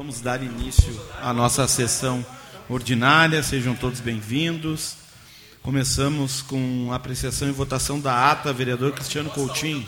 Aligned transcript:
Vamos 0.00 0.22
dar 0.22 0.42
início 0.42 0.98
à 1.20 1.30
nossa 1.30 1.68
sessão 1.68 2.24
ordinária, 2.70 3.42
sejam 3.42 3.74
todos 3.74 4.00
bem-vindos. 4.00 4.94
Começamos 5.60 6.40
com 6.40 6.88
a 6.90 6.94
apreciação 6.94 7.50
e 7.50 7.52
votação 7.52 8.00
da 8.00 8.30
ata, 8.30 8.50
vereador 8.50 8.92
Cristiano 8.92 9.28
Coutinho. 9.28 9.86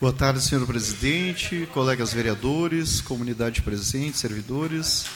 Boa 0.00 0.12
tarde, 0.12 0.42
senhor 0.42 0.64
presidente, 0.64 1.68
colegas 1.74 2.12
vereadores, 2.12 3.00
comunidade 3.00 3.62
presente, 3.62 4.16
servidores. 4.16 5.06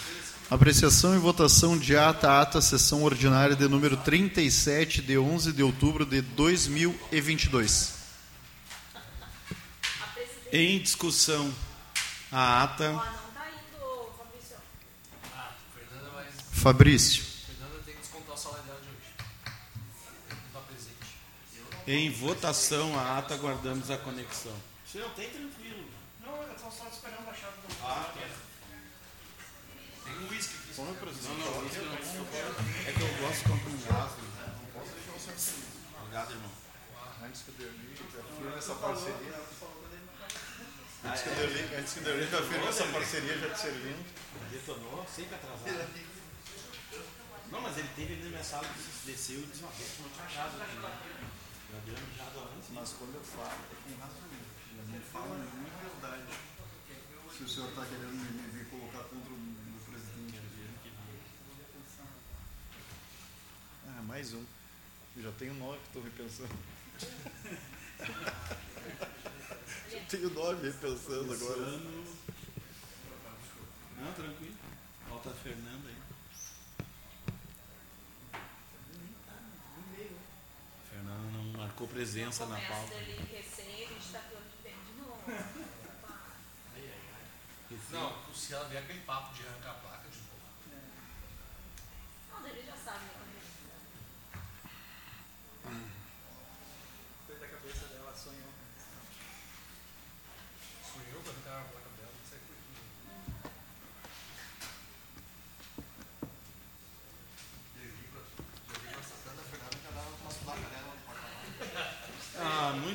Apreciação 0.50 1.14
e 1.14 1.18
votação 1.18 1.78
de 1.78 1.96
ata, 1.96 2.40
ata, 2.40 2.60
sessão 2.60 3.04
ordinária 3.04 3.54
de 3.54 3.68
número 3.68 3.96
37, 3.96 5.02
de 5.02 5.16
11 5.16 5.52
de 5.52 5.62
outubro 5.62 6.04
de 6.04 6.20
2022. 6.20 7.94
Em 10.52 10.80
discussão 10.80 11.48
a 12.32 12.62
ata. 12.62 13.20
Fabrício. 16.52 17.24
Fernanda 17.24 17.82
tem 17.86 17.94
que 17.94 18.00
descontar 18.00 18.34
o 18.34 18.38
salário 18.38 18.64
dela 18.64 18.80
de 18.80 18.88
hoje. 18.88 19.14
Não 20.28 20.46
está 20.46 20.60
presente. 20.60 21.16
Em 21.86 22.10
votação 22.10 22.98
a 22.98 23.18
ata, 23.18 23.34
aguardamos 23.34 23.90
a 23.90 23.96
conexão. 23.96 24.54
Senhor, 24.86 25.08
tem 25.12 25.30
tranquilo. 25.30 25.88
Não, 26.20 26.36
eu 26.42 26.52
estou 26.52 26.70
só 26.70 26.86
esperando 26.88 27.28
a 27.30 27.32
chave 27.34 27.56
do 27.66 27.74
Ah, 27.82 28.12
tá. 28.12 28.20
Tem 30.04 30.18
um 30.18 30.28
uísque 30.28 30.56
aqui. 30.56 30.80
Não, 30.80 30.84
não, 30.84 30.92
não. 30.92 31.66
É 32.86 32.92
que 32.92 33.00
eu 33.00 33.26
gosto 33.26 33.42
quando 33.44 33.64
com 33.64 33.92
gás. 33.92 34.10
né? 34.12 34.54
Obrigado, 36.02 36.30
irmão. 36.32 36.50
Antes 37.24 37.42
que 37.42 37.50
o 37.50 37.54
Derli 37.54 37.96
já 38.42 38.56
essa 38.56 38.74
parceria. 38.74 39.40
Antes 41.02 41.22
que 41.22 41.28
o 41.30 41.34
Derli, 41.34 41.74
antes 41.76 41.92
que 41.94 42.00
o 42.00 42.02
Derli 42.04 42.30
já 42.30 42.42
firme 42.42 42.66
essa 42.66 42.84
parceria 42.84 43.38
já 43.38 43.50
te 43.54 43.60
servindo. 43.60 44.04
Detonou, 44.52 45.06
sempre 45.08 45.34
atrasado. 45.34 45.88
Não, 47.50 47.60
mas 47.60 47.78
ele 47.78 47.88
teve 47.96 48.12
ali 48.14 48.22
na 48.24 48.28
minha 48.30 48.44
sala, 48.44 48.66
desceu 49.06 49.40
e 49.40 49.46
disse, 49.46 49.62
uma 49.62 49.72
vez 49.72 49.90
que 49.90 50.02
não 50.02 50.10
tinha 50.10 50.24
achado 50.26 50.60
aqui, 50.62 50.76
né? 50.76 50.92
Já 51.72 51.78
deu 51.86 51.94
uma 51.94 52.06
mijada 52.06 52.40
antes. 52.54 52.68
Mas 52.70 52.92
quando 52.92 53.14
eu 53.14 53.24
falo, 53.24 53.48
é 53.48 53.76
com 53.82 53.96
razão. 54.00 54.28
Eu 54.76 54.84
não 54.86 55.00
falo 55.00 55.34
nenhuma 55.38 55.70
verdade. 55.80 56.32
Se 57.36 57.44
o 57.44 57.48
senhor 57.48 57.68
está 57.70 57.84
querendo 57.86 58.12
me, 58.12 58.64
colocar 58.66 59.04
contra 59.04 59.32
o 59.32 59.38
meu 59.38 59.80
presidente. 59.80 60.40
Ah, 63.88 64.02
mais 64.02 64.34
um. 64.34 64.44
Eu 65.16 65.22
já 65.22 65.32
tenho 65.32 65.54
nove 65.54 65.78
que 65.78 65.86
estou 65.86 66.02
repensando. 66.02 66.54
já 69.90 70.00
tenho 70.08 70.30
nove 70.30 70.68
repensando 70.68 71.32
agora. 71.32 71.60
Ano... 71.60 72.04
Não, 73.98 74.12
tranquilo. 74.12 74.54
Falta 75.08 75.30
a 75.30 75.34
Fernanda 75.34 75.88
aí. 75.88 75.96
A 80.72 80.90
Fernanda 80.90 81.30
não 81.32 81.44
marcou 81.58 81.88
presença 81.88 82.46
na 82.46 82.60
pauta. 82.60 82.94
dali 82.94 83.16
recém, 83.32 83.74
a 83.74 83.88
gente 83.88 83.98
está 83.98 84.20
falando 84.20 84.50
de 84.50 84.62
tempo 84.62 84.84
de 84.86 84.92
novo. 85.00 85.22
Não, 87.90 88.34
se 88.34 88.54
ela 88.54 88.68
vier 88.68 88.82
aquele 88.82 89.00
papo 89.00 89.34
de 89.34 89.42
arrancar 89.46 89.70
a 89.70 89.74
placa 89.74 89.99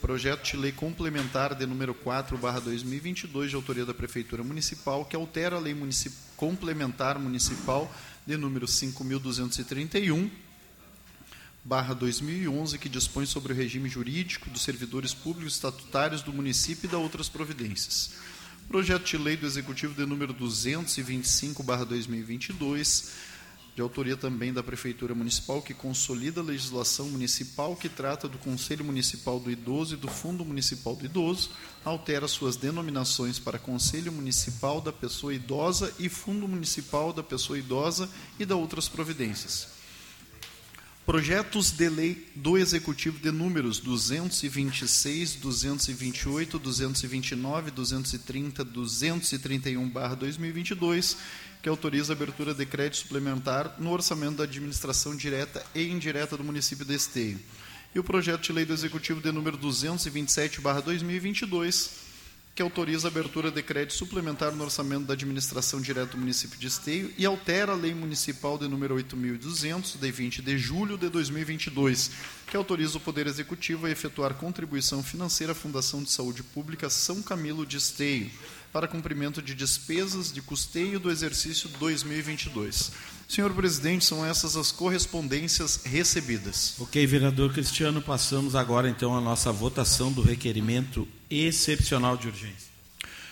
Projeto 0.04 0.44
de 0.44 0.56
lei 0.58 0.74
complementar 0.74 1.56
de 1.56 1.66
número 1.66 1.96
4/2022 1.96 3.48
de 3.48 3.56
autoria 3.56 3.86
da 3.86 3.94
Prefeitura 3.94 4.44
Municipal 4.44 5.06
que 5.06 5.16
altera 5.16 5.56
a 5.56 5.60
lei 5.60 5.74
municip... 5.74 6.14
complementar 6.36 7.18
municipal 7.18 7.90
de 8.28 8.36
número 8.36 8.68
5231 8.68 10.30
barra 11.64 11.94
2011 11.94 12.78
que 12.80 12.90
dispõe 12.90 13.26
sobre 13.26 13.54
o 13.54 13.56
regime 13.56 13.88
jurídico 13.88 14.50
dos 14.50 14.64
servidores 14.64 15.14
públicos 15.14 15.54
estatutários 15.54 16.22
do 16.22 16.34
município 16.34 16.86
e 16.86 16.92
da 16.92 16.98
outras 16.98 17.30
providências. 17.30 18.16
Projeto 18.68 19.06
de 19.06 19.18
lei 19.18 19.38
do 19.38 19.46
Executivo 19.46 19.94
de 19.94 20.06
número 20.06 20.34
225/2022 20.34 23.33
de 23.76 23.82
autoria 23.82 24.16
também 24.16 24.54
da 24.54 24.62
Prefeitura 24.62 25.16
Municipal, 25.16 25.62
que 25.62 25.74
consolida 25.74 26.42
a 26.42 26.44
legislação 26.44 27.10
municipal 27.10 27.76
que 27.76 27.90
trata 27.90 28.28
do 28.28 28.38
Conselho 28.38 28.86
Municipal 28.86 29.40
do 29.40 29.50
Idoso 29.50 29.96
e 29.96 29.98
do 29.98 30.08
Fundo 30.08 30.46
Municipal 30.46 30.96
do 30.96 31.06
Idoso, 31.06 31.50
altera 31.84 32.28
suas 32.28 32.56
denominações 32.56 33.40
para 33.40 33.58
Conselho 33.58 34.12
Municipal 34.12 34.80
da 34.80 34.92
Pessoa 34.92 35.34
Idosa 35.34 35.94
e 35.98 36.08
Fundo 36.08 36.48
Municipal 36.48 37.12
da 37.12 37.24
Pessoa 37.24 37.58
Idosa 37.58 38.10
e 38.40 38.46
da 38.46 38.56
outras 38.56 38.88
providências. 38.88 39.83
Projetos 41.06 41.70
de 41.70 41.90
lei 41.90 42.26
do 42.34 42.58
Executivo 42.58 43.20
de 43.20 43.30
números 43.30 43.78
226, 43.78 45.36
228, 45.36 46.58
229, 46.58 47.72
230, 47.72 48.64
231/2022, 48.64 51.18
que 51.62 51.68
autoriza 51.68 52.14
a 52.14 52.16
abertura 52.16 52.54
de 52.54 52.66
crédito 52.66 53.00
suplementar 53.00 53.76
no 53.80 53.92
orçamento 53.92 54.38
da 54.38 54.46
administração 54.46 55.14
direta 55.14 55.62
e 55.76 55.90
indireta 55.90 56.38
do 56.38 56.44
município 56.46 56.86
de 56.86 56.96
Esteio. 56.96 57.38
E 57.94 58.00
o 58.00 58.04
projeto 58.04 58.44
de 58.44 58.54
lei 58.54 58.64
do 58.64 58.72
Executivo 58.72 59.20
de 59.20 59.30
número 59.30 59.58
227/2022, 59.58 62.03
que 62.56 62.62
autoriza 62.62 63.08
a 63.08 63.12
abertura 63.12 63.50
de 63.50 63.64
crédito 63.64 63.94
suplementar 63.94 64.52
no 64.52 64.64
orçamento 64.64 65.06
da 65.06 65.14
administração 65.14 65.82
direta 65.82 66.12
do 66.12 66.20
município 66.20 66.60
de 66.60 66.68
Esteio 66.68 67.12
e 67.18 67.26
altera 67.26 67.72
a 67.72 67.76
lei 67.76 67.96
municipal 67.96 68.60
de 68.60 68.68
número 68.68 68.96
8.200, 68.96 69.98
de 69.98 70.12
20 70.12 70.42
de 70.44 70.58
julho 70.58 70.96
de 70.96 71.10
2022, 71.10 72.12
que 72.46 72.56
autoriza 72.56 72.98
o 72.98 73.02
Poder 73.02 73.26
Executivo 73.26 73.88
a 73.88 73.90
efetuar 73.90 74.36
contribuição 74.36 75.02
financeira 75.02 75.54
à 75.54 75.56
Fundação 75.56 76.04
de 76.04 76.12
Saúde 76.12 76.44
Pública 76.44 76.92
São 76.92 77.24
Camilo 77.24 77.66
de 77.66 77.78
Esteio, 77.78 78.30
para 78.72 78.88
cumprimento 78.88 79.42
de 79.42 79.56
despesas 79.56 80.32
de 80.32 80.42
custeio 80.42 81.00
do 81.00 81.10
exercício 81.10 81.70
2022. 81.80 82.92
Senhor 83.28 83.52
presidente, 83.54 84.06
são 84.06 84.24
essas 84.24 84.56
as 84.56 84.72
correspondências 84.72 85.82
recebidas. 85.86 86.76
Ok, 86.80 87.06
vereador 87.08 87.52
Cristiano, 87.52 88.02
passamos 88.02 88.56
agora 88.56 88.90
então 88.90 89.16
à 89.16 89.22
nossa 89.22 89.52
votação 89.52 90.12
do 90.12 90.22
requerimento 90.22 91.08
excepcional 91.42 92.18
de 92.18 92.28
urgência. 92.28 92.74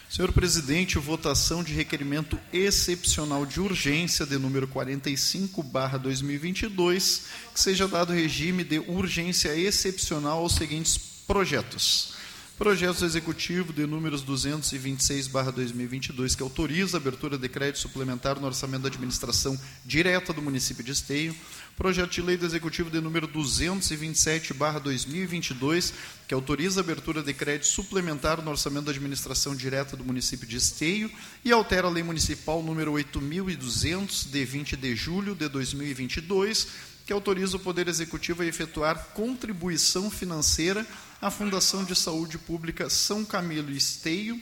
Senhor 0.10 0.32
presidente, 0.34 0.98
votação 0.98 1.64
de 1.64 1.74
requerimento 1.74 2.38
excepcional 2.52 3.46
de 3.46 3.62
urgência 3.62 4.26
de 4.26 4.38
número 4.38 4.68
45/2022, 4.68 7.22
que 7.54 7.60
seja 7.60 7.88
dado 7.88 8.12
regime 8.12 8.66
de 8.66 8.80
urgência 8.80 9.56
excepcional 9.56 10.40
aos 10.40 10.56
seguintes 10.56 10.98
projetos. 11.26 12.11
Projetos 12.58 13.02
executivo 13.02 13.72
de 13.74 13.86
números 13.88 14.24
226/2022 14.24 16.36
que 16.36 16.44
autoriza 16.44 16.98
a 16.98 17.00
abertura 17.00 17.36
de 17.38 17.48
crédito 17.50 17.80
suplementar 17.80 18.40
no 18.40 18.46
orçamento 18.46 18.84
da 18.84 18.90
administração 18.90 19.60
direta 19.84 20.32
do 20.32 20.44
município 20.44 20.84
de 20.84 20.92
Esteio. 20.92 21.36
Projeto 21.76 22.12
de 22.12 22.22
lei 22.22 22.38
do 22.38 22.46
executivo 22.46 22.92
de 22.92 23.02
número 23.02 23.28
227/2022 23.28 25.92
que 26.28 26.36
autoriza 26.36 26.82
a 26.82 26.84
abertura 26.84 27.24
de 27.24 27.34
crédito 27.34 27.66
suplementar 27.66 28.44
no 28.44 28.52
orçamento 28.52 28.86
da 28.86 28.92
administração 28.92 29.56
direta 29.56 29.98
do 29.98 30.06
município 30.06 30.48
de 30.48 30.58
Esteio 30.58 31.10
e 31.44 31.52
altera 31.52 31.88
a 31.88 31.92
lei 31.92 32.04
municipal 32.04 32.62
número 32.62 32.92
8200 32.92 34.26
de 34.26 34.46
20 34.46 34.78
de 34.78 34.96
julho 34.96 35.34
de 35.34 35.48
2022 35.48 36.68
que 37.08 37.14
autoriza 37.14 37.58
o 37.58 37.60
Poder 37.60 37.88
Executivo 37.88 38.44
a 38.44 38.46
efetuar 38.46 39.08
contribuição 39.16 40.12
financeira 40.12 40.86
à 41.22 41.30
Fundação 41.30 41.84
de 41.84 41.94
Saúde 41.96 42.40
Pública 42.40 42.90
São 42.90 43.24
Camilo 43.24 43.70
Esteio 43.72 44.42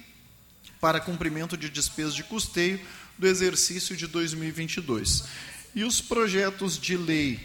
para 0.80 1.02
cumprimento 1.02 1.58
de 1.58 1.70
despesas 1.70 2.16
de 2.16 2.24
custeio 2.24 2.80
do 3.18 3.28
exercício 3.28 3.98
de 3.98 4.08
2022. 4.08 5.26
E 5.76 5.84
os 5.84 6.00
projetos 6.00 6.80
de 6.80 6.96
lei 6.96 7.38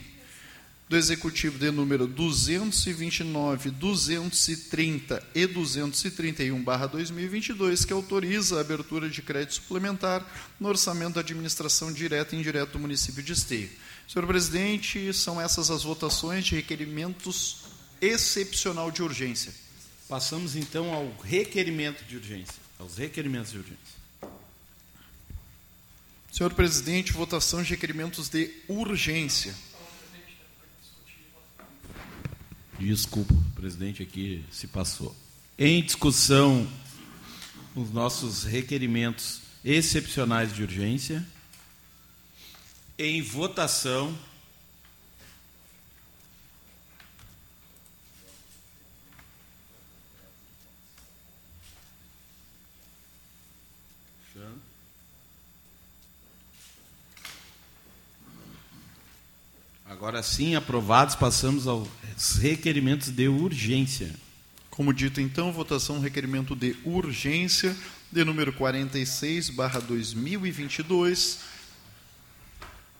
do 0.88 0.96
Executivo 0.96 1.58
de 1.58 1.72
número 1.72 2.06
229, 2.06 3.70
230 3.70 5.20
e 5.34 5.48
231/2022, 5.48 7.84
que 7.84 7.92
autoriza 7.92 8.58
a 8.58 8.60
abertura 8.60 9.10
de 9.10 9.20
crédito 9.20 9.54
suplementar 9.54 10.24
no 10.60 10.68
orçamento 10.68 11.14
da 11.14 11.22
administração 11.22 11.92
direta 11.92 12.36
e 12.36 12.38
indireta 12.38 12.70
do 12.72 12.78
município 12.78 13.22
de 13.22 13.32
Esteio. 13.32 13.70
Senhor 14.06 14.28
presidente, 14.28 15.12
são 15.12 15.40
essas 15.40 15.70
as 15.70 15.82
votações 15.82 16.44
de 16.44 16.54
requerimentos 16.54 17.63
excepcional 18.04 18.90
de 18.90 19.02
urgência. 19.02 19.52
Passamos 20.08 20.54
então 20.54 20.92
ao 20.92 21.10
requerimento 21.22 22.04
de 22.04 22.16
urgência, 22.16 22.54
aos 22.78 22.96
requerimentos 22.96 23.52
de 23.52 23.58
urgência. 23.58 24.04
Senhor 26.30 26.52
presidente, 26.52 27.12
votação 27.12 27.62
de 27.62 27.70
requerimentos 27.70 28.28
de 28.28 28.50
urgência. 28.68 29.54
Desculpa, 32.78 33.32
o 33.32 33.50
presidente 33.52 34.02
aqui 34.02 34.44
se 34.50 34.66
passou. 34.66 35.16
Em 35.56 35.82
discussão, 35.82 36.68
os 37.74 37.90
nossos 37.90 38.42
requerimentos 38.42 39.40
excepcionais 39.64 40.52
de 40.52 40.62
urgência. 40.62 41.24
Em 42.98 43.22
votação. 43.22 44.16
Agora 60.04 60.22
sim, 60.22 60.54
aprovados, 60.54 61.14
passamos 61.14 61.66
aos 61.66 61.88
requerimentos 62.38 63.08
de 63.08 63.26
urgência. 63.26 64.14
Como 64.68 64.92
dito 64.92 65.18
então, 65.18 65.50
votação 65.50 65.98
requerimento 65.98 66.54
de 66.54 66.76
urgência 66.84 67.74
de 68.12 68.22
número 68.22 68.52
46 68.52 69.48
barra 69.48 69.80
2022 69.80 71.38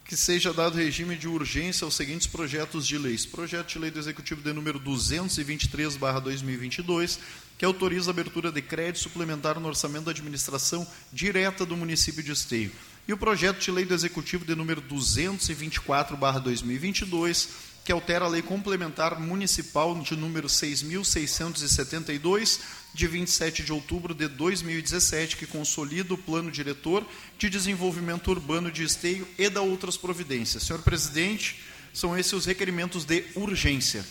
que 0.07 0.17
seja 0.17 0.51
dado 0.53 0.79
regime 0.79 1.15
de 1.15 1.29
urgência 1.29 1.85
aos 1.85 1.95
seguintes 1.95 2.27
projetos 2.27 2.87
de 2.87 2.97
leis. 2.97 3.27
Projeto 3.27 3.69
de 3.69 3.79
lei 3.79 3.91
do 3.91 3.99
Executivo 3.99 4.41
de 4.41 4.55
número 4.55 4.79
223 4.79 5.97
barra 5.97 6.21
2022 6.21 7.19
que 7.59 7.67
autoriza 7.67 8.11
a 8.11 8.13
abertura 8.13 8.51
de 8.51 8.63
crédito 8.63 9.01
suplementar 9.01 9.61
no 9.61 9.69
orçamento 9.69 10.07
da 10.07 10.11
administração 10.11 10.87
direta 11.13 11.67
do 11.67 11.77
município 11.77 12.23
de 12.23 12.33
Esteio. 12.33 12.73
E 13.07 13.13
o 13.13 13.19
projeto 13.19 13.61
de 13.61 13.71
lei 13.71 13.85
do 13.85 13.93
Executivo 13.93 14.47
de 14.47 14.55
número 14.55 14.81
224/2022, 14.81 17.49
que 17.85 17.93
altera 17.93 18.25
a 18.25 18.29
lei 18.29 18.41
complementar 18.41 19.21
municipal 19.21 19.95
de 20.01 20.17
número 20.17 20.49
6672 20.49 22.61
de 22.95 23.07
27 23.07 23.63
de 23.63 23.75
outubro 23.75 24.15
de 24.15 24.27
2017, 24.27 25.37
que 25.37 25.47
consolida 25.47 26.15
o 26.15 26.19
plano 26.19 26.51
diretor 26.51 27.07
de 27.39 27.51
desenvolvimento 27.51 28.31
urbano 28.31 28.73
de 28.73 28.83
Esteio 28.83 29.29
e 29.39 29.51
da 29.51 29.61
outras 29.61 29.99
providências. 29.99 30.63
Senhor 30.63 30.81
presidente, 30.81 31.61
são 31.93 32.17
esses 32.17 32.33
os 32.33 32.47
requerimentos 32.47 33.05
de 33.05 33.23
urgência. 33.35 34.03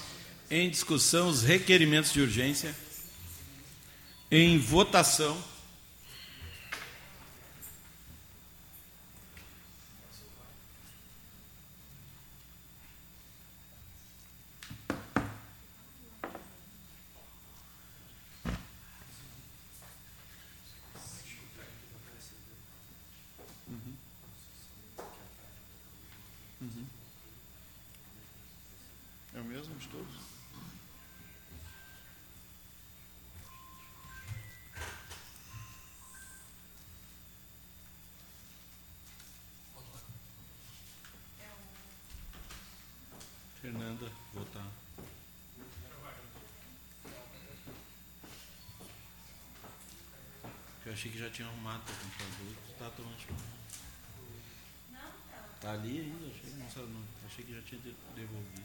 Em 0.52 0.70
discussão, 0.70 1.30
os 1.30 1.42
requerimentos 1.42 2.14
de 2.14 2.22
urgência. 2.22 2.76
Em 4.30 4.60
votação. 4.60 5.52
É 29.36 29.40
o 29.40 29.44
mesmo 29.44 29.74
de 29.76 29.88
todos? 29.88 30.14
Fernanda, 43.60 44.12
votar. 44.34 44.68
Eu 50.86 50.93
achei 51.04 51.12
que 51.12 51.20
já 51.20 51.30
tinha 51.30 51.48
arrumado 51.50 51.82
o 51.82 51.96
computador. 51.96 52.56
Tu 52.66 52.74
tá 52.80 52.90
tomando 52.92 53.20
chimarrão. 53.20 53.54
Tá 55.60 55.72
ali 55.74 56.00
ainda, 56.00 56.28
achei, 56.28 56.50
não, 56.54 56.88
não, 56.88 57.04
achei 57.26 57.44
que 57.44 57.54
já 57.54 57.62
tinha 57.62 57.82
de- 57.82 57.96
devolvido. 58.16 58.64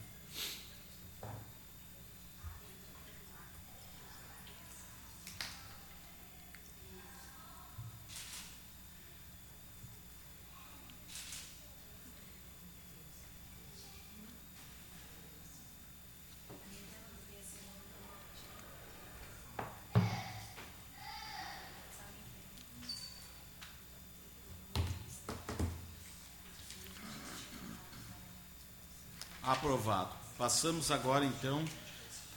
Aprovado. 29.48 30.10
Passamos 30.36 30.90
agora 30.90 31.24
então 31.24 31.64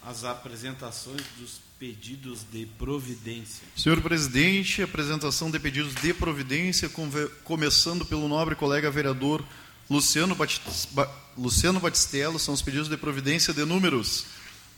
às 0.02 0.24
apresentações 0.24 1.22
dos 1.38 1.60
pedidos 1.78 2.40
de 2.50 2.66
providência. 2.78 3.68
Senhor 3.76 4.00
presidente, 4.02 4.82
apresentação 4.82 5.52
de 5.52 5.60
pedidos 5.60 5.94
de 5.96 6.14
providência, 6.14 6.90
começando 7.44 8.06
pelo 8.06 8.30
nobre 8.30 8.56
colega 8.56 8.90
vereador 8.90 9.44
Luciano, 9.90 10.34
Batis- 10.36 10.88
Ba- 10.92 11.12
Luciano 11.38 11.82
Batistello, 11.82 12.40
são 12.40 12.54
os 12.54 12.62
pedidos 12.62 12.88
de 12.88 12.96
providência 12.96 13.54
de 13.54 13.66
números 13.66 14.24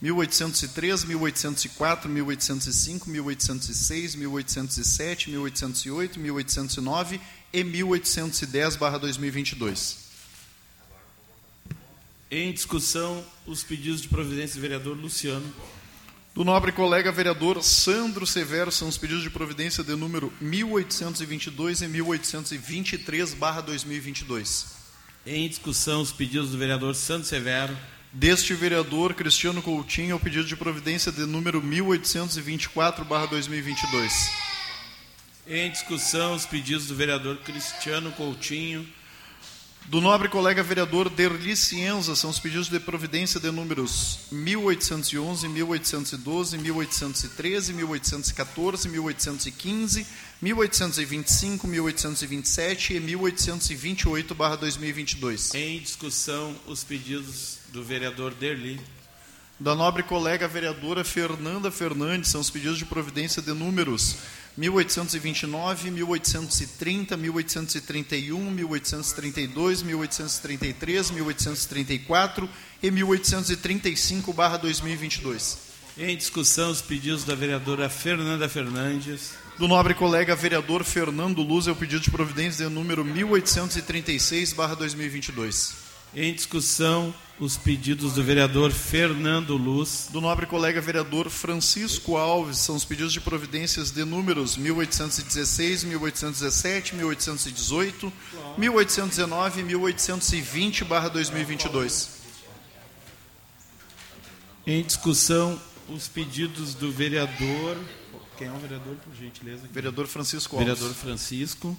1803, 0.01 1.05
1804, 1.05 2.09
1805, 2.09 3.07
1806, 3.11 4.15
1807, 4.15 5.29
1808, 5.29 6.19
1809 6.19 7.21
e 7.53 7.63
1810/2022. 7.63 10.01
Em 12.35 12.51
discussão, 12.51 13.23
os 13.45 13.61
pedidos 13.61 14.01
de 14.01 14.07
providência 14.07 14.55
do 14.55 14.61
vereador 14.61 14.97
Luciano. 14.97 15.45
Do 16.33 16.43
nobre 16.43 16.71
colega 16.71 17.11
vereador 17.11 17.61
Sandro 17.61 18.25
Severo, 18.25 18.71
são 18.71 18.87
os 18.87 18.97
pedidos 18.97 19.21
de 19.21 19.29
providência 19.29 19.83
de 19.83 19.95
número 19.95 20.33
1822 20.41 21.83
e 21.83 21.87
1823/2022. 21.87 24.65
Em 25.27 25.47
discussão, 25.47 26.01
os 26.01 26.11
pedidos 26.11 26.49
do 26.49 26.57
vereador 26.57 26.95
Santos 26.95 27.27
Severo. 27.27 27.77
Deste 28.11 28.55
vereador 28.55 29.13
Cristiano 29.13 29.61
Coutinho, 29.61 30.15
o 30.15 30.19
pedido 30.19 30.45
de 30.45 30.55
providência 30.55 31.11
de 31.11 31.27
número 31.27 31.61
1824/2022. 31.61 34.11
Em 35.45 35.69
discussão, 35.69 36.33
os 36.33 36.47
pedidos 36.47 36.87
do 36.87 36.95
vereador 36.95 37.37
Cristiano 37.43 38.11
Coutinho. 38.13 38.91
Do 39.87 39.99
nobre 39.99 40.29
colega 40.29 40.63
vereador 40.63 41.09
Derli 41.09 41.57
Cienza, 41.57 42.15
são 42.15 42.29
os 42.29 42.39
pedidos 42.39 42.69
de 42.69 42.79
providência 42.79 43.37
de 43.37 43.51
números 43.51 44.19
1811, 44.31 45.49
1812, 45.49 46.57
1813, 46.57 47.73
1814, 47.73 48.87
1815, 48.87 50.07
1825, 50.41 51.67
1827 51.67 52.93
e 52.93 52.99
1828/2022. 53.01 55.53
Em 55.53 55.79
discussão, 55.79 56.55
os 56.65 56.85
pedidos 56.85 57.57
do 57.73 57.83
vereador 57.83 58.33
Derli. 58.33 58.79
Da 59.59 59.75
nobre 59.75 60.03
colega 60.03 60.47
vereadora 60.47 61.03
Fernanda 61.03 61.69
Fernandes, 61.69 62.31
são 62.31 62.39
os 62.39 62.49
pedidos 62.49 62.77
de 62.77 62.85
providência 62.85 63.41
de 63.41 63.51
números 63.53 64.15
1829, 64.55 65.91
1830, 65.91 67.17
1831, 67.17 68.51
1832, 68.51 69.81
1833, 69.81 71.11
1834 71.11 72.49
e 72.81 72.89
1835/2022. 72.91 75.57
Em 75.97 76.15
discussão, 76.17 76.71
os 76.71 76.81
pedidos 76.81 77.23
da 77.23 77.35
vereadora 77.35 77.87
Fernanda 77.89 78.49
Fernandes. 78.49 79.31
Do 79.57 79.67
nobre 79.67 79.93
colega 79.93 80.35
vereador 80.35 80.83
Fernando 80.83 81.43
Luz 81.43 81.67
é 81.67 81.71
o 81.71 81.75
pedido 81.75 82.01
de 82.01 82.09
providência 82.09 82.67
de 82.67 82.73
número 82.73 83.05
1836/2022. 83.05 85.82
Em 86.15 86.31
discussão, 86.31 87.11
os 87.39 87.57
pedidos 87.57 88.13
do 88.13 88.23
vereador 88.23 88.71
Fernando 88.71 89.57
Luz. 89.57 90.09
Do 90.11 90.21
nobre 90.21 90.45
colega 90.45 90.79
vereador 90.79 91.27
Francisco 91.27 92.17
Alves, 92.17 92.59
são 92.59 92.75
os 92.75 92.85
pedidos 92.85 93.11
de 93.11 93.19
providências 93.19 93.89
de 93.89 94.05
números 94.05 94.55
1816, 94.55 95.85
1817, 95.85 96.93
1818, 96.93 98.13
1819 98.59 99.61
e 99.61 99.63
1820/2022. 99.63 102.09
Em 104.67 104.83
discussão, 104.83 105.59
os 105.89 106.07
pedidos 106.07 106.75
do 106.75 106.91
vereador. 106.91 107.75
Quem 108.37 108.49
é 108.49 108.51
o 108.51 108.59
vereador, 108.59 108.97
por 108.97 109.15
gentileza? 109.15 109.67
Vereador 109.71 110.05
Francisco 110.05 110.57
Alves. 110.57 110.67
Vereador 110.67 110.93
Francisco. 110.95 111.75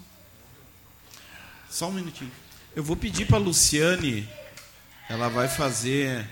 Só 1.71 1.89
um 1.89 1.93
minutinho. 1.93 2.33
Eu 2.77 2.83
vou 2.83 2.97
pedir 2.97 3.27
para 3.27 3.37
a 3.37 3.41
Luciane, 3.41 4.29
ela 5.09 5.29
vai 5.29 5.47
fazer. 5.47 6.29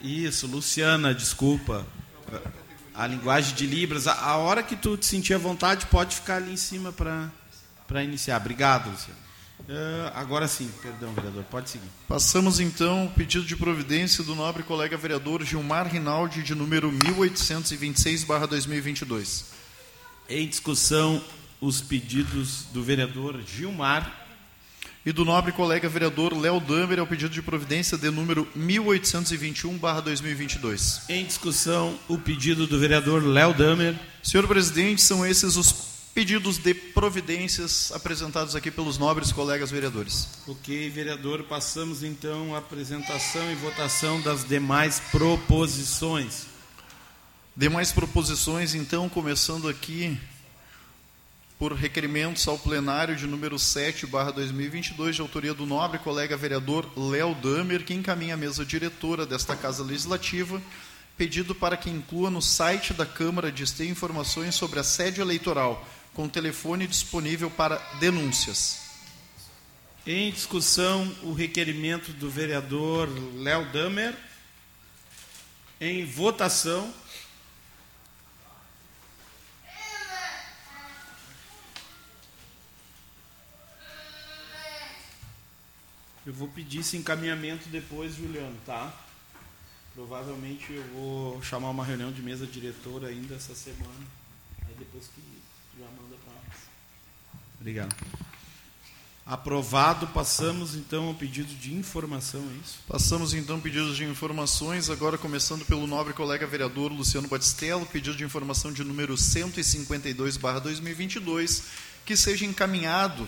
Isso, 0.00 0.46
Luciana, 0.46 1.14
desculpa. 1.14 1.86
A 2.94 3.06
linguagem 3.06 3.54
de 3.54 3.66
Libras. 3.66 4.06
A, 4.06 4.14
a 4.14 4.38
hora 4.38 4.62
que 4.62 4.74
tu 4.74 4.96
te 4.96 5.04
sentir 5.04 5.34
à 5.34 5.38
vontade, 5.38 5.84
pode 5.86 6.16
ficar 6.16 6.36
ali 6.36 6.54
em 6.54 6.56
cima 6.56 6.90
para 6.90 7.30
iniciar. 8.02 8.40
Obrigado, 8.40 8.90
Luciana. 8.90 9.28
Uh, 9.68 10.08
agora 10.14 10.48
sim, 10.48 10.70
perdão, 10.80 11.12
vereador, 11.12 11.44
pode 11.44 11.68
seguir. 11.68 11.90
Passamos 12.06 12.58
então 12.58 13.02
ao 13.02 13.08
pedido 13.08 13.44
de 13.44 13.56
providência 13.56 14.24
do 14.24 14.34
nobre 14.34 14.62
colega 14.62 14.96
vereador 14.96 15.44
Gilmar 15.44 15.86
Rinaldi, 15.86 16.42
de 16.42 16.54
número 16.54 16.90
1826-2022. 16.90 19.44
Em 20.30 20.48
discussão, 20.48 21.22
os 21.60 21.82
pedidos 21.82 22.62
do 22.72 22.82
vereador 22.82 23.42
Gilmar 23.42 24.17
e 25.06 25.12
do 25.12 25.24
nobre 25.24 25.52
colega 25.52 25.88
vereador 25.88 26.36
Léo 26.36 26.58
Damer, 26.60 26.98
ao 26.98 27.06
pedido 27.06 27.32
de 27.32 27.40
providência 27.40 27.96
de 27.96 28.10
número 28.10 28.46
1821/2022. 28.56 31.08
Em 31.08 31.24
discussão, 31.24 31.96
o 32.08 32.18
pedido 32.18 32.66
do 32.66 32.78
vereador 32.78 33.24
Léo 33.24 33.54
Damer. 33.54 33.94
Senhor 34.22 34.46
presidente, 34.46 35.00
são 35.00 35.24
esses 35.24 35.56
os 35.56 35.88
pedidos 36.14 36.58
de 36.58 36.74
providências 36.74 37.90
apresentados 37.92 38.54
aqui 38.56 38.70
pelos 38.72 38.98
nobres 38.98 39.30
colegas 39.30 39.70
vereadores. 39.70 40.28
Ok, 40.48 40.90
vereador, 40.90 41.44
passamos 41.44 42.02
então 42.02 42.54
à 42.54 42.58
apresentação 42.58 43.52
e 43.52 43.54
votação 43.54 44.20
das 44.20 44.44
demais 44.44 45.00
proposições. 45.12 46.46
Demais 47.56 47.92
proposições, 47.92 48.74
então, 48.74 49.08
começando 49.08 49.68
aqui 49.68 50.18
por 51.58 51.72
requerimentos 51.72 52.46
ao 52.46 52.56
plenário 52.56 53.16
de 53.16 53.26
número 53.26 53.58
7, 53.58 54.06
barra 54.06 54.30
2022, 54.30 55.16
de 55.16 55.22
autoria 55.22 55.52
do 55.52 55.66
nobre 55.66 55.98
colega 55.98 56.36
vereador 56.36 56.88
Léo 56.96 57.34
Damer, 57.34 57.84
que 57.84 57.92
encaminha 57.92 58.34
a 58.34 58.36
mesa 58.36 58.64
diretora 58.64 59.26
desta 59.26 59.56
Casa 59.56 59.82
Legislativa, 59.82 60.62
pedido 61.16 61.56
para 61.56 61.76
que 61.76 61.90
inclua 61.90 62.30
no 62.30 62.40
site 62.40 62.94
da 62.94 63.04
Câmara 63.04 63.50
de 63.50 63.64
Esteio 63.64 63.90
informações 63.90 64.54
sobre 64.54 64.78
a 64.78 64.84
sede 64.84 65.20
eleitoral, 65.20 65.84
com 66.14 66.28
telefone 66.28 66.86
disponível 66.86 67.50
para 67.50 67.76
denúncias. 67.98 68.88
Em 70.06 70.30
discussão, 70.30 71.12
o 71.24 71.32
requerimento 71.32 72.12
do 72.12 72.30
vereador 72.30 73.08
Léo 73.34 73.70
Damer. 73.72 74.14
Em 75.80 76.06
votação. 76.06 76.92
Eu 86.28 86.34
vou 86.34 86.46
pedir 86.46 86.80
esse 86.80 86.94
encaminhamento 86.94 87.70
depois, 87.70 88.14
Juliano, 88.14 88.54
tá? 88.66 88.94
Provavelmente 89.94 90.70
eu 90.70 90.84
vou 90.92 91.42
chamar 91.42 91.70
uma 91.70 91.82
reunião 91.82 92.12
de 92.12 92.20
mesa 92.20 92.46
diretora 92.46 93.08
ainda 93.08 93.36
essa 93.36 93.54
semana. 93.54 94.06
Aí 94.66 94.74
depois 94.78 95.06
que 95.06 95.22
já 95.80 95.86
manda 95.86 96.16
para 96.22 96.34
nós. 96.34 96.58
Obrigado. 97.58 97.96
Aprovado, 99.24 100.06
passamos 100.08 100.74
então 100.74 101.06
ao 101.06 101.14
pedido 101.14 101.54
de 101.54 101.72
informação, 101.72 102.42
é 102.42 102.56
isso? 102.62 102.78
Passamos 102.86 103.32
então 103.32 103.56
ao 103.56 103.62
pedido 103.62 103.94
de 103.94 104.04
informações, 104.04 104.90
agora 104.90 105.16
começando 105.16 105.64
pelo 105.64 105.86
nobre 105.86 106.12
colega 106.12 106.46
vereador 106.46 106.92
Luciano 106.92 107.26
Batistello, 107.26 107.86
pedido 107.86 108.18
de 108.18 108.24
informação 108.24 108.70
de 108.70 108.84
número 108.84 109.14
152/2022, 109.14 111.62
que 112.04 112.14
seja 112.14 112.44
encaminhado 112.44 113.26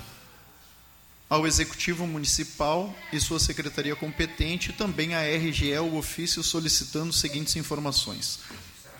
ao 1.30 1.46
Executivo 1.46 2.08
Municipal 2.08 2.92
e 3.12 3.20
sua 3.20 3.38
secretaria 3.38 3.94
competente, 3.94 4.72
também 4.72 5.14
à 5.14 5.22
RGE, 5.22 5.78
o 5.78 5.94
ofício 5.94 6.42
solicitando 6.42 7.10
as 7.10 7.16
seguintes 7.16 7.54
informações. 7.54 8.40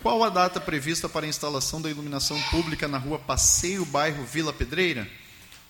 Qual 0.01 0.23
a 0.23 0.29
data 0.29 0.61
prevista 0.61 1.09
para 1.09 1.27
a 1.27 1.29
instalação 1.29 1.83
da 1.83 1.91
iluminação 1.91 2.41
pública 2.43 2.87
na 2.87 2.99
rua 2.99 3.19
Passeio, 3.19 3.85
bairro 3.85 4.25
Vila 4.25 4.53
Pedreira? 4.53 5.11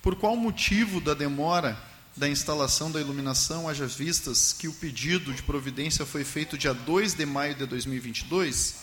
Por 0.02 0.16
qual 0.16 0.36
motivo 0.36 1.00
da 1.00 1.14
demora 1.14 1.82
da 2.14 2.28
instalação 2.28 2.90
da 2.90 3.00
iluminação, 3.00 3.66
haja 3.66 3.86
vistas 3.86 4.52
que 4.52 4.68
o 4.68 4.74
pedido 4.74 5.32
de 5.32 5.42
providência 5.42 6.04
foi 6.04 6.24
feito 6.24 6.58
dia 6.58 6.74
2 6.74 7.14
de 7.14 7.24
maio 7.24 7.54
de 7.54 7.64
2022? 7.64 8.79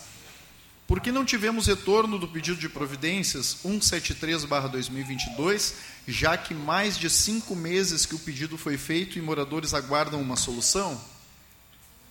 Por 0.88 1.02
que 1.02 1.12
não 1.12 1.26
tivemos 1.26 1.68
retorno 1.68 2.18
do 2.18 2.30
pedido 2.30 2.58
de 2.58 2.70
providências 2.70 3.58
173-2022, 3.66 5.74
já 6.08 6.38
que 6.38 6.54
mais 6.54 6.98
de 6.98 7.10
cinco 7.10 7.54
meses 7.54 8.06
que 8.06 8.16
o 8.16 8.20
pedido 8.20 8.58
foi 8.58 8.78
feito 8.78 9.20
e 9.20 9.22
moradores 9.22 9.74
aguardam 9.74 10.22
uma 10.22 10.38
solução? 10.38 11.04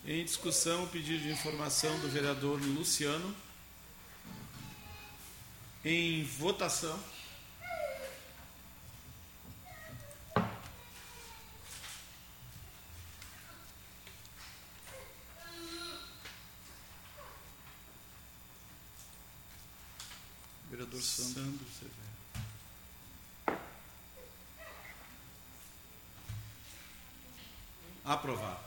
Em 0.05 0.23
discussão, 0.23 0.85
o 0.85 0.89
pedido 0.89 1.23
de 1.23 1.31
informação 1.31 1.99
do 2.01 2.09
vereador 2.09 2.61
Luciano. 2.61 3.35
Em 5.83 6.23
votação. 6.25 7.16
Vereador 20.77 21.01
Sandro. 21.01 21.33
Sandro 21.33 21.65
Severo. 21.81 21.97
Aprovado. 28.05 28.67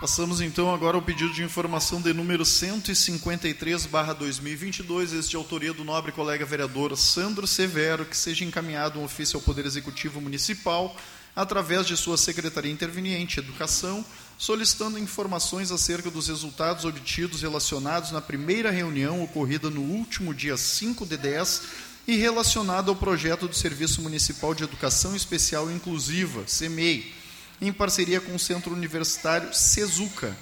Passamos 0.00 0.40
então 0.40 0.72
agora 0.72 0.96
ao 0.96 1.02
pedido 1.02 1.32
de 1.32 1.42
informação 1.42 2.00
de 2.00 2.14
número 2.14 2.44
153/2022, 2.44 5.18
este 5.18 5.30
de 5.30 5.36
autoria 5.36 5.72
do 5.72 5.82
nobre 5.82 6.12
colega 6.12 6.46
vereador 6.46 6.96
Sandro 6.96 7.48
Severo, 7.48 8.04
que 8.04 8.16
seja 8.16 8.44
encaminhado 8.44 9.00
um 9.00 9.04
ofício 9.04 9.36
ao 9.36 9.42
Poder 9.42 9.66
Executivo 9.66 10.20
Municipal 10.20 10.96
através 11.34 11.88
de 11.88 11.96
sua 11.96 12.16
Secretaria 12.16 12.70
Interveniente 12.70 13.40
Educação, 13.40 14.04
solicitando 14.42 14.98
informações 14.98 15.70
acerca 15.70 16.10
dos 16.10 16.26
resultados 16.26 16.84
obtidos 16.84 17.42
relacionados 17.42 18.10
na 18.10 18.20
primeira 18.20 18.72
reunião 18.72 19.22
ocorrida 19.22 19.70
no 19.70 19.80
último 19.80 20.34
dia 20.34 20.56
5 20.56 21.06
de 21.06 21.16
10 21.16 21.62
e 22.08 22.16
relacionado 22.16 22.88
ao 22.88 22.96
projeto 22.96 23.46
do 23.46 23.54
Serviço 23.54 24.02
Municipal 24.02 24.52
de 24.52 24.64
Educação 24.64 25.14
Especial 25.14 25.70
Inclusiva, 25.70 26.42
CEMEI, 26.44 27.14
em 27.60 27.72
parceria 27.72 28.20
com 28.20 28.34
o 28.34 28.38
Centro 28.38 28.74
Universitário 28.74 29.54
Cezuca, 29.54 30.36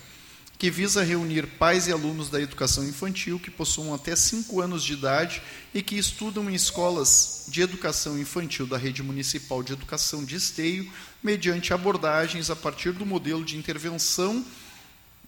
que 0.61 0.71
visa 0.71 1.03
reunir 1.03 1.47
pais 1.47 1.89
e 1.89 1.93
alunos 1.93 2.29
da 2.29 2.39
educação 2.39 2.85
infantil 2.85 3.41
que 3.41 3.51
possuam 3.51 3.95
até 3.95 4.15
5 4.15 4.61
anos 4.61 4.85
de 4.85 4.93
idade 4.93 5.41
e 5.73 5.83
que 5.83 5.97
estudam 5.97 6.51
em 6.51 6.55
escolas 6.55 7.47
de 7.49 7.63
educação 7.63 8.19
infantil 8.19 8.67
da 8.67 8.77
Rede 8.77 9.03
Municipal 9.03 9.63
de 9.63 9.73
Educação 9.73 10.23
de 10.23 10.37
Esteio, 10.37 10.93
mediante 11.23 11.73
abordagens 11.73 12.51
a 12.51 12.57
partir 12.57 12.93
do 12.93 13.07
modelo 13.07 13.43
de 13.43 13.57
intervenção 13.57 14.45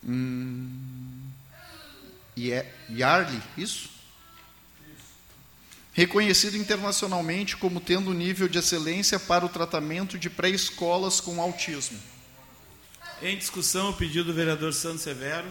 hum, 0.06 0.68
YARLI, 2.36 3.40
isso? 3.56 3.88
Reconhecido 5.94 6.58
internacionalmente 6.58 7.56
como 7.56 7.80
tendo 7.80 8.12
nível 8.12 8.48
de 8.48 8.58
excelência 8.58 9.18
para 9.18 9.46
o 9.46 9.48
tratamento 9.48 10.18
de 10.18 10.28
pré-escolas 10.28 11.22
com 11.22 11.40
autismo. 11.40 12.11
Em 13.24 13.38
discussão, 13.38 13.90
o 13.90 13.92
pedido 13.92 14.24
do 14.24 14.34
vereador 14.34 14.72
Santos 14.72 15.02
Severo. 15.02 15.46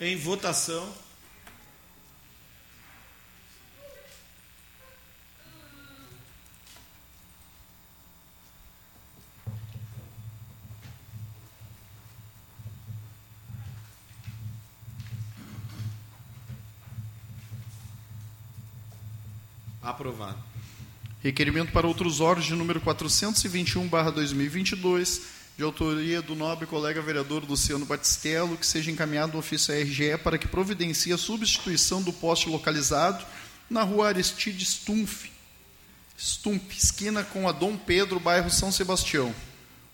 Em 0.00 0.16
votação. 0.16 0.92
Aprovado. 19.80 20.42
Requerimento 21.22 21.70
para 21.70 21.86
outros 21.86 22.20
órgãos 22.20 22.46
de 22.46 22.54
número 22.54 22.80
421/2022, 22.80 25.20
de 25.56 25.62
autoria 25.62 26.20
do 26.20 26.34
nobre 26.34 26.66
colega 26.66 27.00
vereador 27.00 27.44
Luciano 27.44 27.86
Batistello, 27.86 28.56
que 28.56 28.66
seja 28.66 28.90
encaminhado 28.90 29.36
um 29.36 29.40
ofício 29.40 29.72
RGE 29.72 30.18
para 30.18 30.36
que 30.36 30.48
providencie 30.48 31.12
a 31.12 31.18
substituição 31.18 32.02
do 32.02 32.12
poste 32.12 32.48
localizado 32.48 33.24
na 33.70 33.82
rua 33.82 34.08
Aristide 34.08 34.64
Stumpf, 34.64 35.30
Stumpf, 36.18 36.76
esquina 36.76 37.24
com 37.24 37.48
a 37.48 37.52
Dom 37.52 37.76
Pedro, 37.76 38.20
bairro 38.20 38.50
São 38.50 38.70
Sebastião. 38.70 39.34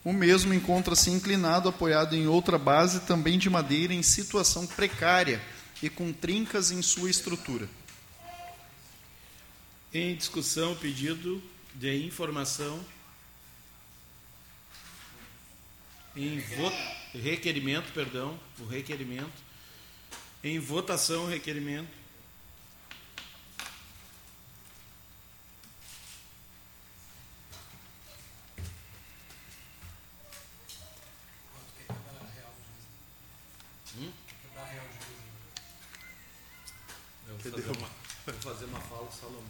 O 0.03 0.13
mesmo 0.13 0.55
encontra-se 0.55 1.11
inclinado, 1.11 1.69
apoiado 1.69 2.15
em 2.15 2.27
outra 2.27 2.59
base, 2.59 3.01
também 3.01 3.39
de 3.39 3.51
madeira, 3.51 3.93
em 3.93 4.03
situação 4.03 4.67
precária 4.67 5.43
e 5.83 5.91
com 5.91 6.13
trincas 6.13 6.71
em 6.71 6.81
sua 6.81 7.11
estrutura. 7.11 7.69
Em 9.93 10.15
discussão, 10.15 10.75
pedido 10.75 11.43
de 11.75 12.07
informação. 12.07 12.81
Em 16.17 16.43
requerimento, 17.15 17.93
perdão, 17.93 18.39
o 18.59 18.67
requerimento. 18.67 19.31
Em 20.43 20.59
votação, 20.59 21.25
o 21.25 21.29
requerimento. 21.29 21.89
Hum? 33.97 34.13
Vou 37.29 37.39
fazer 37.39 37.71
uma, 37.71 37.89
fazer 38.41 38.65
uma 38.65 38.81
fala, 38.81 39.11
Salomão. 39.13 39.45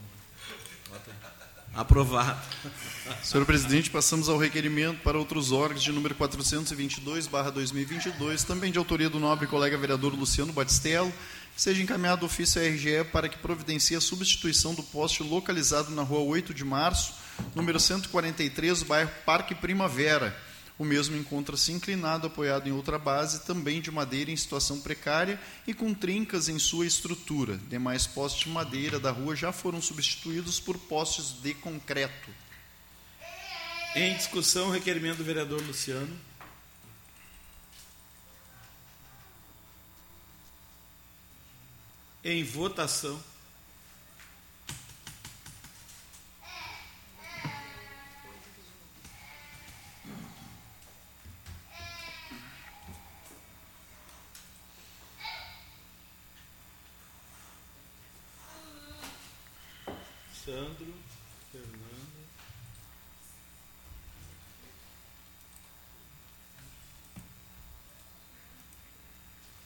Bota. 0.88 1.39
Aprovado. 1.74 2.40
Senhor 3.22 3.46
presidente, 3.46 3.90
passamos 3.90 4.28
ao 4.28 4.36
requerimento 4.36 5.00
para 5.02 5.16
outros 5.16 5.52
órgãos 5.52 5.82
de 5.82 5.92
número 5.92 6.16
422/2022, 6.16 8.44
também 8.44 8.72
de 8.72 8.78
autoria 8.78 9.08
do 9.08 9.20
nobre 9.20 9.46
colega 9.46 9.78
vereador 9.78 10.12
Luciano 10.14 10.52
Batistello, 10.52 11.12
seja 11.56 11.82
encaminhado 11.82 12.26
ofício 12.26 12.60
à 12.60 12.64
RGE 12.64 13.04
para 13.12 13.28
que 13.28 13.38
providencie 13.38 13.96
a 13.96 14.00
substituição 14.00 14.74
do 14.74 14.82
poste 14.82 15.22
localizado 15.22 15.92
na 15.92 16.02
Rua 16.02 16.20
8 16.20 16.52
de 16.52 16.64
Março, 16.64 17.14
número 17.54 17.78
143, 17.78 18.82
bairro 18.82 19.10
Parque 19.24 19.54
Primavera. 19.54 20.50
O 20.80 20.84
mesmo 20.84 21.14
encontra-se 21.14 21.72
inclinado, 21.72 22.26
apoiado 22.26 22.66
em 22.66 22.72
outra 22.72 22.99
base, 22.99 23.44
também 23.44 23.82
de 23.82 23.90
madeira 23.90 24.30
em 24.30 24.37
situação 24.37 24.80
precária 24.80 25.38
e 25.66 25.75
com 25.75 25.92
trincas 25.92 26.49
em 26.49 26.58
sua 26.58 26.87
estrutura. 26.87 27.58
Demais 27.68 28.06
postes 28.06 28.44
de 28.44 28.49
madeira 28.49 28.99
da 28.99 29.10
rua 29.10 29.37
já 29.37 29.52
foram 29.52 29.82
substituídos 29.82 30.58
por 30.58 30.78
postes 30.78 31.32
de 31.42 31.52
concreto. 31.52 32.30
Em 33.94 34.16
discussão, 34.16 34.68
o 34.68 34.70
requerimento 34.70 35.18
do 35.18 35.25
vereador 35.25 35.60
Luciano. 35.60 36.18
Em 42.25 42.42
votação. 42.42 43.22
Sandro, 60.44 60.94
Fernando. 61.53 62.26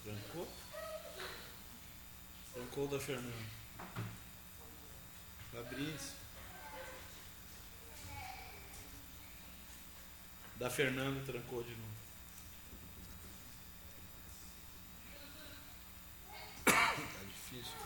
Trancou? 0.02 0.48
Trancou 2.52 2.88
da 2.88 2.98
Fernanda. 2.98 3.46
Fabrício. 5.52 6.24
Da 10.56 10.68
Fernanda 10.68 11.20
trancou 11.24 11.62
de 11.62 11.70
novo. 11.70 11.94
Tá 16.64 16.94
difícil. 17.28 17.78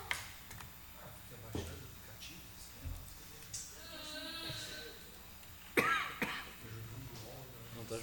Não 7.76 7.84
tá 7.84 7.96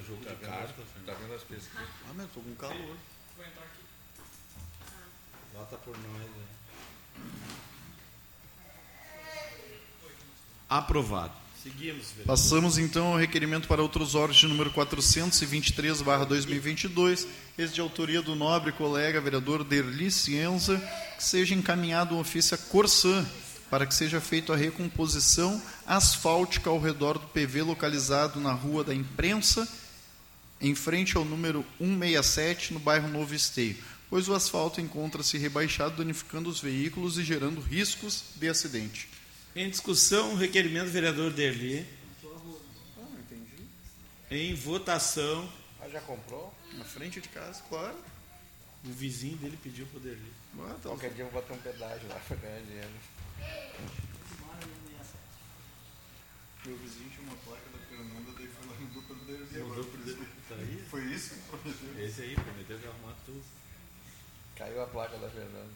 aquele 0.00 0.06
jogo 0.06 0.24
de 0.24 0.34
carta, 0.36 0.82
Tá 1.06 1.14
vendo 1.14 1.34
as 1.34 1.42
pesquisas? 1.42 1.88
Ah, 2.08 2.12
mas 2.16 2.26
estou 2.26 2.42
com 2.42 2.54
calor. 2.54 2.96
Vou 3.36 3.44
entrar 3.44 3.62
aqui. 3.62 3.84
Bota 5.52 5.76
por 5.76 5.94
nós, 5.98 6.22
é. 6.22 6.26
Aprovado. 10.68 11.34
Seguimos, 11.62 12.12
vereador. 12.12 12.26
Passamos 12.26 12.78
então 12.78 13.08
ao 13.08 13.18
requerimento 13.18 13.68
para 13.68 13.82
outros 13.82 14.14
órgãos 14.14 14.38
de 14.38 14.46
número 14.46 14.70
423/2022, 14.70 17.26
esse 17.58 17.74
de 17.74 17.80
autoria 17.80 18.22
do 18.22 18.34
nobre 18.34 18.72
colega 18.72 19.20
vereador 19.20 19.62
Derli 19.64 20.10
Cienza, 20.10 20.78
que 21.16 21.24
seja 21.24 21.54
encaminhado 21.54 22.14
um 22.14 22.20
ofício 22.20 22.54
a 22.54 22.58
Corsã 22.58 23.26
para 23.68 23.86
que 23.86 23.94
seja 23.94 24.20
feita 24.20 24.52
a 24.52 24.56
recomposição 24.56 25.62
asfáltica 25.86 26.68
ao 26.68 26.80
redor 26.80 27.18
do 27.18 27.28
PV 27.28 27.62
localizado 27.62 28.40
na 28.40 28.52
Rua 28.52 28.82
da 28.82 28.92
Imprensa, 28.92 29.68
em 30.60 30.74
frente 30.74 31.16
ao 31.16 31.24
número 31.24 31.64
167, 31.78 32.72
no 32.74 32.80
bairro 32.80 33.08
Novo 33.08 33.34
Esteio, 33.34 33.76
pois 34.08 34.28
o 34.28 34.34
asfalto 34.34 34.80
encontra-se 34.80 35.38
rebaixado, 35.38 35.96
danificando 35.96 36.48
os 36.50 36.60
veículos 36.60 37.16
e 37.18 37.24
gerando 37.24 37.60
riscos 37.60 38.24
de 38.36 38.48
acidente. 38.48 39.08
Em 39.56 39.68
discussão, 39.70 40.32
o 40.32 40.36
requerimento 40.36 40.86
do 40.86 40.90
vereador 40.92 41.32
Derli. 41.32 41.86
Ah, 42.24 43.06
entendi. 43.18 43.64
Em 44.30 44.54
votação, 44.54 45.50
Ah, 45.80 45.88
já 45.88 46.00
comprou? 46.02 46.52
Na 46.74 46.84
frente 46.84 47.20
de 47.20 47.28
casa, 47.30 47.62
claro. 47.68 47.96
o 48.84 48.90
vizinho 48.92 49.36
dele 49.38 49.58
pediu 49.62 49.86
para 49.86 49.96
o 49.96 50.00
Derli. 50.00 50.32
Ah, 50.60 50.74
tá 50.74 50.88
Qualquer 50.90 51.10
dia 51.14 51.24
eu 51.24 51.30
vou 51.30 51.40
bater 51.40 51.54
um 51.54 51.60
pedágio 51.60 52.06
lá 52.08 52.16
pra 52.28 52.36
ganhar 52.36 52.60
dinheiro. 52.62 52.90
Meu 56.66 56.76
vizinho 56.76 57.10
tinha 57.10 57.22
uma 57.26 57.36
placa 57.38 57.62
da 57.72 57.78
Fernanda, 58.00 58.32
daí 58.36 58.48
foi 58.48 58.66
lá 58.66 58.74
e 58.74 58.84
mudou 58.84 59.02
Mudou 59.68 59.84
aí? 60.58 60.84
Foi 60.90 61.04
isso 61.04 61.34
que 61.34 61.40
prometeu? 61.48 62.04
Esse 62.04 62.22
aí 62.22 62.34
prometeu 62.34 62.78
que 62.78 62.84
ia 62.84 62.90
arrumar 62.90 63.14
tudo. 63.26 63.42
Caiu 64.56 64.82
a 64.82 64.86
placa 64.86 65.18
da 65.18 65.28
Fernanda. 65.28 65.70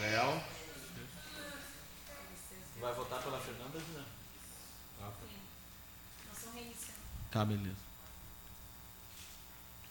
Léo. 0.00 0.42
Vai 2.80 2.92
votar 2.94 3.22
pela 3.22 3.38
Fernanda, 3.40 3.78
não? 3.94 4.04
Ah, 5.02 5.10
tá. 5.10 5.26
Tá, 7.30 7.44
beleza. 7.44 7.76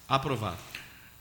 Aprovado. 0.07 0.59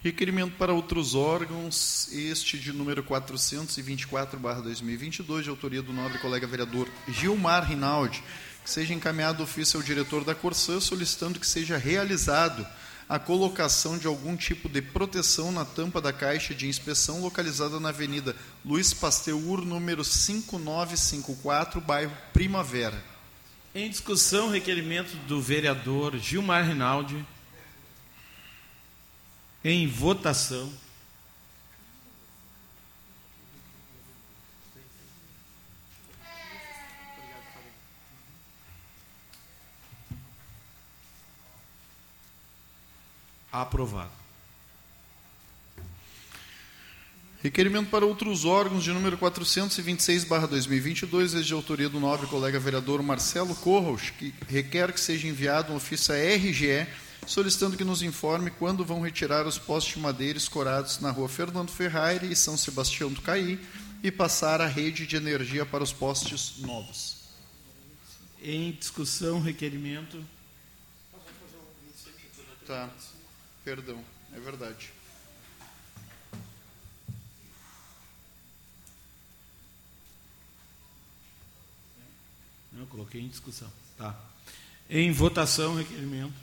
Requerimento 0.01 0.57
para 0.59 0.75
outros 0.75 1.15
órgãos, 1.15 2.13
este 2.13 2.59
de 2.59 2.75
número 2.75 3.03
424-2022, 3.03 5.45
de 5.45 5.49
autoria 5.49 5.81
do 5.81 5.95
nobre 5.95 6.19
colega 6.19 6.47
vereador 6.47 6.87
Gilmar 7.09 7.67
Rinaldi, 7.67 8.23
que 8.64 8.70
seja 8.70 8.94
encaminhado 8.94 9.42
ofício 9.42 9.79
ao 9.79 9.83
diretor 9.83 10.24
da 10.24 10.35
Corsã, 10.35 10.81
solicitando 10.81 11.38
que 11.38 11.46
seja 11.46 11.77
realizado 11.77 12.66
a 13.07 13.18
colocação 13.18 13.98
de 13.98 14.07
algum 14.07 14.35
tipo 14.35 14.68
de 14.68 14.81
proteção 14.81 15.53
na 15.53 15.66
tampa 15.66 16.00
da 16.00 16.12
caixa 16.12 16.55
de 16.55 16.66
inspeção 16.66 17.20
localizada 17.20 17.79
na 17.79 17.90
Avenida 17.90 18.35
Luiz 18.64 18.94
Pasteur, 18.94 19.61
número 19.64 20.03
5954, 20.03 21.83
bairro 21.83 22.16
Primavera. 22.33 23.00
Em 23.74 23.90
discussão, 23.90 24.48
requerimento 24.48 25.14
do 25.27 25.42
vereador 25.42 26.16
Gilmar 26.16 26.66
Rinaldi. 26.66 27.22
Em 29.62 29.87
votação. 29.87 30.72
Aprovado. 43.55 44.11
Requerimento 47.40 47.88
para 47.88 48.05
outros 48.05 48.45
órgãos 48.45 48.83
de 48.83 48.90
número 48.90 49.17
426/2022, 49.17 51.35
este 51.35 51.45
de 51.45 51.53
autoria 51.53 51.88
do 51.88 52.01
nobre 52.01 52.27
colega 52.27 52.59
vereador 52.59 53.01
Marcelo 53.01 53.55
Corros, 53.55 54.11
que 54.11 54.35
requer 54.49 54.93
que 54.93 54.99
seja 54.99 55.29
enviado 55.29 55.73
um 55.73 55.77
ofício 55.77 56.12
à 56.12 56.19
RGE 56.19 56.85
solicitando 57.29 57.77
que 57.77 57.85
nos 57.85 58.03
informe 58.03 58.51
quando 58.51 58.85
vão 58.85 59.01
retirar 59.01 59.47
os 59.47 59.57
postes 59.57 59.95
de 59.95 60.01
madeira 60.01 60.37
escorados 60.37 60.99
na 60.99 61.12
rua 61.12 61.29
Fernando 61.29 61.71
Ferrari 61.71 62.33
e 62.33 62.35
São 62.35 62.57
Sebastião 62.57 63.12
do 63.12 63.23
Caí 63.23 63.64
e 64.03 64.11
passar 64.11 64.61
a 64.61 64.67
rede 64.67 65.07
de 65.07 65.14
energia 65.14 65.64
para 65.64 65.85
os 65.85 65.93
postes 65.93 66.55
novos. 66.59 67.19
Em 68.43 68.73
discussão, 68.73 69.40
requerimento. 69.40 70.25
Tá. 72.67 72.90
Perdão, 73.64 74.05
é 74.35 74.38
verdade. 74.38 74.92
Não, 82.70 82.85
coloquei 82.87 83.22
em 83.22 83.29
discussão. 83.29 83.72
Tá. 83.96 84.14
Em 84.90 85.11
votação, 85.12 85.77
requerimento. 85.77 86.35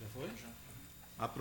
Já 0.00 0.08
foi? 0.14 0.30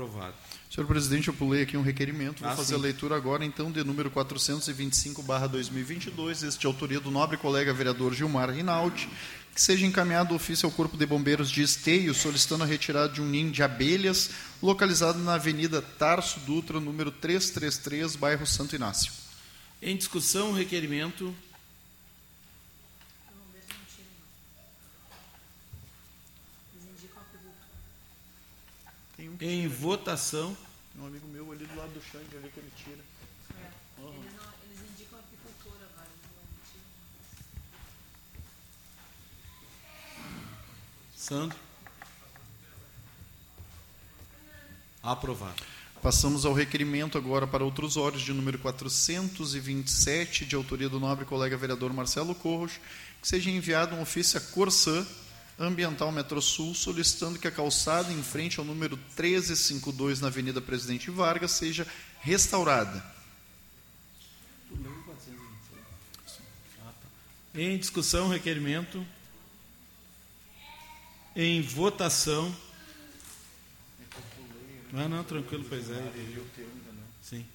Aprovado. 0.02 0.34
Senhor 0.68 0.88
presidente, 0.88 1.28
eu 1.28 1.34
pulei 1.36 1.62
aqui 1.62 1.78
um 1.78 1.84
requerimento. 1.84 2.40
Vou 2.42 2.50
Ah, 2.50 2.56
fazer 2.56 2.70
sim. 2.74 2.80
a 2.80 2.82
leitura 2.82 3.16
agora, 3.16 3.46
então, 3.46 3.72
de 3.72 3.84
número 3.84 4.10
425-2022, 4.10 6.42
este 6.42 6.62
de 6.62 6.66
autoria 6.66 7.00
do 7.00 7.12
nobre 7.12 7.38
colega 7.38 7.72
vereador 7.72 8.12
Gilmar 8.16 8.50
Rinaldi, 8.50 9.08
que 9.54 9.62
seja 9.62 9.86
encaminhado 9.86 10.34
ofício 10.34 10.66
ao 10.66 10.72
Corpo 10.72 10.98
de 10.98 11.06
Bombeiros 11.06 11.52
de 11.52 11.62
Esteio, 11.62 12.16
solicitando 12.16 12.64
a 12.64 12.68
retirada 12.68 13.14
de 13.14 13.22
um 13.22 13.28
ninho 13.28 13.52
de 13.52 13.62
abelhas 13.62 14.32
localizado 14.60 15.20
na 15.20 15.36
Avenida 15.36 15.84
Tarso 15.84 16.40
Dutra, 16.40 16.80
número 16.80 17.12
333, 17.12 18.16
bairro 18.16 18.48
Santo 18.48 18.76
Inácio. 18.76 19.12
Em 19.84 19.96
discussão, 19.96 20.52
requerimento. 20.52 21.32
Tem 29.16 29.30
um, 29.30 29.31
Em 29.44 29.68
votação. 29.68 30.56
tem 30.94 31.04
um 31.04 31.08
amigo 31.08 31.28
meu 31.30 31.52
ali 31.52 31.66
do 31.66 31.76
lado 31.76 31.92
do 31.92 32.00
Xande, 32.00 32.38
ali 32.38 32.48
que 32.50 32.60
ele 32.60 32.72
tira. 32.78 33.00
Eles, 33.98 34.34
não, 34.36 34.54
eles 34.64 34.80
indicam 34.92 35.18
apicultura 35.18 35.84
agora. 35.92 36.08
não 36.36 36.44
indicam. 36.54 36.82
Sandro. 41.16 41.58
Aprovado. 45.02 45.64
Passamos 46.04 46.46
ao 46.46 46.54
requerimento 46.54 47.18
agora 47.18 47.48
para 47.48 47.64
outros 47.64 47.98
órgãos 47.98 48.22
de 48.22 48.34
número 48.34 48.60
427, 48.60 50.46
de 50.46 50.56
autoria 50.56 50.88
do 50.88 51.00
nobre 51.00 51.26
colega 51.26 51.58
vereador 51.58 51.92
Marcelo 51.92 52.36
Corros, 52.36 52.74
que 53.20 53.28
seja 53.28 53.50
enviado 53.50 53.96
um 53.96 54.02
ofício 54.04 54.38
à 54.38 54.42
Corsã 54.42 55.04
Ambiental 55.62 56.12
Metrosul, 56.12 56.74
solicitando 56.74 57.38
que 57.38 57.48
a 57.48 57.52
calçada 57.52 58.12
em 58.12 58.24
frente 58.24 58.60
ao 58.60 58.66
número 58.66 58.98
1352 58.98 60.20
na 60.20 60.28
Avenida 60.28 60.60
Presidente 60.60 61.12
Vargas 61.12 61.52
seja 61.52 61.86
restaurada. 62.22 63.04
Em 67.54 67.78
discussão, 67.78 68.28
requerimento. 68.28 69.06
Em 71.36 71.62
votação. 71.62 72.56
Não, 74.92 75.08
não, 75.08 75.24
tranquilo, 75.24 75.66
pois 75.70 75.90
é. 75.92 76.12
Sim. 77.22 77.46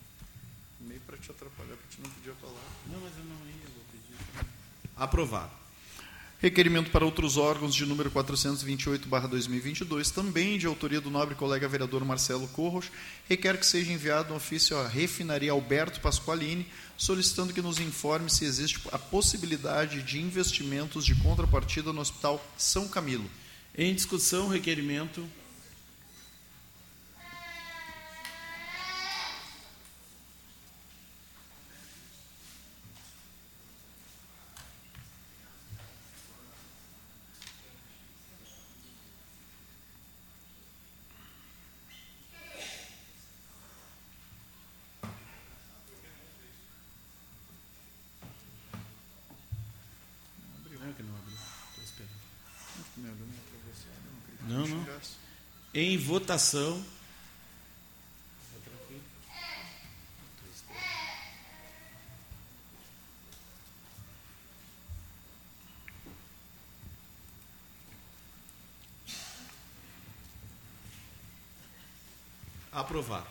Meio 0.81 1.01
para 1.01 1.17
te 1.17 1.31
atrapalhar, 1.31 1.77
porque 1.77 2.03
não 2.03 2.11
podia 2.11 2.35
falar. 2.35 2.63
Não, 2.87 3.01
mas 3.01 3.13
eu 3.19 3.25
não 3.25 3.37
ia, 3.47 3.67
vou 3.75 3.85
pedir. 3.91 4.47
Aprovado. 4.97 5.66
Requerimento 6.47 6.93
para 6.93 7.05
outros 7.05 7.37
órgãos 7.37 7.75
de 7.75 7.85
número 7.85 8.09
428/2022, 8.09 10.13
também 10.13 10.57
de 10.57 10.65
autoria 10.65 11.01
do 11.01 11.11
nobre 11.11 11.35
colega 11.35 11.67
vereador 11.67 12.05
Marcelo 12.05 12.47
Corros, 12.47 12.89
requer 13.29 13.59
que 13.59 13.67
seja 13.67 13.93
enviado 13.93 14.33
um 14.33 14.37
ofício 14.37 14.79
à 14.79 14.87
refinaria 14.87 15.51
Alberto 15.51 16.01
Pasqualini, 16.01 16.65
solicitando 16.97 17.53
que 17.53 17.61
nos 17.61 17.81
informe 17.81 18.31
se 18.31 18.45
existe 18.45 18.81
a 18.93 18.99
possibilidade 18.99 20.05
de 20.05 20.21
investimentos 20.21 21.05
de 21.05 21.17
contrapartida 21.17 21.93
no 21.93 22.01
Hospital 22.01 22.41
São 22.57 22.87
Camilo. 22.87 23.29
Em 23.77 23.93
discussão, 23.93 24.47
requerimento. 24.47 25.29
Não, 50.87 50.93
que 50.93 51.03
não 51.03 51.17
abriu. 51.17 51.37
Estou 51.71 51.85
esperando. 51.85 52.13
Não, 54.49 54.69
não. 54.69 54.87
Em 55.75 55.96
votação. 56.07 56.83
Aprovado. 72.73 73.27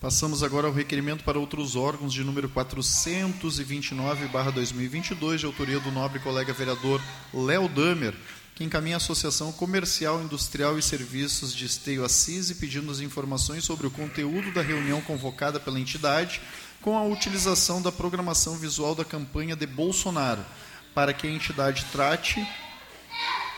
Passamos 0.00 0.42
agora 0.44 0.68
ao 0.68 0.72
requerimento 0.72 1.24
para 1.24 1.38
outros 1.38 1.76
órgãos 1.76 2.14
de 2.14 2.24
número 2.24 2.48
429/2022, 2.48 5.40
de 5.40 5.46
autoria 5.46 5.80
do 5.80 5.90
nobre 5.90 6.20
colega 6.20 6.52
vereador 6.52 7.02
Léo 7.34 7.68
Damer, 7.68 8.14
que 8.58 8.64
encaminha 8.64 8.96
a 8.96 8.98
Associação 8.98 9.52
Comercial, 9.52 10.20
Industrial 10.20 10.76
e 10.76 10.82
Serviços 10.82 11.54
de 11.54 11.64
Esteio 11.64 12.04
Assis 12.04 12.50
pedindo 12.50 12.90
as 12.90 12.98
informações 12.98 13.64
sobre 13.64 13.86
o 13.86 13.90
conteúdo 13.90 14.50
da 14.50 14.60
reunião 14.60 15.00
convocada 15.00 15.60
pela 15.60 15.78
entidade 15.78 16.40
com 16.82 16.98
a 16.98 17.04
utilização 17.04 17.80
da 17.80 17.92
programação 17.92 18.56
visual 18.58 18.96
da 18.96 19.04
campanha 19.04 19.54
de 19.54 19.64
Bolsonaro, 19.64 20.44
para 20.92 21.12
que 21.12 21.28
a 21.28 21.30
entidade 21.30 21.84
trate 21.92 22.44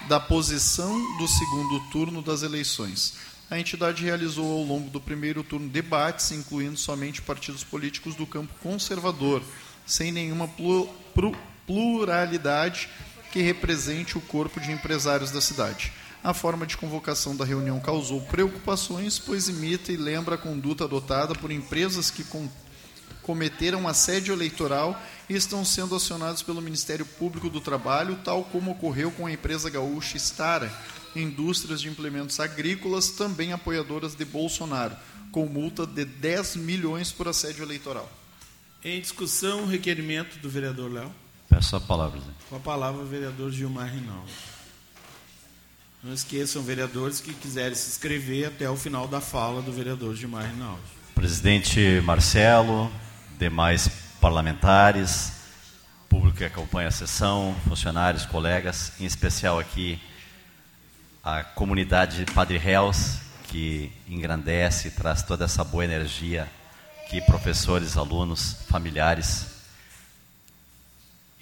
da 0.06 0.20
posição 0.20 0.92
do 1.16 1.26
segundo 1.26 1.80
turno 1.88 2.20
das 2.20 2.42
eleições. 2.42 3.14
A 3.50 3.58
entidade 3.58 4.04
realizou 4.04 4.52
ao 4.52 4.62
longo 4.62 4.90
do 4.90 5.00
primeiro 5.00 5.42
turno 5.42 5.70
debates, 5.70 6.30
incluindo 6.30 6.76
somente 6.76 7.22
partidos 7.22 7.64
políticos 7.64 8.14
do 8.14 8.26
campo 8.26 8.52
conservador, 8.62 9.42
sem 9.86 10.12
nenhuma 10.12 10.46
pluralidade 11.66 12.90
que 13.32 13.40
represente 13.40 14.18
o 14.18 14.20
corpo 14.20 14.60
de 14.60 14.72
empresários 14.72 15.30
da 15.30 15.40
cidade. 15.40 15.92
A 16.22 16.34
forma 16.34 16.66
de 16.66 16.76
convocação 16.76 17.34
da 17.34 17.44
reunião 17.44 17.80
causou 17.80 18.20
preocupações, 18.22 19.18
pois 19.18 19.48
imita 19.48 19.90
e 19.92 19.96
lembra 19.96 20.34
a 20.34 20.38
conduta 20.38 20.84
adotada 20.84 21.34
por 21.34 21.50
empresas 21.50 22.10
que, 22.10 22.24
com- 22.24 22.48
cometeram 23.22 23.86
assédio 23.88 24.34
eleitoral 24.34 25.00
e 25.28 25.34
estão 25.34 25.64
sendo 25.64 25.94
acionados 25.94 26.42
pelo 26.42 26.60
Ministério 26.60 27.06
Público 27.06 27.48
do 27.48 27.60
Trabalho, 27.60 28.18
tal 28.24 28.44
como 28.44 28.72
ocorreu 28.72 29.10
com 29.12 29.26
a 29.26 29.32
empresa 29.32 29.70
gaúcha 29.70 30.18
Stara, 30.18 30.70
Indústrias 31.14 31.80
de 31.80 31.88
Implementos 31.88 32.38
Agrícolas, 32.40 33.10
também 33.10 33.52
apoiadoras 33.52 34.14
de 34.14 34.24
Bolsonaro, 34.24 34.96
com 35.32 35.46
multa 35.46 35.86
de 35.86 36.04
10 36.04 36.56
milhões 36.56 37.12
por 37.12 37.28
assédio 37.28 37.62
eleitoral. 37.62 38.10
Em 38.84 39.00
discussão, 39.00 39.66
requerimento 39.66 40.38
do 40.38 40.48
vereador 40.50 40.90
Léo. 40.92 41.14
Peço 41.50 41.76
a 41.76 41.80
palavra, 41.80 42.12
presidente. 42.12 42.38
Com 42.48 42.56
a 42.56 42.60
palavra, 42.60 43.02
o 43.02 43.06
vereador 43.06 43.50
Gilmar 43.50 43.92
Rinaldi. 43.92 44.32
Não 46.02 46.14
esqueçam, 46.14 46.62
vereadores, 46.62 47.20
que 47.20 47.34
quiserem 47.34 47.74
se 47.74 47.90
inscrever 47.90 48.46
até 48.46 48.70
o 48.70 48.76
final 48.76 49.06
da 49.06 49.20
fala 49.20 49.60
do 49.60 49.70
vereador 49.70 50.14
Gilmar 50.14 50.50
Rinaldi. 50.50 50.80
Presidente 51.14 52.00
Marcelo, 52.02 52.90
demais 53.38 53.88
parlamentares, 54.18 55.32
público 56.08 56.38
que 56.38 56.44
acompanha 56.44 56.88
a 56.88 56.92
sessão, 56.92 57.54
funcionários, 57.68 58.24
colegas, 58.24 58.92
em 58.98 59.04
especial 59.04 59.58
aqui 59.58 60.00
a 61.22 61.44
comunidade 61.44 62.24
de 62.24 62.32
Padre 62.32 62.56
Réus, 62.56 63.18
que 63.48 63.92
engrandece 64.08 64.88
e 64.88 64.90
traz 64.92 65.22
toda 65.22 65.44
essa 65.44 65.62
boa 65.64 65.84
energia, 65.84 66.48
aqui 67.04 67.20
professores, 67.20 67.96
alunos, 67.96 68.56
familiares. 68.68 69.49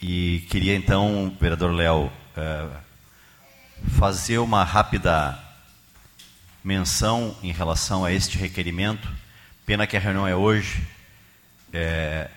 E 0.00 0.46
queria 0.48 0.76
então, 0.76 1.37
vereador 1.40 1.72
Léo, 1.72 2.12
eh, 2.37 2.68
fazer 3.98 4.38
uma 4.38 4.62
rápida 4.62 5.37
menção 6.62 7.37
em 7.42 7.50
relação 7.50 8.04
a 8.04 8.12
este 8.12 8.38
requerimento. 8.38 9.08
Pena 9.66 9.88
que 9.88 9.96
a 9.96 10.00
reunião 10.00 10.26
é 10.26 10.37
hoje. 10.37 10.87
É, 11.72 12.30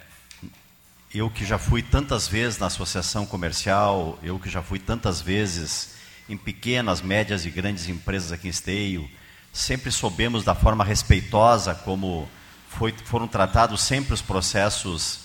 eu 1.13 1.29
que 1.29 1.45
já 1.45 1.59
fui 1.59 1.83
tantas 1.83 2.27
vezes 2.27 2.57
na 2.57 2.65
associação 2.65 3.27
comercial, 3.27 4.17
eu 4.23 4.39
que 4.39 4.49
já 4.49 4.63
fui 4.63 4.79
tantas 4.79 5.21
vezes 5.21 5.95
em 6.27 6.37
pequenas, 6.37 6.99
médias 6.99 7.45
e 7.45 7.51
grandes 7.51 7.87
empresas 7.87 8.31
aqui 8.31 8.47
em 8.47 8.49
Esteio, 8.49 9.07
sempre 9.53 9.91
soubemos 9.91 10.43
da 10.43 10.55
forma 10.55 10.83
respeitosa 10.83 11.75
como 11.75 12.27
foi, 12.69 12.91
foram 13.05 13.27
tratados 13.27 13.81
sempre 13.83 14.15
os 14.15 14.21
processos 14.21 15.20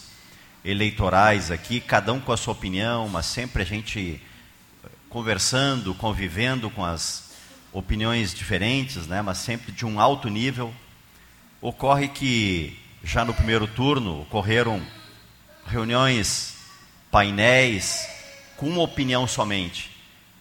eleitorais 0.67 1.53
aqui, 1.53 1.81
cada 1.81 2.13
um 2.13 2.19
com 2.19 2.33
a 2.33 2.37
sua 2.37 2.53
opinião, 2.53 3.09
mas 3.09 3.27
sempre 3.27 3.63
a 3.63 3.65
gente 3.65 4.21
conversando, 5.09 5.95
convivendo 5.95 6.69
com 6.69 6.85
as 6.85 7.31
opiniões 7.73 8.35
diferentes, 8.35 9.07
né, 9.07 9.23
mas 9.23 9.39
sempre 9.39 9.71
de 9.71 9.87
um 9.87 10.01
alto 10.01 10.29
nível. 10.29 10.75
Ocorre 11.61 12.09
que 12.09 12.77
já 13.03 13.25
no 13.25 13.33
primeiro 13.33 13.69
turno 13.69 14.23
ocorreram 14.23 14.83
reuniões, 15.67 16.57
painéis 17.13 18.09
com 18.57 18.69
uma 18.69 18.83
opinião 18.83 19.27
somente. 19.27 19.95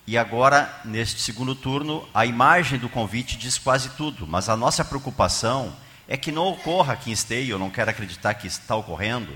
E 0.08 0.18
agora, 0.18 0.82
neste 0.84 1.22
segundo 1.22 1.54
turno, 1.54 2.08
a 2.14 2.26
imagem 2.26 2.80
do 2.80 2.90
convite 2.90 3.38
diz 3.38 3.60
quase 3.60 3.90
tudo, 3.92 4.26
mas 4.26 4.50
a 4.50 4.58
nossa 4.58 4.84
preocupação 4.84 5.76
é 6.08 6.18
que 6.18 6.32
não 6.32 6.48
ocorra 6.48 6.94
aqui 6.94 7.10
em 7.12 7.14
Esteio, 7.14 7.52
eu 7.52 7.60
não 7.60 7.70
quero 7.70 7.92
acreditar 7.92 8.34
que 8.34 8.48
está 8.48 8.76
ocorrendo, 8.76 9.32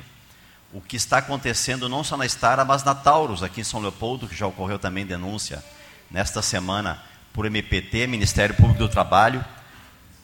o 0.73 0.81
que 0.81 0.95
está 0.95 1.17
acontecendo 1.17 1.89
não 1.89 2.03
só 2.03 2.15
na 2.15 2.25
Estara, 2.25 2.63
mas 2.63 2.83
na 2.83 2.93
Taurus, 2.93 3.41
aqui 3.41 3.61
em 3.61 3.63
São 3.63 3.79
Leopoldo, 3.79 4.27
que 4.27 4.35
já 4.35 4.45
ocorreu 4.45 4.77
também 4.77 5.05
denúncia 5.05 5.63
nesta 6.11 6.41
semana 6.41 7.01
por 7.33 7.45
MPT, 7.45 8.07
Ministério 8.07 8.55
Público 8.55 8.79
do 8.79 8.89
Trabalho, 8.89 9.43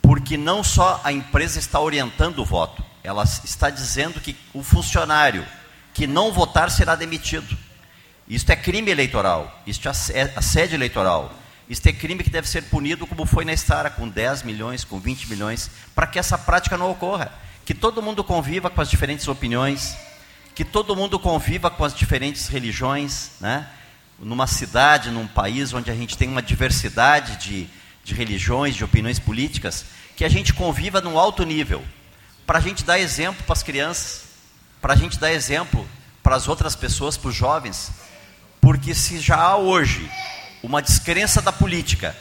porque 0.02 0.38
não 0.38 0.64
só 0.64 1.02
a 1.04 1.12
empresa 1.12 1.58
está 1.58 1.80
orientando 1.80 2.40
o 2.40 2.46
voto, 2.46 2.84
ela 3.04 3.24
está 3.24 3.70
dizendo 3.70 4.20
que 4.20 4.36
o 4.54 4.62
funcionário 4.62 5.46
que 5.94 6.06
não 6.06 6.32
votar 6.32 6.70
será 6.70 6.96
demitido. 6.96 7.58
Isto 8.28 8.52
é 8.52 8.56
crime 8.56 8.92
eleitoral, 8.92 9.62
isto 9.66 9.88
é 9.88 10.34
assédio 10.36 10.76
eleitoral. 10.76 11.34
Isto 11.68 11.88
é 11.88 11.94
crime 11.94 12.24
que 12.24 12.30
deve 12.30 12.48
ser 12.48 12.64
punido 12.64 13.08
como 13.08 13.26
foi 13.26 13.44
na 13.44 13.54
Estara, 13.54 13.90
com 13.90 14.08
10 14.08 14.44
milhões, 14.44 14.84
com 14.84 15.00
20 15.00 15.28
milhões, 15.30 15.72
para 15.96 16.06
que 16.06 16.20
essa 16.20 16.38
prática 16.38 16.78
não 16.78 16.92
ocorra. 16.92 17.32
Que 17.66 17.74
todo 17.74 18.04
mundo 18.04 18.24
conviva 18.24 18.70
com 18.70 18.82
as 18.82 18.90
diferentes 18.90 19.28
opiniões, 19.28 19.96
que 20.56 20.64
todo 20.64 20.96
mundo 20.96 21.20
conviva 21.20 21.70
com 21.70 21.84
as 21.84 21.94
diferentes 21.94 22.48
religiões, 22.48 23.32
né? 23.42 23.68
numa 24.18 24.48
cidade, 24.48 25.12
num 25.12 25.28
país 25.28 25.74
onde 25.74 25.92
a 25.92 25.94
gente 25.94 26.18
tem 26.18 26.30
uma 26.30 26.42
diversidade 26.42 27.36
de, 27.36 27.68
de 28.06 28.14
religiões, 28.14 28.74
de 28.74 28.84
opiniões 28.84 29.20
políticas, 29.20 29.86
que 30.16 30.24
a 30.24 30.30
gente 30.30 30.54
conviva 30.54 31.02
num 31.02 31.20
alto 31.20 31.44
nível, 31.44 31.84
para 32.48 32.60
a 32.60 32.62
gente 32.62 32.86
dar 32.86 32.98
exemplo 32.98 33.44
para 33.44 33.52
as 33.52 33.64
crianças, 33.64 34.24
para 34.82 34.94
a 34.94 34.96
gente 34.96 35.20
dar 35.20 35.34
exemplo 35.34 35.86
para 36.24 36.38
as 36.38 36.48
outras 36.48 36.74
pessoas, 36.74 37.18
para 37.18 37.30
os 37.30 37.36
jovens, 37.36 37.92
porque 38.62 38.96
se 38.96 39.20
já 39.20 39.36
há 39.36 39.58
hoje 39.58 40.10
uma 40.64 40.82
descrença 40.82 41.42
da 41.42 41.52
política, 41.52 42.16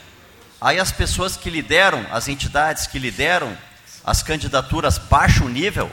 aí 0.60 0.80
as 0.80 0.90
pessoas 0.90 1.36
que 1.36 1.48
lideram, 1.48 2.04
as 2.10 2.26
entidades 2.26 2.88
que 2.88 2.98
lideram 2.98 3.56
as 4.04 4.22
candidaturas 4.22 4.98
baixam 4.98 5.46
o 5.46 5.50
nível, 5.50 5.90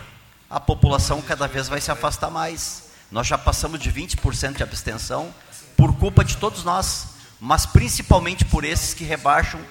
a 0.52 0.60
população 0.60 1.22
cada 1.22 1.48
vez 1.48 1.70
vai 1.70 1.80
se 1.80 1.90
afastar 1.90 2.30
mais. 2.30 2.90
Nós 3.10 3.26
já 3.26 3.38
passamos 3.38 3.80
de 3.80 3.90
20% 3.90 4.58
de 4.58 4.64
abstenção 4.64 5.34
por 5.78 5.96
culpa 5.96 6.26
de 6.26 6.36
todos 6.36 6.66
nós, 6.66 7.16
mas 7.40 7.66
principalmente 7.66 8.44
por 8.44 8.66
esses 8.66 8.94
que 8.94 9.06
rebaixam 9.06 9.62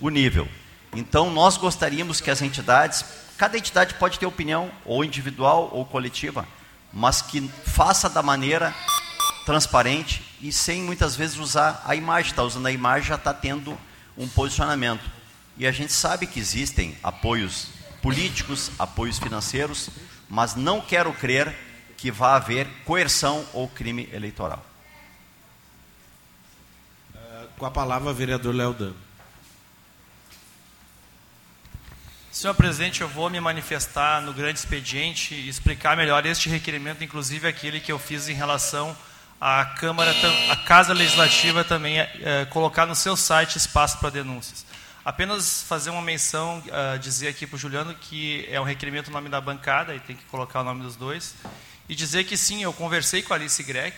o 0.00 0.08
nível. 0.08 0.48
Então, 0.94 1.30
nós 1.30 1.56
gostaríamos 1.56 2.20
que 2.20 2.30
as 2.30 2.42
entidades, 2.42 3.04
cada 3.36 3.58
entidade 3.58 3.94
pode 3.94 4.20
ter 4.20 4.26
opinião, 4.26 4.70
ou 4.84 5.04
individual 5.04 5.68
ou 5.72 5.84
coletiva, 5.84 6.46
mas 6.92 7.20
que 7.20 7.40
faça 7.64 8.08
da 8.08 8.22
maneira 8.22 8.72
transparente 9.44 10.22
e 10.40 10.52
sem 10.52 10.82
muitas 10.82 11.16
vezes 11.16 11.38
usar 11.38 11.82
a 11.84 11.96
imagem. 11.96 12.30
Está 12.30 12.44
usando 12.44 12.66
a 12.66 12.72
imagem, 12.72 13.08
já 13.08 13.16
está 13.16 13.34
tendo 13.34 13.76
um 14.16 14.28
posicionamento. 14.28 15.10
E 15.56 15.66
a 15.66 15.72
gente 15.72 15.92
sabe 15.92 16.26
que 16.28 16.38
existem 16.38 16.96
apoios 17.02 17.68
políticos, 18.00 18.70
apoios 18.78 19.18
financeiros, 19.18 19.90
mas 20.30 20.54
não 20.54 20.80
quero 20.80 21.12
crer 21.12 21.52
que 21.96 22.10
vá 22.10 22.36
haver 22.36 22.66
coerção 22.84 23.44
ou 23.52 23.68
crime 23.68 24.08
eleitoral. 24.12 24.64
Com 27.58 27.66
a 27.66 27.70
palavra, 27.70 28.12
vereador 28.12 28.54
Léo 28.54 28.72
Dan. 28.72 28.94
Senhor 32.32 32.54
presidente, 32.54 33.02
eu 33.02 33.08
vou 33.08 33.28
me 33.28 33.40
manifestar 33.40 34.22
no 34.22 34.32
grande 34.32 34.60
expediente 34.60 35.34
e 35.34 35.48
explicar 35.48 35.96
melhor 35.96 36.24
este 36.24 36.48
requerimento, 36.48 37.04
inclusive 37.04 37.46
aquele 37.46 37.80
que 37.80 37.92
eu 37.92 37.98
fiz 37.98 38.28
em 38.28 38.32
relação 38.32 38.96
à 39.38 39.64
Câmara, 39.64 40.14
à 40.48 40.56
Casa 40.56 40.94
Legislativa 40.94 41.64
também 41.64 41.98
é, 41.98 42.46
colocar 42.48 42.86
no 42.86 42.94
seu 42.94 43.16
site 43.16 43.56
espaço 43.58 43.98
para 43.98 44.10
denúncias. 44.10 44.64
Apenas 45.02 45.62
fazer 45.62 45.88
uma 45.88 46.02
menção, 46.02 46.62
uh, 46.66 46.98
dizer 46.98 47.28
aqui 47.28 47.46
para 47.46 47.56
o 47.56 47.58
Juliano 47.58 47.94
que 47.94 48.46
é 48.50 48.60
um 48.60 48.64
requerimento 48.64 49.06
no 49.06 49.14
nome 49.14 49.30
da 49.30 49.40
bancada, 49.40 49.94
e 49.94 50.00
tem 50.00 50.14
que 50.14 50.24
colocar 50.24 50.60
o 50.60 50.64
nome 50.64 50.82
dos 50.82 50.94
dois, 50.94 51.34
e 51.88 51.94
dizer 51.94 52.24
que 52.24 52.36
sim, 52.36 52.62
eu 52.62 52.72
conversei 52.72 53.22
com 53.22 53.32
a 53.32 53.36
Alice 53.36 53.62
Grec, 53.62 53.96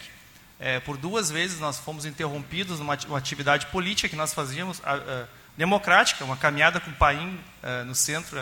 é, 0.61 0.79
por 0.79 0.97
duas 0.97 1.29
vezes 1.29 1.59
nós 1.59 1.77
fomos 1.77 2.07
interrompidos 2.07 2.79
numa 2.79 2.95
atividade 3.19 3.67
política 3.67 4.09
que 4.09 4.15
nós 4.15 4.33
fazíamos, 4.33 4.79
uh, 4.79 5.27
democrática, 5.57 6.25
uma 6.25 6.37
caminhada 6.37 6.79
com 6.79 6.91
o 6.91 6.95
Paim 6.95 7.35
uh, 7.35 7.85
no 7.85 7.97
centro 7.97 8.39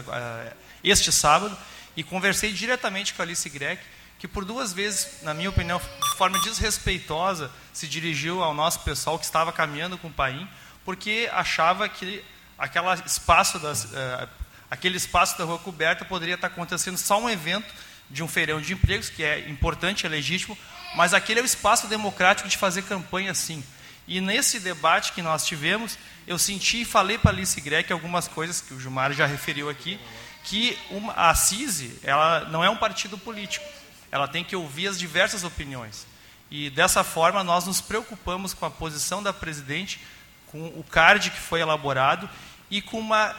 este 0.84 1.10
sábado, 1.10 1.56
e 1.96 2.04
conversei 2.04 2.52
diretamente 2.52 3.14
com 3.14 3.22
a 3.22 3.24
Alice 3.24 3.48
Grec, 3.48 3.82
que 4.18 4.28
por 4.28 4.44
duas 4.44 4.70
vezes, 4.70 5.22
na 5.22 5.32
minha 5.32 5.48
opinião, 5.48 5.78
de 5.78 6.16
forma 6.18 6.38
desrespeitosa, 6.40 7.50
se 7.72 7.88
dirigiu 7.88 8.42
ao 8.42 8.52
nosso 8.52 8.80
pessoal 8.80 9.18
que 9.18 9.24
estava 9.24 9.50
caminhando 9.50 9.96
com 9.96 10.08
o 10.08 10.12
Paim, 10.12 10.46
porque 10.84 11.26
achava 11.32 11.88
que 11.88 12.22
aquela 12.60 12.94
espaço 12.94 13.58
das, 13.58 13.84
uh, 13.84 14.28
aquele 14.70 14.98
espaço 14.98 15.36
da 15.38 15.44
rua 15.44 15.58
coberta 15.58 16.04
poderia 16.04 16.34
estar 16.34 16.48
acontecendo 16.48 16.98
só 16.98 17.18
um 17.20 17.28
evento 17.28 17.74
de 18.10 18.22
um 18.22 18.28
feirão 18.28 18.60
de 18.60 18.74
empregos, 18.74 19.08
que 19.08 19.22
é 19.22 19.48
importante, 19.48 20.04
é 20.04 20.08
legítimo, 20.08 20.56
mas 20.94 21.14
aquele 21.14 21.40
é 21.40 21.42
o 21.42 21.46
espaço 21.46 21.86
democrático 21.86 22.48
de 22.48 22.58
fazer 22.58 22.82
campanha 22.82 23.32
sim. 23.32 23.64
E 24.06 24.20
nesse 24.20 24.60
debate 24.60 25.12
que 25.12 25.22
nós 25.22 25.46
tivemos, 25.46 25.96
eu 26.26 26.38
senti 26.38 26.82
e 26.82 26.84
falei 26.84 27.16
para 27.16 27.30
a 27.30 27.34
Alice 27.34 27.60
Grec 27.60 27.92
algumas 27.92 28.28
coisas 28.28 28.60
que 28.60 28.74
o 28.74 28.80
Gilmar 28.80 29.12
já 29.12 29.24
referiu 29.24 29.70
aqui, 29.70 29.98
que 30.44 30.76
uma, 30.90 31.12
a 31.12 31.34
CISI 31.34 31.98
ela 32.02 32.46
não 32.46 32.62
é 32.62 32.68
um 32.68 32.76
partido 32.76 33.16
político, 33.16 33.64
ela 34.10 34.26
tem 34.26 34.44
que 34.44 34.56
ouvir 34.56 34.88
as 34.88 34.98
diversas 34.98 35.44
opiniões. 35.44 36.06
E 36.50 36.68
dessa 36.70 37.04
forma 37.04 37.44
nós 37.44 37.66
nos 37.66 37.80
preocupamos 37.80 38.52
com 38.52 38.66
a 38.66 38.70
posição 38.70 39.22
da 39.22 39.32
presidente, 39.32 40.00
com 40.48 40.66
o 40.66 40.82
card 40.82 41.30
que 41.30 41.38
foi 41.38 41.60
elaborado 41.60 42.28
e 42.70 42.80
com 42.80 43.00
uma, 43.00 43.33
uh, 43.33 43.37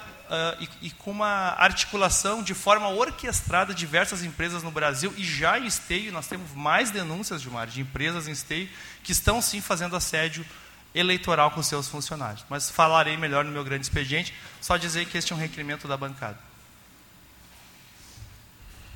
e, 0.82 0.88
e, 0.88 0.91
com 0.91 1.12
uma 1.12 1.56
articulação 1.58 2.44
de 2.44 2.54
forma 2.54 2.89
orquestrada 2.89 3.74
diversas 3.74 4.24
empresas 4.24 4.62
no 4.62 4.72
Brasil 4.72 5.13
e 5.17 5.24
já 5.24 5.58
em 5.58 5.65
esteio, 5.65 6.12
nós 6.12 6.28
temos 6.28 6.52
mais 6.54 6.91
denúncias, 6.91 7.41
Gilmar, 7.41 7.67
de 7.67 7.82
empresas 7.82 8.28
em 8.28 8.32
esteio 8.32 8.70
que 9.04 9.12
estão 9.12 9.41
sim 9.41 9.62
fazendo 9.62 9.96
assédio 9.96 10.46
eleitoral 10.94 11.52
com 11.52 11.63
seus 11.63 11.88
funcionários. 11.88 12.44
Mas 12.50 12.70
falarei 12.70 13.15
melhor 13.15 13.46
no 13.46 13.52
meu 13.52 13.63
grande 13.63 13.86
expediente, 13.86 14.34
só 14.60 14.78
dizer 14.78 15.06
que 15.06 15.17
este 15.17 15.32
é 15.32 15.36
um 15.36 15.39
requerimento 15.39 15.88
da 15.88 15.96
bancada. 15.96 16.38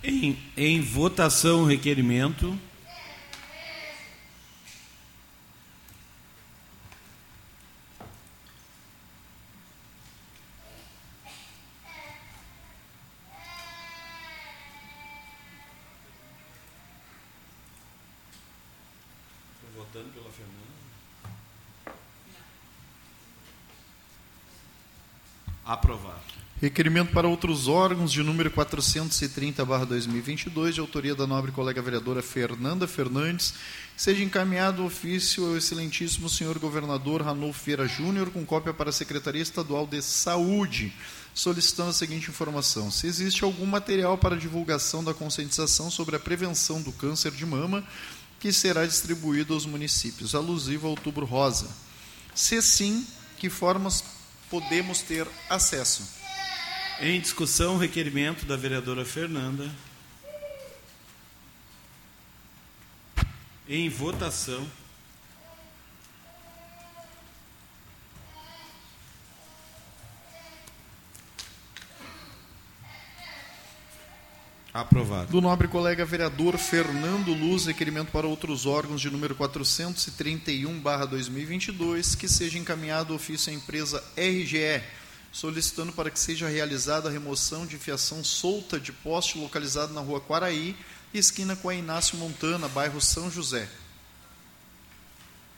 Em, 0.08 0.38
em 0.56 0.82
votação 0.82 1.66
requerimento. 1.66 2.60
Estou 19.56 19.84
votando 19.84 20.10
pela 20.12 20.30
Fernanda. 20.30 20.56
Aprovado. 25.66 26.22
Requerimento 26.66 27.12
para 27.12 27.28
outros 27.28 27.68
órgãos 27.68 28.12
de 28.12 28.24
número 28.24 28.50
430/2022, 28.50 30.74
de 30.74 30.80
autoria 30.80 31.14
da 31.14 31.28
nobre 31.28 31.52
colega 31.52 31.80
vereadora 31.80 32.24
Fernanda 32.24 32.88
Fernandes, 32.88 33.54
seja 33.96 34.24
encaminhado 34.24 34.82
o 34.82 34.88
ofício 34.88 35.46
ao 35.46 35.56
excelentíssimo 35.56 36.28
senhor 36.28 36.58
governador 36.58 37.22
Ranulfo 37.22 37.64
Vieira 37.64 37.88
Júnior, 37.88 38.32
com 38.32 38.44
cópia 38.44 38.74
para 38.74 38.90
a 38.90 38.94
Secretaria 38.94 39.44
Estadual 39.44 39.86
de 39.86 40.02
Saúde, 40.02 40.92
solicitando 41.36 41.92
a 41.92 41.94
seguinte 41.94 42.32
informação: 42.32 42.90
se 42.90 43.06
existe 43.06 43.44
algum 43.44 43.68
material 43.68 44.18
para 44.18 44.36
divulgação 44.36 45.04
da 45.04 45.14
conscientização 45.14 45.92
sobre 45.92 46.16
a 46.16 46.20
prevenção 46.20 46.82
do 46.82 46.92
câncer 46.92 47.32
de 47.32 47.46
mama 47.46 47.88
que 48.40 48.52
será 48.52 48.88
distribuído 48.88 49.54
aos 49.54 49.68
municípios, 49.68 50.34
alusivo 50.34 50.88
ao 50.88 50.94
Outubro 50.94 51.28
Rosa. 51.28 51.70
Se 52.34 52.60
sim, 52.60 53.06
que 53.38 53.52
formas 53.52 54.04
podemos 54.50 55.04
ter 55.04 55.28
acesso? 55.48 56.25
Em 57.00 57.20
discussão, 57.20 57.76
o 57.76 57.78
requerimento 57.78 58.46
da 58.46 58.56
vereadora 58.56 59.04
Fernanda. 59.04 59.70
Em 63.68 63.90
votação. 63.90 64.66
Aprovado. 74.74 75.32
Do 75.32 75.42
nobre 75.42 75.68
colega 75.68 76.06
vereador 76.06 76.58
Fernando 76.58 77.34
Luz, 77.34 77.66
requerimento 77.66 78.10
para 78.12 78.26
outros 78.28 78.66
órgãos 78.66 79.02
de 79.02 79.10
número 79.10 79.36
431/2022, 79.36 82.16
que 82.16 82.30
seja 82.30 82.58
encaminhado 82.58 83.14
ofício 83.14 83.52
à 83.52 83.56
empresa 83.56 84.02
RGE, 84.18 84.82
solicitando 85.36 85.92
para 85.92 86.10
que 86.10 86.18
seja 86.18 86.48
realizada 86.48 87.10
a 87.10 87.12
remoção 87.12 87.66
de 87.66 87.78
fiação 87.78 88.24
solta 88.24 88.80
de 88.80 88.94
poste 88.94 89.38
localizado 89.38 89.94
na 89.94 90.00
rua 90.00 90.22
Quaraí, 90.22 90.78
esquina 91.14 91.58
com 91.58 91.68
a 91.68 91.76
Inácio 91.76 92.18
Montana, 92.18 92.70
bairro 92.70 93.02
São 93.02 93.30
José. 93.30 93.68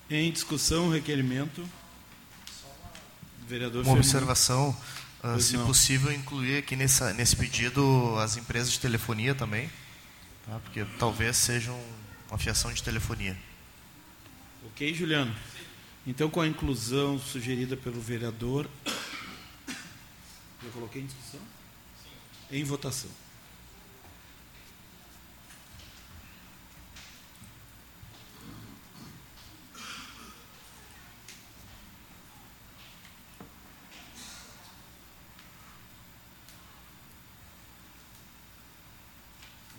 Em 0.09 0.31
discussão, 0.31 0.89
requerimento. 0.89 1.63
Vereador 3.47 3.83
Uma 3.83 3.93
Fernando. 3.93 3.99
observação, 4.03 4.77
Pois 5.21 5.45
se 5.45 5.57
não. 5.57 5.67
possível, 5.67 6.11
incluir 6.11 6.57
aqui 6.57 6.75
nessa, 6.75 7.13
nesse 7.13 7.35
pedido 7.35 8.17
as 8.17 8.35
empresas 8.35 8.71
de 8.71 8.79
telefonia 8.79 9.35
também, 9.35 9.69
tá? 10.43 10.59
porque 10.63 10.85
talvez 10.97 11.37
sejam 11.37 11.79
uma 12.29 12.39
fiação 12.39 12.73
de 12.73 12.81
telefonia. 12.81 13.37
Ok, 14.65 14.91
Juliano? 14.95 15.35
Então, 16.07 16.31
com 16.31 16.41
a 16.41 16.47
inclusão 16.47 17.19
sugerida 17.19 17.77
pelo 17.77 18.01
vereador. 18.01 18.67
Eu 20.67 20.73
coloquei 20.73 21.01
em 21.01 21.05
discussão? 21.05 21.39
Em 22.51 22.61
votação. 22.65 23.09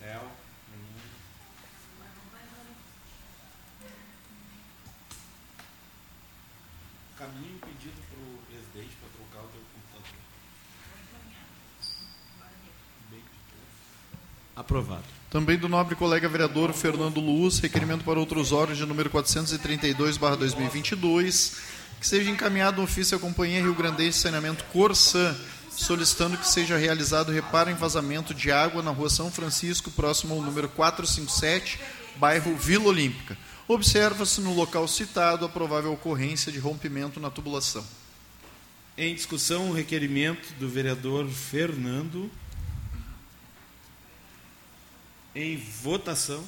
Léo, 0.01 0.31
menino. 0.71 0.99
Caminho 7.15 7.55
um 7.57 7.59
pedido 7.59 8.01
para 8.09 8.17
o 8.17 8.41
presidente 8.47 8.95
para 8.95 9.09
trocar 9.09 9.45
o 9.45 9.51
teu 9.51 9.61
computador. 9.61 10.29
Bem 13.09 13.21
pedido. 13.21 13.67
Aprovado. 14.55 15.18
Também 15.29 15.59
do 15.59 15.69
nobre 15.69 15.95
colega 15.95 16.27
vereador 16.27 16.73
Fernando 16.73 17.19
Luz, 17.19 17.59
requerimento 17.59 18.03
para 18.03 18.19
outros 18.19 18.51
órgãos 18.51 18.79
de 18.79 18.85
número 18.85 19.11
432/2022, 19.11 21.53
que 21.99 22.07
seja 22.07 22.31
encaminhado 22.31 22.81
um 22.81 22.83
ofício 22.83 23.15
à 23.15 23.19
Companhia 23.19 23.61
Rio 23.61 23.75
Grandense 23.75 24.17
de 24.17 24.23
Saneamento 24.23 24.63
Corsã, 24.73 25.37
solicitando 25.69 26.35
que 26.35 26.47
seja 26.47 26.77
realizado 26.77 27.31
reparo 27.31 27.69
em 27.69 27.75
vazamento 27.75 28.33
de 28.33 28.51
água 28.51 28.81
na 28.81 28.89
Rua 28.89 29.11
São 29.11 29.29
Francisco, 29.29 29.91
próximo 29.91 30.33
ao 30.33 30.41
número 30.41 30.67
457, 30.67 31.79
bairro 32.15 32.55
Vila 32.55 32.85
Olímpica. 32.85 33.37
Observa-se 33.67 34.41
no 34.41 34.55
local 34.55 34.87
citado 34.87 35.45
a 35.45 35.49
provável 35.49 35.93
ocorrência 35.93 36.51
de 36.51 36.57
rompimento 36.57 37.19
na 37.19 37.29
tubulação. 37.29 37.85
Em 38.97 39.13
discussão, 39.13 39.69
o 39.69 39.73
requerimento 39.73 40.55
do 40.55 40.67
vereador 40.67 41.27
Fernando. 41.27 42.31
Em 45.39 45.55
votação. 45.55 46.43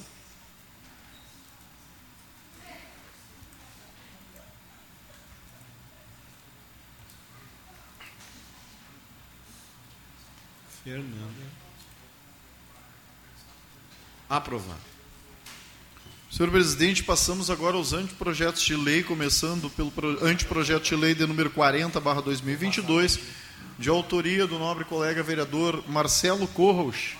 Fernanda. 10.84 11.42
Aprovado. 14.28 14.80
Senhor 16.30 16.50
presidente, 16.50 17.02
passamos 17.04 17.50
agora 17.50 17.76
aos 17.76 17.92
anteprojetos 17.92 18.62
de 18.62 18.74
lei, 18.74 19.02
começando 19.02 19.68
pelo 19.70 19.90
pro- 19.90 20.24
anteprojeto 20.24 20.84
de 20.86 20.96
lei 20.96 21.14
de 21.14 21.26
número 21.26 21.50
40/2022, 21.50 23.20
de 23.78 23.88
autoria 23.90 24.46
do 24.46 24.58
nobre 24.58 24.84
colega 24.86 25.22
vereador 25.22 25.84
Marcelo 25.88 26.48
Corros, 26.48 27.16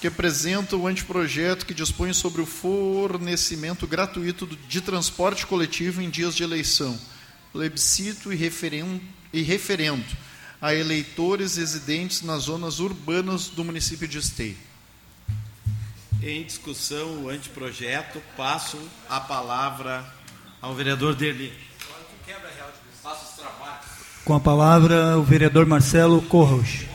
que 0.00 0.06
apresenta 0.06 0.76
o 0.76 0.86
anteprojeto 0.86 1.66
que 1.66 1.74
dispõe 1.74 2.12
sobre 2.12 2.40
o 2.40 2.46
fornecimento 2.46 3.86
gratuito 3.86 4.46
de 4.46 4.80
transporte 4.80 5.46
coletivo 5.46 6.00
em 6.00 6.08
dias 6.08 6.34
de 6.34 6.42
eleição, 6.42 6.98
plebiscito 7.52 8.32
e 8.32 8.36
referendo, 8.36 9.00
e 9.32 9.42
referendo 9.42 10.04
a 10.60 10.74
eleitores 10.74 11.56
residentes 11.56 12.22
nas 12.22 12.44
zonas 12.44 12.80
urbanas 12.80 13.48
do 13.48 13.64
município 13.64 14.06
de 14.06 14.18
Esteio. 14.18 14.56
Em 16.22 16.44
discussão, 16.44 17.24
o 17.24 17.28
anteprojeto, 17.28 18.20
passo 18.36 18.78
a 19.08 19.20
palavra 19.20 20.04
ao 20.60 20.74
vereador 20.74 21.14
Derli. 21.14 21.52
Com 24.24 24.34
a 24.34 24.40
palavra, 24.40 25.16
o 25.16 25.22
vereador 25.22 25.64
Marcelo 25.64 26.20
Corros. 26.22 26.87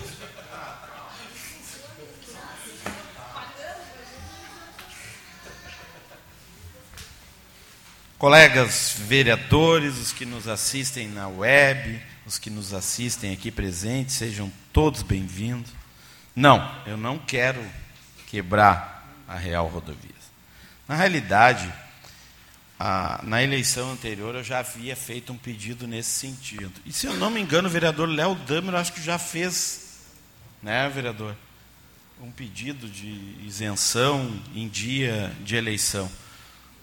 Colegas 8.23 8.95
vereadores, 8.99 9.97
os 9.97 10.13
que 10.13 10.25
nos 10.25 10.47
assistem 10.47 11.09
na 11.09 11.27
web, 11.27 12.01
os 12.25 12.37
que 12.37 12.49
nos 12.49 12.73
assistem 12.73 13.33
aqui 13.33 13.51
presentes, 13.51 14.15
sejam 14.15 14.49
todos 14.71 15.03
bem-vindos. 15.03 15.69
Não, 16.33 16.73
eu 16.85 16.95
não 16.95 17.19
quero 17.19 17.61
quebrar 18.27 19.13
a 19.27 19.35
Real 19.35 19.67
Rodovias. 19.67 20.31
Na 20.87 20.95
realidade, 20.95 21.69
a- 22.79 23.19
na 23.23 23.43
eleição 23.43 23.91
anterior 23.91 24.33
eu 24.35 24.43
já 24.43 24.59
havia 24.59 24.95
feito 24.95 25.33
um 25.33 25.37
pedido 25.37 25.85
nesse 25.85 26.11
sentido. 26.11 26.71
E 26.85 26.93
se 26.93 27.05
eu 27.05 27.15
não 27.15 27.29
me 27.29 27.41
engano, 27.41 27.67
o 27.67 27.71
vereador 27.71 28.07
Léo 28.07 28.35
Damer 28.35 28.75
acho 28.75 28.93
que 28.93 29.03
já 29.03 29.19
fez, 29.19 29.99
né, 30.61 30.87
vereador? 30.87 31.35
Um 32.21 32.31
pedido 32.31 32.87
de 32.87 33.35
isenção 33.45 34.33
em 34.55 34.69
dia 34.69 35.29
de 35.41 35.57
eleição. 35.57 36.09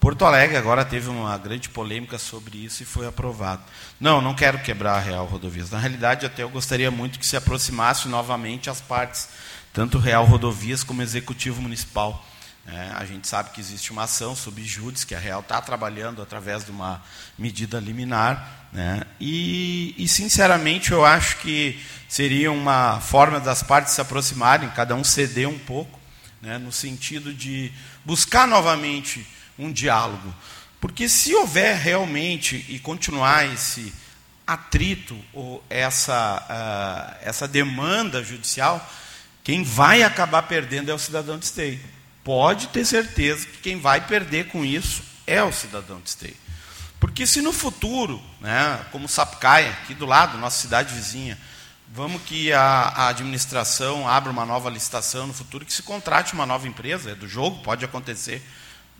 Porto 0.01 0.25
Alegre 0.25 0.57
agora 0.57 0.83
teve 0.83 1.09
uma 1.09 1.37
grande 1.37 1.69
polêmica 1.69 2.17
sobre 2.17 2.57
isso 2.57 2.81
e 2.81 2.87
foi 2.87 3.05
aprovado. 3.05 3.61
Não, 3.99 4.19
não 4.19 4.33
quero 4.33 4.57
quebrar 4.57 4.95
a 4.95 4.99
Real 4.99 5.27
Rodovias. 5.27 5.69
Na 5.69 5.77
realidade, 5.77 6.25
até 6.25 6.41
eu 6.41 6.49
gostaria 6.49 6.89
muito 6.89 7.19
que 7.19 7.25
se 7.25 7.37
aproximasse 7.37 8.07
novamente 8.07 8.67
as 8.67 8.81
partes, 8.81 9.29
tanto 9.71 9.99
Real 9.99 10.25
Rodovias 10.25 10.83
como 10.83 11.03
Executivo 11.03 11.61
Municipal. 11.61 12.25
É, 12.65 12.93
a 12.95 13.05
gente 13.05 13.27
sabe 13.27 13.51
que 13.51 13.61
existe 13.61 13.91
uma 13.91 14.05
ação 14.05 14.35
sob 14.35 14.63
júdice, 14.63 15.05
que 15.05 15.13
a 15.13 15.19
Real 15.19 15.41
está 15.41 15.61
trabalhando 15.61 16.19
através 16.19 16.65
de 16.65 16.71
uma 16.71 17.03
medida 17.37 17.79
liminar. 17.79 18.69
Né? 18.73 19.03
E, 19.19 19.93
e, 19.99 20.07
sinceramente, 20.07 20.91
eu 20.91 21.05
acho 21.05 21.37
que 21.37 21.79
seria 22.09 22.51
uma 22.51 22.99
forma 22.99 23.39
das 23.39 23.61
partes 23.61 23.93
se 23.93 24.01
aproximarem, 24.01 24.67
cada 24.71 24.95
um 24.95 25.03
ceder 25.03 25.47
um 25.47 25.59
pouco, 25.59 25.99
né? 26.41 26.57
no 26.57 26.71
sentido 26.71 27.31
de 27.31 27.71
buscar 28.03 28.47
novamente 28.47 29.27
um 29.61 29.71
diálogo. 29.71 30.33
Porque 30.79 31.07
se 31.07 31.33
houver 31.35 31.77
realmente 31.77 32.65
e 32.67 32.79
continuar 32.79 33.45
esse 33.53 33.93
atrito 34.45 35.17
ou 35.31 35.63
essa, 35.69 36.43
uh, 36.49 37.17
essa 37.21 37.47
demanda 37.47 38.23
judicial, 38.23 38.85
quem 39.43 39.63
vai 39.63 40.03
acabar 40.03 40.43
perdendo 40.43 40.89
é 40.89 40.93
o 40.93 40.99
cidadão 40.99 41.37
de 41.37 41.45
esteio. 41.45 41.79
Pode 42.23 42.67
ter 42.67 42.85
certeza 42.85 43.45
que 43.45 43.57
quem 43.57 43.79
vai 43.79 44.05
perder 44.05 44.47
com 44.47 44.65
isso 44.65 45.03
é 45.25 45.41
o 45.43 45.51
cidadão 45.51 45.99
de 46.01 46.09
esteio. 46.09 46.35
Porque 46.99 47.25
se 47.25 47.41
no 47.41 47.51
futuro, 47.51 48.21
né, 48.39 48.85
como 48.91 49.07
Sapucaia, 49.07 49.71
aqui 49.71 49.93
do 49.95 50.05
lado, 50.05 50.37
nossa 50.37 50.61
cidade 50.61 50.93
vizinha, 50.93 51.37
vamos 51.91 52.21
que 52.23 52.53
a, 52.53 52.61
a, 52.61 53.07
administração 53.07 54.07
abra 54.07 54.31
uma 54.31 54.45
nova 54.45 54.69
licitação 54.69 55.25
no 55.25 55.33
futuro, 55.33 55.65
que 55.65 55.73
se 55.73 55.81
contrate 55.81 56.33
uma 56.33 56.45
nova 56.45 56.67
empresa, 56.67 57.11
é 57.11 57.15
do 57.15 57.27
jogo, 57.27 57.63
pode 57.63 57.83
acontecer. 57.83 58.41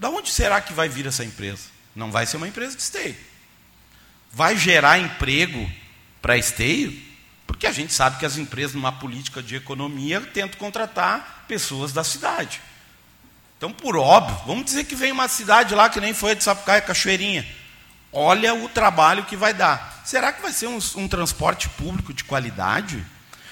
Da 0.02 0.10
onde 0.10 0.32
será 0.32 0.60
que 0.60 0.74
vai 0.74 0.89
vir 0.89 1.06
essa 1.06 1.24
empresa? 1.24 1.66
Não 1.95 2.12
vai 2.12 2.26
ser 2.26 2.38
uma 2.38 2.47
empresa 2.47 2.76
de 2.76 2.82
esteio. 2.82 3.16
Vai 4.32 4.58
gerar 4.58 4.97
emprego 4.97 5.72
para 6.20 6.36
esteio? 6.36 6.99
Porque 7.45 7.68
a 7.68 7.72
gente 7.72 7.93
sabe 7.93 8.18
que 8.18 8.26
as 8.26 8.36
empresas, 8.36 8.74
numa 8.74 8.91
política 8.91 9.43
de 9.43 9.56
economia, 9.56 10.20
tentam 10.20 10.58
contratar 10.58 11.45
pessoas 11.47 11.93
da 11.93 12.04
cidade. 12.04 12.60
Então, 13.60 13.72
por 13.72 13.95
óbvio, 13.95 14.36
vamos 14.47 14.66
dizer 14.66 14.86
que 14.86 14.95
vem 14.95 15.12
uma 15.12 15.28
cidade 15.28 15.76
lá 15.76 15.88
que 15.88 16.02
nem 16.02 16.16
foi 16.16 16.32
a 16.32 16.34
de 16.34 16.43
Sapucaia, 16.43 16.82
Cachoeirinha. 16.82 17.47
Olha 18.12 18.56
o 18.56 18.68
trabalho 18.68 19.26
que 19.26 19.36
vai 19.36 19.54
dar. 19.54 20.02
Será 20.04 20.34
que 20.34 20.41
vai 20.41 20.52
ser 20.52 20.66
um, 20.66 20.80
um 20.95 21.08
transporte 21.08 21.70
público 21.70 22.12
de 22.12 22.24
qualidade? 22.24 23.06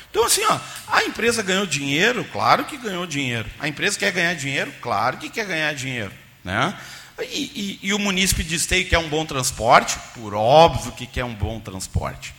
Então, 0.10 0.26
assim, 0.26 0.44
ó, 0.46 0.60
a 0.88 1.04
empresa 1.04 1.44
ganhou 1.44 1.68
dinheiro, 1.68 2.26
claro 2.32 2.66
que 2.66 2.76
ganhou 2.76 3.06
dinheiro. 3.06 3.48
A 3.60 3.68
empresa 3.68 4.00
quer 4.00 4.12
ganhar 4.12 4.34
dinheiro, 4.34 4.74
claro 4.82 5.18
que 5.18 5.30
quer 5.30 5.46
ganhar 5.46 5.76
dinheiro. 5.76 6.19
Né? 6.44 6.78
E, 7.22 7.80
e, 7.84 7.88
e 7.88 7.94
o 7.94 8.00
munícipe 8.00 8.44
de 8.44 8.56
esteio 8.56 8.88
quer 8.88 8.98
um 8.98 9.10
bom 9.10 9.26
transporte, 9.26 9.98
por 10.14 10.34
óbvio 10.34 10.92
que 10.94 11.06
quer 11.06 11.26
um 11.26 11.34
bom 11.34 11.60
transporte. 11.60 12.34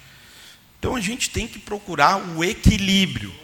Então 0.79 0.97
a 0.97 1.01
gente 1.01 1.29
tem 1.29 1.47
que 1.47 1.59
procurar 1.59 2.17
o 2.17 2.43
equilíbrio. 2.43 3.35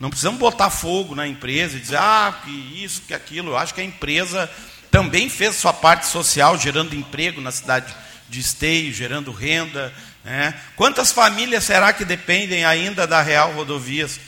Não 0.00 0.08
precisamos 0.08 0.38
botar 0.38 0.70
fogo 0.70 1.14
na 1.14 1.26
empresa 1.26 1.76
e 1.76 1.80
dizer, 1.80 1.98
ah, 1.98 2.40
que 2.44 2.50
isso, 2.82 3.02
que 3.02 3.14
aquilo. 3.14 3.50
Eu 3.50 3.56
acho 3.56 3.74
que 3.74 3.80
a 3.80 3.84
empresa 3.84 4.50
também 4.90 5.28
fez 5.28 5.56
sua 5.56 5.72
parte 5.72 6.06
social, 6.06 6.58
gerando 6.58 6.94
emprego 6.94 7.40
na 7.40 7.50
cidade 7.50 7.94
de 8.28 8.40
Esteio, 8.40 8.92
gerando 8.92 9.30
renda. 9.30 9.92
Né? 10.24 10.54
Quantas 10.74 11.12
famílias 11.12 11.64
será 11.64 11.92
que 11.92 12.04
dependem 12.04 12.64
ainda 12.64 13.06
da 13.06 13.22
Real 13.22 13.52
Rodovias? 13.52 14.18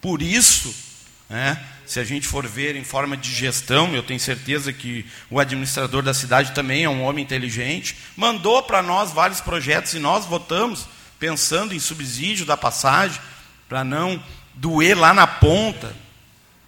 Por 0.00 0.22
isso, 0.22 0.74
né, 1.28 1.58
se 1.86 2.00
a 2.00 2.04
gente 2.04 2.26
for 2.26 2.46
ver 2.46 2.76
em 2.76 2.84
forma 2.84 3.16
de 3.16 3.32
gestão, 3.32 3.94
eu 3.94 4.02
tenho 4.02 4.20
certeza 4.20 4.72
que 4.72 5.06
o 5.30 5.38
administrador 5.38 6.02
da 6.02 6.14
cidade 6.14 6.52
também 6.52 6.84
é 6.84 6.88
um 6.88 7.02
homem 7.02 7.24
inteligente, 7.24 7.96
mandou 8.16 8.62
para 8.62 8.82
nós 8.82 9.12
vários 9.12 9.40
projetos 9.40 9.94
e 9.94 9.98
nós 9.98 10.24
votamos 10.26 10.86
pensando 11.18 11.74
em 11.74 11.78
subsídio 11.80 12.44
da 12.44 12.56
passagem, 12.56 13.20
para 13.68 13.84
não 13.84 14.22
doer 14.54 14.96
lá 14.96 15.14
na 15.14 15.26
ponta, 15.26 15.94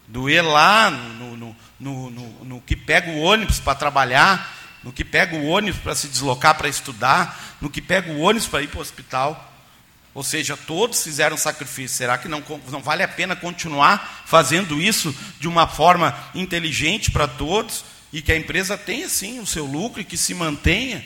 doer 0.08 0.42
lá 0.44 0.90
no, 0.90 1.36
no, 1.36 1.56
no, 1.78 2.10
no, 2.10 2.44
no 2.44 2.60
que 2.60 2.74
pega 2.74 3.10
o 3.10 3.20
ônibus 3.20 3.60
para 3.60 3.74
trabalhar, 3.74 4.54
no 4.82 4.92
que 4.92 5.04
pega 5.04 5.36
o 5.36 5.46
ônibus 5.46 5.80
para 5.80 5.94
se 5.94 6.08
deslocar 6.08 6.56
para 6.56 6.68
estudar, 6.68 7.56
no 7.60 7.68
que 7.68 7.82
pega 7.82 8.10
o 8.10 8.20
ônibus 8.20 8.48
para 8.48 8.62
ir 8.62 8.68
para 8.68 8.78
o 8.78 8.82
hospital. 8.82 9.52
Ou 10.16 10.22
seja, 10.22 10.56
todos 10.56 11.02
fizeram 11.02 11.36
sacrifício. 11.36 11.98
Será 11.98 12.16
que 12.16 12.26
não, 12.26 12.42
não 12.70 12.80
vale 12.80 13.02
a 13.02 13.08
pena 13.08 13.36
continuar 13.36 14.22
fazendo 14.24 14.80
isso 14.80 15.14
de 15.38 15.46
uma 15.46 15.68
forma 15.68 16.18
inteligente 16.34 17.10
para 17.10 17.28
todos 17.28 17.84
e 18.10 18.22
que 18.22 18.32
a 18.32 18.36
empresa 18.36 18.78
tenha 18.78 19.10
sim 19.10 19.40
o 19.40 19.46
seu 19.46 19.66
lucro 19.66 20.00
e 20.00 20.04
que 20.06 20.16
se 20.16 20.32
mantenha? 20.32 21.04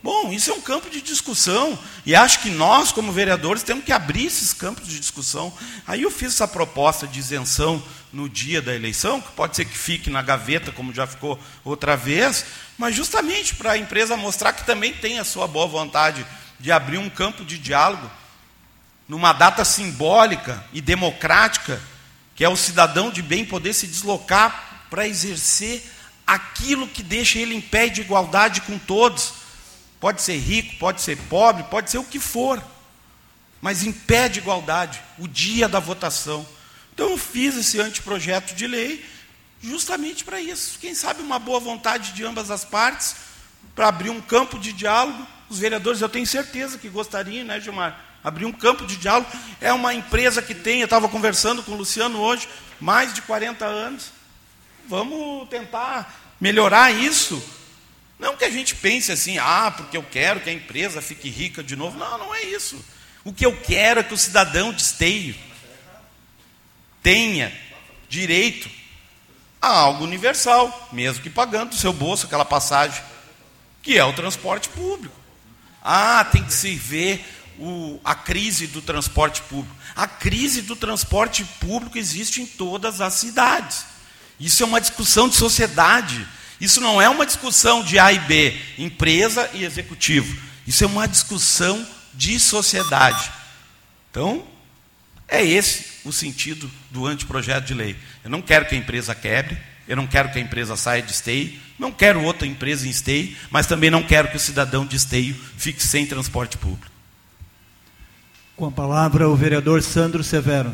Bom, 0.00 0.32
isso 0.32 0.52
é 0.52 0.54
um 0.54 0.60
campo 0.60 0.88
de 0.88 1.00
discussão 1.00 1.76
e 2.06 2.14
acho 2.14 2.42
que 2.42 2.48
nós, 2.48 2.92
como 2.92 3.10
vereadores, 3.10 3.64
temos 3.64 3.84
que 3.84 3.90
abrir 3.90 4.26
esses 4.26 4.52
campos 4.52 4.86
de 4.86 5.00
discussão. 5.00 5.52
Aí 5.84 6.02
eu 6.02 6.10
fiz 6.10 6.34
essa 6.34 6.46
proposta 6.46 7.08
de 7.08 7.18
isenção 7.18 7.82
no 8.12 8.28
dia 8.28 8.62
da 8.62 8.72
eleição, 8.72 9.20
que 9.20 9.32
pode 9.32 9.56
ser 9.56 9.64
que 9.64 9.76
fique 9.76 10.10
na 10.10 10.22
gaveta, 10.22 10.70
como 10.70 10.94
já 10.94 11.08
ficou 11.08 11.40
outra 11.64 11.96
vez, 11.96 12.46
mas 12.78 12.94
justamente 12.94 13.56
para 13.56 13.72
a 13.72 13.78
empresa 13.78 14.16
mostrar 14.16 14.52
que 14.52 14.64
também 14.64 14.92
tem 14.92 15.18
a 15.18 15.24
sua 15.24 15.48
boa 15.48 15.66
vontade 15.66 16.24
de 16.60 16.70
abrir 16.70 16.98
um 16.98 17.10
campo 17.10 17.44
de 17.44 17.58
diálogo 17.58 18.08
numa 19.08 19.32
data 19.32 19.64
simbólica 19.64 20.64
e 20.72 20.80
democrática, 20.80 21.80
que 22.34 22.44
é 22.44 22.48
o 22.48 22.56
cidadão 22.56 23.10
de 23.10 23.22
bem 23.22 23.44
poder 23.44 23.72
se 23.72 23.86
deslocar 23.86 24.86
para 24.90 25.06
exercer 25.06 25.82
aquilo 26.26 26.88
que 26.88 27.02
deixa 27.02 27.38
ele 27.38 27.54
em 27.54 27.60
pé 27.60 27.88
de 27.88 28.00
igualdade 28.00 28.62
com 28.62 28.78
todos 28.78 29.44
Pode 30.04 30.20
ser 30.20 30.36
rico, 30.36 30.76
pode 30.76 31.00
ser 31.00 31.16
pobre, 31.30 31.62
pode 31.62 31.90
ser 31.90 31.96
o 31.96 32.04
que 32.04 32.20
for. 32.20 32.62
Mas 33.58 33.82
impede 33.82 34.38
igualdade, 34.38 35.00
o 35.18 35.26
dia 35.26 35.66
da 35.66 35.80
votação. 35.80 36.46
Então 36.92 37.12
eu 37.12 37.16
fiz 37.16 37.56
esse 37.56 37.80
anteprojeto 37.80 38.54
de 38.54 38.66
lei 38.66 39.02
justamente 39.62 40.22
para 40.22 40.38
isso. 40.38 40.78
Quem 40.78 40.94
sabe 40.94 41.22
uma 41.22 41.38
boa 41.38 41.58
vontade 41.58 42.12
de 42.12 42.22
ambas 42.22 42.50
as 42.50 42.66
partes, 42.66 43.16
para 43.74 43.88
abrir 43.88 44.10
um 44.10 44.20
campo 44.20 44.58
de 44.58 44.74
diálogo. 44.74 45.26
Os 45.48 45.58
vereadores, 45.58 46.02
eu 46.02 46.08
tenho 46.10 46.26
certeza 46.26 46.76
que 46.76 46.90
gostariam, 46.90 47.46
né, 47.46 47.58
Gilmar? 47.58 47.98
Abrir 48.24 48.46
um 48.46 48.52
campo 48.52 48.86
de 48.86 48.96
diálogo. 48.96 49.30
É 49.60 49.72
uma 49.72 49.94
empresa 49.94 50.42
que 50.42 50.54
tem, 50.54 50.80
eu 50.80 50.86
estava 50.86 51.08
conversando 51.08 51.62
com 51.62 51.72
o 51.72 51.76
Luciano 51.76 52.18
hoje, 52.18 52.48
mais 52.80 53.14
de 53.14 53.22
40 53.22 53.64
anos. 53.64 54.10
Vamos 54.88 55.48
tentar 55.48 56.34
melhorar 56.40 56.90
isso 56.90 57.40
não 58.18 58.36
que 58.36 58.44
a 58.44 58.50
gente 58.50 58.74
pense 58.76 59.10
assim, 59.10 59.38
ah, 59.38 59.72
porque 59.76 59.96
eu 59.96 60.02
quero 60.02 60.40
que 60.40 60.48
a 60.48 60.52
empresa 60.52 61.02
fique 61.02 61.28
rica 61.28 61.62
de 61.62 61.76
novo. 61.76 61.98
Não, 61.98 62.18
não 62.18 62.34
é 62.34 62.42
isso. 62.42 62.82
O 63.24 63.32
que 63.32 63.44
eu 63.44 63.56
quero 63.56 64.00
é 64.00 64.02
que 64.02 64.14
o 64.14 64.18
cidadão 64.18 64.72
de 64.72 64.82
esteio 64.82 65.34
tenha 67.02 67.52
direito 68.08 68.70
a 69.60 69.68
algo 69.68 70.04
universal, 70.04 70.88
mesmo 70.92 71.22
que 71.22 71.30
pagando 71.30 71.70
do 71.70 71.76
seu 71.76 71.92
bolso 71.92 72.26
aquela 72.26 72.44
passagem, 72.44 73.02
que 73.82 73.98
é 73.98 74.04
o 74.04 74.12
transporte 74.12 74.68
público. 74.68 75.14
Ah, 75.82 76.24
tem 76.24 76.42
que 76.42 76.52
se 76.52 76.74
ver 76.74 77.22
o, 77.58 78.00
a 78.04 78.14
crise 78.14 78.66
do 78.66 78.82
transporte 78.82 79.42
público. 79.42 79.74
A 79.94 80.06
crise 80.06 80.62
do 80.62 80.74
transporte 80.76 81.44
público 81.60 81.98
existe 81.98 82.42
em 82.42 82.46
todas 82.46 83.00
as 83.00 83.14
cidades. 83.14 83.84
Isso 84.38 84.62
é 84.62 84.66
uma 84.66 84.80
discussão 84.80 85.28
de 85.28 85.36
sociedade. 85.36 86.26
Isso 86.60 86.80
não 86.80 87.00
é 87.00 87.08
uma 87.08 87.26
discussão 87.26 87.82
de 87.82 87.98
A 87.98 88.12
e 88.12 88.18
B, 88.20 88.58
empresa 88.78 89.50
e 89.54 89.64
executivo. 89.64 90.40
Isso 90.66 90.84
é 90.84 90.86
uma 90.86 91.06
discussão 91.06 91.86
de 92.12 92.38
sociedade. 92.38 93.30
Então, 94.10 94.46
é 95.28 95.44
esse 95.44 95.84
o 96.04 96.12
sentido 96.12 96.70
do 96.90 97.06
anteprojeto 97.06 97.66
de 97.66 97.74
lei. 97.74 97.96
Eu 98.22 98.30
não 98.30 98.42
quero 98.42 98.66
que 98.66 98.74
a 98.74 98.78
empresa 98.78 99.14
quebre, 99.14 99.58
eu 99.86 99.96
não 99.96 100.06
quero 100.06 100.30
que 100.30 100.38
a 100.38 100.42
empresa 100.42 100.76
saia 100.76 101.02
de 101.02 101.12
esteio, 101.12 101.58
não 101.78 101.90
quero 101.90 102.22
outra 102.22 102.46
empresa 102.46 102.86
em 102.86 102.90
esteio, 102.90 103.36
mas 103.50 103.66
também 103.66 103.90
não 103.90 104.02
quero 104.02 104.28
que 104.28 104.36
o 104.36 104.40
cidadão 104.40 104.86
de 104.86 104.96
esteio 104.96 105.34
fique 105.56 105.82
sem 105.82 106.06
transporte 106.06 106.56
público. 106.56 106.93
Com 108.56 108.68
a 108.68 108.70
palavra, 108.70 109.28
o 109.28 109.34
vereador 109.34 109.82
Sandro 109.82 110.22
Severo. 110.22 110.72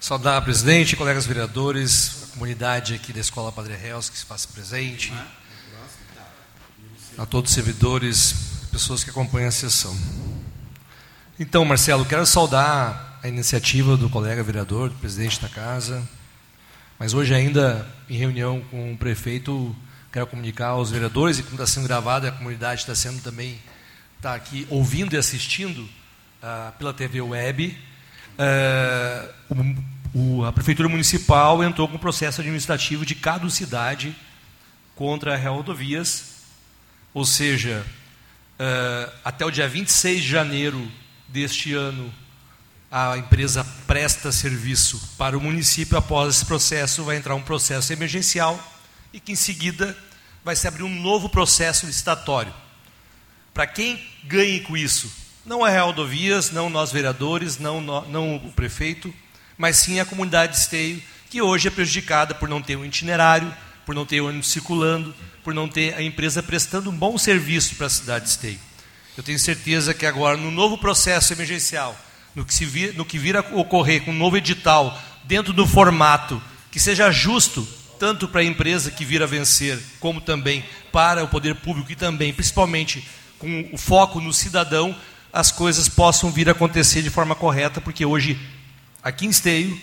Saudar 0.00 0.40
presidente, 0.40 0.96
colegas 0.96 1.26
vereadores, 1.26 2.22
a 2.24 2.32
comunidade 2.32 2.94
aqui 2.94 3.12
da 3.12 3.20
Escola 3.20 3.52
Padre 3.52 3.76
Reus 3.76 4.08
que 4.08 4.16
se 4.16 4.24
faz 4.24 4.46
presente, 4.46 5.12
a 7.18 7.26
todos 7.26 7.50
os 7.50 7.54
servidores, 7.54 8.34
pessoas 8.70 9.04
que 9.04 9.10
acompanham 9.10 9.48
a 9.48 9.52
sessão. 9.52 9.94
Então, 11.38 11.66
Marcelo, 11.66 12.06
quero 12.06 12.24
saudar 12.24 13.11
a 13.22 13.28
iniciativa 13.28 13.96
do 13.96 14.10
colega 14.10 14.42
vereador, 14.42 14.90
do 14.90 14.96
presidente 14.96 15.40
da 15.40 15.48
casa, 15.48 16.06
mas 16.98 17.14
hoje 17.14 17.32
ainda 17.32 17.86
em 18.10 18.16
reunião 18.16 18.60
com 18.70 18.92
o 18.92 18.96
prefeito, 18.96 19.74
quero 20.12 20.26
comunicar 20.26 20.68
aos 20.68 20.90
vereadores 20.90 21.38
e 21.38 21.42
como 21.42 21.54
está 21.54 21.66
sendo 21.66 21.86
gravado, 21.86 22.26
a 22.26 22.32
comunidade 22.32 22.80
está 22.80 22.94
sendo 22.94 23.22
também 23.22 23.58
está 24.16 24.34
aqui 24.34 24.66
ouvindo 24.68 25.14
e 25.14 25.16
assistindo 25.16 25.78
uh, 25.82 26.72
pela 26.78 26.92
TV 26.92 27.20
Web. 27.20 27.78
Uh, 28.38 29.82
o, 30.14 30.44
a 30.44 30.52
Prefeitura 30.52 30.88
Municipal 30.88 31.62
entrou 31.62 31.88
com 31.88 31.98
processo 31.98 32.40
administrativo 32.40 33.06
de 33.06 33.14
caducidade 33.14 34.14
contra 34.94 35.34
a 35.34 35.36
Real 35.36 35.56
Rodovias, 35.56 36.42
ou 37.14 37.24
seja, 37.24 37.84
eh, 38.58 39.12
até 39.24 39.44
o 39.44 39.50
dia 39.50 39.66
26 39.66 40.22
de 40.22 40.28
janeiro 40.28 40.86
deste 41.28 41.72
ano, 41.72 42.12
a 42.92 43.16
empresa 43.16 43.66
presta 43.86 44.30
serviço 44.30 45.00
para 45.16 45.36
o 45.36 45.40
município. 45.40 45.96
Após 45.96 46.36
esse 46.36 46.44
processo, 46.44 47.02
vai 47.02 47.16
entrar 47.16 47.34
um 47.34 47.40
processo 47.40 47.90
emergencial 47.90 48.62
e 49.14 49.18
que, 49.18 49.32
em 49.32 49.36
seguida, 49.36 49.96
vai 50.44 50.54
se 50.54 50.68
abrir 50.68 50.82
um 50.82 51.00
novo 51.00 51.30
processo 51.30 51.86
licitatório. 51.86 52.52
Para 53.54 53.66
quem 53.66 54.06
ganhe 54.24 54.60
com 54.60 54.76
isso? 54.76 55.10
Não 55.44 55.64
a 55.64 55.70
Real 55.70 55.86
Rodovias, 55.86 56.50
não 56.50 56.68
nós 56.68 56.92
vereadores, 56.92 57.58
não, 57.58 57.80
não 57.80 58.36
o 58.36 58.52
prefeito, 58.52 59.12
mas 59.56 59.78
sim 59.78 59.98
a 59.98 60.04
comunidade 60.04 60.52
de 60.52 60.58
Esteio, 60.58 61.02
que 61.30 61.40
hoje 61.40 61.68
é 61.68 61.70
prejudicada 61.70 62.34
por 62.34 62.46
não 62.46 62.60
ter 62.60 62.76
um 62.76 62.84
itinerário, 62.84 63.56
por 63.86 63.94
não 63.94 64.04
ter 64.04 64.20
ônibus 64.20 64.50
circulando, 64.50 65.14
por 65.42 65.54
não 65.54 65.66
ter 65.66 65.94
a 65.94 66.02
empresa 66.02 66.42
prestando 66.42 66.90
um 66.90 66.96
bom 66.96 67.16
serviço 67.16 67.74
para 67.74 67.86
a 67.86 67.90
cidade 67.90 68.26
de 68.26 68.30
Esteio. 68.32 68.60
Eu 69.16 69.22
tenho 69.22 69.38
certeza 69.38 69.94
que 69.94 70.04
agora, 70.04 70.36
no 70.36 70.50
novo 70.50 70.76
processo 70.76 71.32
emergencial, 71.32 71.98
no 72.34 72.44
que, 72.44 72.54
se 72.54 72.64
vir, 72.64 72.94
no 72.94 73.04
que 73.04 73.18
vir 73.18 73.36
a 73.36 73.40
ocorrer 73.40 74.04
com 74.04 74.10
um 74.10 74.16
novo 74.16 74.36
edital, 74.36 75.00
dentro 75.24 75.52
do 75.52 75.66
formato 75.66 76.42
que 76.70 76.80
seja 76.80 77.10
justo, 77.10 77.66
tanto 77.98 78.26
para 78.26 78.40
a 78.40 78.44
empresa 78.44 78.90
que 78.90 79.04
vir 79.04 79.22
a 79.22 79.26
vencer, 79.26 79.78
como 80.00 80.20
também 80.20 80.64
para 80.90 81.22
o 81.22 81.28
poder 81.28 81.54
público 81.56 81.92
e 81.92 81.96
também, 81.96 82.32
principalmente, 82.32 83.06
com 83.38 83.68
o 83.72 83.78
foco 83.78 84.20
no 84.20 84.32
cidadão, 84.32 84.96
as 85.32 85.50
coisas 85.50 85.88
possam 85.88 86.30
vir 86.30 86.48
a 86.48 86.52
acontecer 86.52 87.02
de 87.02 87.10
forma 87.10 87.34
correta, 87.34 87.80
porque 87.80 88.04
hoje, 88.04 88.38
aqui 89.02 89.26
em 89.26 89.30
Esteio, 89.30 89.80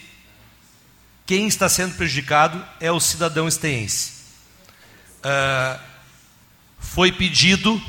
quem 1.26 1.48
está 1.48 1.70
sendo 1.70 1.96
prejudicado 1.96 2.64
é 2.80 2.92
o 2.92 3.00
cidadão 3.00 3.48
esteense. 3.48 4.14
Ah, 5.24 5.80
foi 6.80 7.12
pedido 7.12 7.82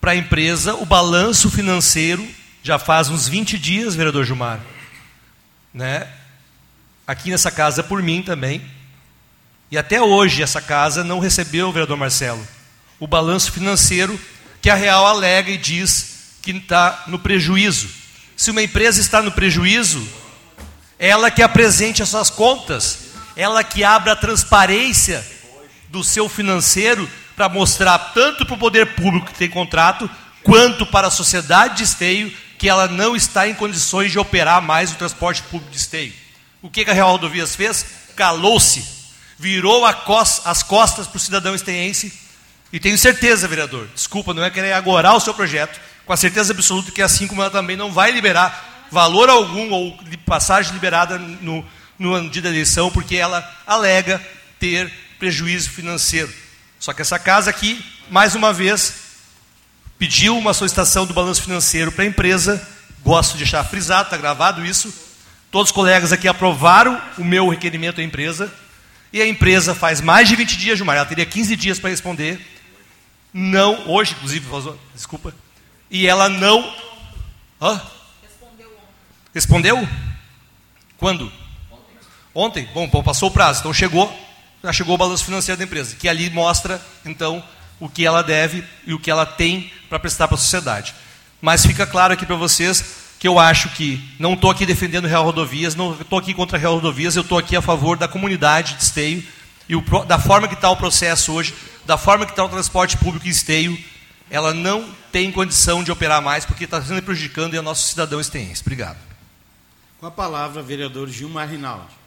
para 0.00 0.12
a 0.12 0.16
empresa 0.16 0.74
o 0.74 0.86
balanço 0.86 1.50
financeiro, 1.50 2.26
já 2.62 2.78
faz 2.78 3.08
uns 3.08 3.28
20 3.28 3.58
dias, 3.58 3.94
vereador 3.94 4.24
Gilmar, 4.24 4.60
né? 5.72 6.08
aqui 7.10 7.28
nessa 7.28 7.50
casa 7.50 7.82
por 7.82 8.00
mim 8.00 8.22
também, 8.22 8.62
e 9.68 9.76
até 9.76 10.00
hoje 10.00 10.44
essa 10.44 10.60
casa 10.60 11.02
não 11.02 11.18
recebeu, 11.18 11.72
vereador 11.72 11.96
Marcelo, 11.96 12.46
o 13.00 13.06
balanço 13.06 13.50
financeiro 13.50 14.18
que 14.62 14.70
a 14.70 14.76
Real 14.76 15.04
alega 15.04 15.50
e 15.50 15.58
diz 15.58 16.36
que 16.40 16.52
está 16.52 17.02
no 17.08 17.18
prejuízo. 17.18 17.88
Se 18.36 18.52
uma 18.52 18.62
empresa 18.62 19.00
está 19.00 19.20
no 19.20 19.32
prejuízo, 19.32 20.06
ela 21.00 21.32
que 21.32 21.42
apresente 21.42 22.00
as 22.00 22.10
suas 22.10 22.30
contas, 22.30 23.10
ela 23.34 23.64
que 23.64 23.82
abra 23.82 24.12
a 24.12 24.16
transparência 24.16 25.26
do 25.88 26.04
seu 26.04 26.28
financeiro 26.28 27.10
para 27.34 27.48
mostrar 27.48 27.98
tanto 28.14 28.46
para 28.46 28.54
o 28.54 28.58
poder 28.58 28.94
público 28.94 29.26
que 29.26 29.38
tem 29.38 29.50
contrato, 29.50 30.08
quanto 30.44 30.86
para 30.86 31.08
a 31.08 31.10
sociedade 31.10 31.78
de 31.78 31.82
esteio 31.82 32.32
que 32.60 32.68
ela 32.68 32.86
não 32.86 33.16
está 33.16 33.48
em 33.48 33.54
condições 33.54 34.12
de 34.12 34.18
operar 34.18 34.60
mais 34.60 34.92
o 34.92 34.96
transporte 34.96 35.42
público 35.44 35.72
de 35.72 35.78
esteio. 35.78 36.12
O 36.60 36.68
que 36.68 36.82
a 36.82 36.92
Real 36.92 37.10
Rodovias 37.12 37.56
fez? 37.56 37.86
Calou-se, 38.14 38.84
virou 39.38 39.90
cos- 40.04 40.42
as 40.44 40.62
costas 40.62 41.06
para 41.06 41.16
o 41.16 41.20
cidadão 41.20 41.54
esteense 41.54 42.12
e 42.70 42.78
tenho 42.78 42.98
certeza, 42.98 43.48
vereador, 43.48 43.88
desculpa, 43.94 44.34
não 44.34 44.44
é 44.44 44.50
querer 44.50 44.74
agorar 44.74 45.16
o 45.16 45.20
seu 45.20 45.32
projeto, 45.32 45.80
com 46.04 46.12
a 46.12 46.18
certeza 46.18 46.52
absoluta 46.52 46.92
que 46.92 47.00
assim 47.00 47.26
como 47.26 47.40
ela 47.40 47.50
também 47.50 47.78
não 47.78 47.90
vai 47.90 48.10
liberar 48.10 48.86
valor 48.92 49.30
algum 49.30 49.70
ou 49.70 49.98
passagem 50.26 50.74
liberada 50.74 51.18
no, 51.18 51.66
no 51.98 52.12
ano 52.12 52.28
de 52.28 52.40
eleição, 52.40 52.90
porque 52.90 53.16
ela 53.16 53.42
alega 53.66 54.20
ter 54.58 54.92
prejuízo 55.18 55.70
financeiro. 55.70 56.30
Só 56.78 56.92
que 56.92 57.00
essa 57.00 57.18
casa 57.18 57.48
aqui, 57.48 57.82
mais 58.10 58.34
uma 58.34 58.52
vez, 58.52 58.99
pediu 60.00 60.36
uma 60.38 60.54
solicitação 60.54 61.04
do 61.04 61.12
balanço 61.12 61.42
financeiro 61.42 61.92
para 61.92 62.04
a 62.04 62.06
empresa, 62.06 62.66
gosto 63.04 63.32
de 63.32 63.40
deixar 63.40 63.62
frisado, 63.64 64.04
está 64.04 64.16
gravado 64.16 64.64
isso. 64.64 64.90
Todos 65.50 65.68
os 65.68 65.74
colegas 65.74 66.10
aqui 66.10 66.26
aprovaram 66.26 66.98
o 67.18 67.22
meu 67.22 67.50
requerimento 67.50 68.00
à 68.00 68.02
empresa, 68.02 68.50
e 69.12 69.20
a 69.20 69.28
empresa 69.28 69.74
faz 69.74 70.00
mais 70.00 70.26
de 70.26 70.36
20 70.36 70.56
dias, 70.56 70.78
Gilmar, 70.78 70.96
ela 70.96 71.04
teria 71.04 71.26
15 71.26 71.54
dias 71.54 71.78
para 71.78 71.90
responder. 71.90 72.40
Não, 73.30 73.90
hoje, 73.90 74.12
inclusive, 74.12 74.46
desculpa. 74.94 75.34
E 75.90 76.06
ela 76.06 76.30
não. 76.30 76.74
Hã? 77.60 77.82
Respondeu? 79.34 79.86
Quando? 80.96 81.30
Ontem? 82.34 82.66
Bom, 82.72 82.88
bom, 82.88 83.02
passou 83.02 83.28
o 83.28 83.32
prazo, 83.32 83.60
então 83.60 83.74
chegou, 83.74 84.10
já 84.64 84.72
chegou 84.72 84.94
o 84.94 84.98
balanço 84.98 85.26
financeiro 85.26 85.58
da 85.58 85.64
empresa, 85.64 85.94
que 85.94 86.08
ali 86.08 86.30
mostra, 86.30 86.80
então, 87.04 87.44
o 87.80 87.88
que 87.88 88.06
ela 88.06 88.22
deve 88.22 88.62
e 88.86 88.94
o 88.94 89.00
que 89.00 89.10
ela 89.10 89.26
tem 89.26 89.72
para 89.88 89.98
prestar 89.98 90.28
para 90.28 90.36
a 90.36 90.38
sociedade. 90.38 90.94
Mas 91.40 91.64
fica 91.64 91.86
claro 91.86 92.12
aqui 92.12 92.26
para 92.26 92.36
vocês 92.36 93.00
que 93.18 93.26
eu 93.26 93.38
acho 93.38 93.70
que 93.70 94.02
não 94.18 94.34
estou 94.34 94.50
aqui 94.50 94.64
defendendo 94.64 95.08
Real 95.08 95.24
Rodovias, 95.24 95.74
não 95.74 95.92
estou 96.00 96.18
aqui 96.18 96.32
contra 96.32 96.58
Real 96.58 96.74
Rodovias, 96.74 97.16
eu 97.16 97.22
estou 97.22 97.38
aqui 97.38 97.56
a 97.56 97.62
favor 97.62 97.96
da 97.96 98.06
comunidade 98.06 98.74
de 98.74 98.82
Esteio 98.82 99.24
e 99.68 99.74
o 99.76 99.82
da 100.04 100.18
forma 100.18 100.48
que 100.48 100.54
está 100.54 100.70
o 100.70 100.76
processo 100.76 101.32
hoje, 101.32 101.54
da 101.86 101.96
forma 101.96 102.24
que 102.26 102.32
está 102.32 102.44
o 102.44 102.48
transporte 102.48 102.96
público 102.96 103.26
em 103.26 103.30
Esteio, 103.30 103.78
ela 104.30 104.54
não 104.54 104.88
tem 105.10 105.30
condição 105.32 105.82
de 105.82 105.90
operar 105.90 106.22
mais 106.22 106.44
porque 106.44 106.64
está 106.64 106.80
sendo 106.82 107.02
prejudicando 107.02 107.58
a 107.58 107.62
nosso 107.62 107.88
cidadão 107.88 108.20
esteense. 108.20 108.62
Obrigado. 108.62 108.98
Com 109.98 110.06
a 110.06 110.10
palavra, 110.10 110.62
vereador 110.62 111.08
Gilmar 111.08 111.48
Rinaldi. 111.48 111.99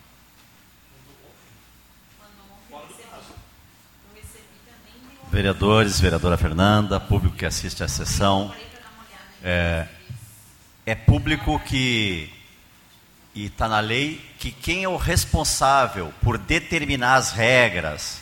Vereadores, 5.33 5.99
vereadora 5.99 6.37
Fernanda, 6.37 6.99
público 6.99 7.35
que 7.35 7.43
assiste 7.43 7.83
à 7.83 7.87
sessão, 7.87 8.53
é, 9.43 9.87
é 10.85 10.93
público 10.93 11.59
que, 11.61 12.31
e 13.33 13.45
está 13.47 13.67
na 13.67 13.79
lei, 13.79 14.23
que 14.37 14.51
quem 14.51 14.83
é 14.83 14.87
o 14.87 14.95
responsável 14.95 16.13
por 16.21 16.37
determinar 16.37 17.15
as 17.15 17.31
regras, 17.31 18.21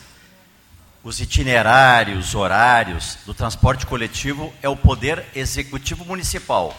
os 1.03 1.19
itinerários, 1.19 2.33
horários 2.33 3.17
do 3.25 3.33
transporte 3.33 3.85
coletivo 3.85 4.53
é 4.61 4.69
o 4.69 4.77
Poder 4.77 5.25
Executivo 5.35 6.05
Municipal. 6.05 6.73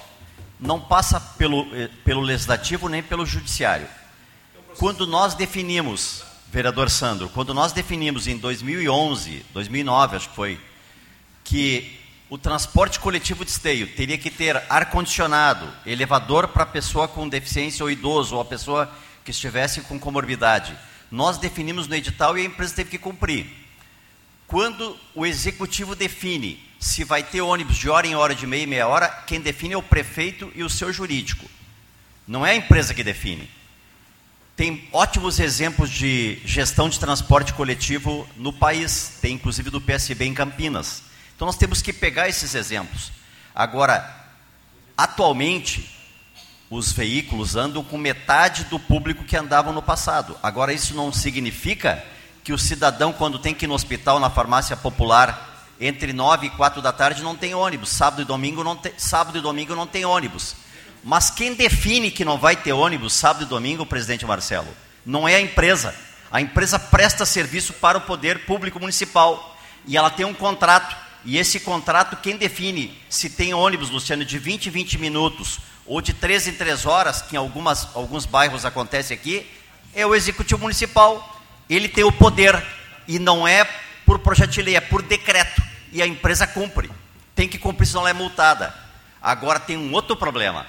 Não 0.58 0.80
passa 0.80 1.20
pelo, 1.20 1.68
eh, 1.76 1.90
pelo 2.06 2.22
Legislativo 2.22 2.88
nem 2.88 3.02
pelo 3.02 3.26
Judiciário. 3.26 3.86
Quando 4.78 5.06
nós 5.06 5.34
definimos, 5.34 6.24
vereador 6.52 6.90
Sandro, 6.90 7.30
quando 7.30 7.54
nós 7.54 7.72
definimos 7.72 8.28
em 8.28 8.36
2011, 8.36 9.42
2009 9.54 10.16
acho 10.16 10.28
que 10.28 10.36
foi, 10.36 10.60
que 11.42 11.98
o 12.28 12.36
transporte 12.36 13.00
coletivo 13.00 13.42
de 13.42 13.50
esteio 13.50 13.86
teria 13.96 14.18
que 14.18 14.30
ter 14.30 14.62
ar-condicionado, 14.68 15.66
elevador 15.86 16.48
para 16.48 16.66
pessoa 16.66 17.08
com 17.08 17.26
deficiência 17.26 17.82
ou 17.82 17.90
idoso, 17.90 18.34
ou 18.34 18.42
a 18.42 18.44
pessoa 18.44 18.92
que 19.24 19.30
estivesse 19.30 19.80
com 19.80 19.98
comorbidade. 19.98 20.76
Nós 21.10 21.38
definimos 21.38 21.88
no 21.88 21.94
edital 21.94 22.36
e 22.36 22.42
a 22.42 22.44
empresa 22.44 22.74
teve 22.74 22.90
que 22.90 22.98
cumprir. 22.98 23.46
Quando 24.46 24.94
o 25.14 25.24
executivo 25.24 25.96
define 25.96 26.62
se 26.78 27.02
vai 27.02 27.22
ter 27.22 27.40
ônibus 27.40 27.78
de 27.78 27.88
hora 27.88 28.06
em 28.06 28.14
hora, 28.14 28.34
de 28.34 28.46
meia 28.46 28.64
em 28.64 28.66
meia 28.66 28.88
hora, 28.88 29.08
quem 29.26 29.40
define 29.40 29.72
é 29.72 29.78
o 29.78 29.82
prefeito 29.82 30.52
e 30.54 30.62
o 30.62 30.68
seu 30.68 30.92
jurídico. 30.92 31.48
Não 32.28 32.44
é 32.44 32.50
a 32.50 32.56
empresa 32.56 32.92
que 32.92 33.02
define. 33.02 33.48
Tem 34.54 34.88
ótimos 34.92 35.40
exemplos 35.40 35.90
de 35.90 36.40
gestão 36.44 36.88
de 36.88 37.00
transporte 37.00 37.54
coletivo 37.54 38.28
no 38.36 38.52
país, 38.52 39.18
tem 39.20 39.34
inclusive 39.34 39.70
do 39.70 39.80
PSB 39.80 40.26
em 40.26 40.34
Campinas. 40.34 41.02
Então 41.34 41.46
nós 41.46 41.56
temos 41.56 41.80
que 41.80 41.92
pegar 41.92 42.28
esses 42.28 42.54
exemplos. 42.54 43.10
Agora, 43.54 44.14
atualmente, 44.96 45.90
os 46.70 46.92
veículos 46.92 47.56
andam 47.56 47.82
com 47.82 47.98
metade 47.98 48.64
do 48.64 48.78
público 48.78 49.24
que 49.24 49.36
andavam 49.36 49.72
no 49.72 49.82
passado. 49.82 50.38
Agora, 50.42 50.72
isso 50.72 50.94
não 50.94 51.12
significa 51.12 52.04
que 52.44 52.52
o 52.52 52.58
cidadão, 52.58 53.12
quando 53.12 53.38
tem 53.38 53.54
que 53.54 53.64
ir 53.64 53.68
no 53.68 53.74
hospital, 53.74 54.18
na 54.18 54.30
farmácia 54.30 54.76
popular, 54.76 55.66
entre 55.80 56.12
9 56.12 56.46
e 56.46 56.50
4 56.50 56.80
da 56.80 56.92
tarde, 56.92 57.22
não 57.22 57.36
tem 57.36 57.54
ônibus. 57.54 57.90
Sábado 57.90 58.22
e 58.22 58.24
domingo 58.24 58.62
não 58.62 58.76
tem, 58.76 58.92
sábado 58.96 59.36
e 59.36 59.40
domingo 59.40 59.74
não 59.74 59.86
tem 59.86 60.04
ônibus. 60.04 60.56
Mas 61.02 61.30
quem 61.30 61.54
define 61.54 62.10
que 62.10 62.24
não 62.24 62.38
vai 62.38 62.54
ter 62.54 62.72
ônibus 62.72 63.12
sábado 63.12 63.44
e 63.44 63.48
domingo, 63.48 63.84
presidente 63.84 64.24
Marcelo, 64.24 64.68
não 65.04 65.28
é 65.28 65.34
a 65.34 65.40
empresa. 65.40 65.94
A 66.30 66.40
empresa 66.40 66.78
presta 66.78 67.26
serviço 67.26 67.72
para 67.72 67.98
o 67.98 68.02
poder 68.02 68.46
público 68.46 68.78
municipal 68.78 69.56
e 69.86 69.96
ela 69.96 70.10
tem 70.10 70.24
um 70.24 70.34
contrato. 70.34 70.96
E 71.24 71.38
esse 71.38 71.60
contrato, 71.60 72.16
quem 72.16 72.36
define 72.36 72.96
se 73.08 73.30
tem 73.30 73.52
ônibus, 73.52 73.90
Luciano, 73.90 74.24
de 74.24 74.38
20 74.38 74.66
em 74.66 74.70
20 74.70 74.98
minutos 74.98 75.58
ou 75.86 76.00
de 76.00 76.12
3 76.12 76.48
em 76.48 76.52
3 76.52 76.86
horas, 76.86 77.22
que 77.22 77.34
em 77.34 77.38
algumas, 77.38 77.88
alguns 77.94 78.24
bairros 78.24 78.64
acontece 78.64 79.12
aqui, 79.12 79.46
é 79.94 80.06
o 80.06 80.14
executivo 80.14 80.62
municipal. 80.62 81.40
Ele 81.68 81.88
tem 81.88 82.04
o 82.04 82.12
poder 82.12 82.62
e 83.06 83.18
não 83.18 83.46
é 83.46 83.68
por 84.06 84.18
projeto 84.20 84.50
de 84.50 84.62
lei, 84.62 84.76
é 84.76 84.80
por 84.80 85.02
decreto. 85.02 85.62
E 85.92 86.00
a 86.00 86.06
empresa 86.06 86.46
cumpre. 86.46 86.90
Tem 87.34 87.48
que 87.48 87.58
cumprir, 87.58 87.86
senão 87.86 88.02
ela 88.02 88.10
é 88.10 88.14
multada. 88.14 88.74
Agora 89.20 89.60
tem 89.60 89.76
um 89.76 89.92
outro 89.92 90.16
problema. 90.16 90.66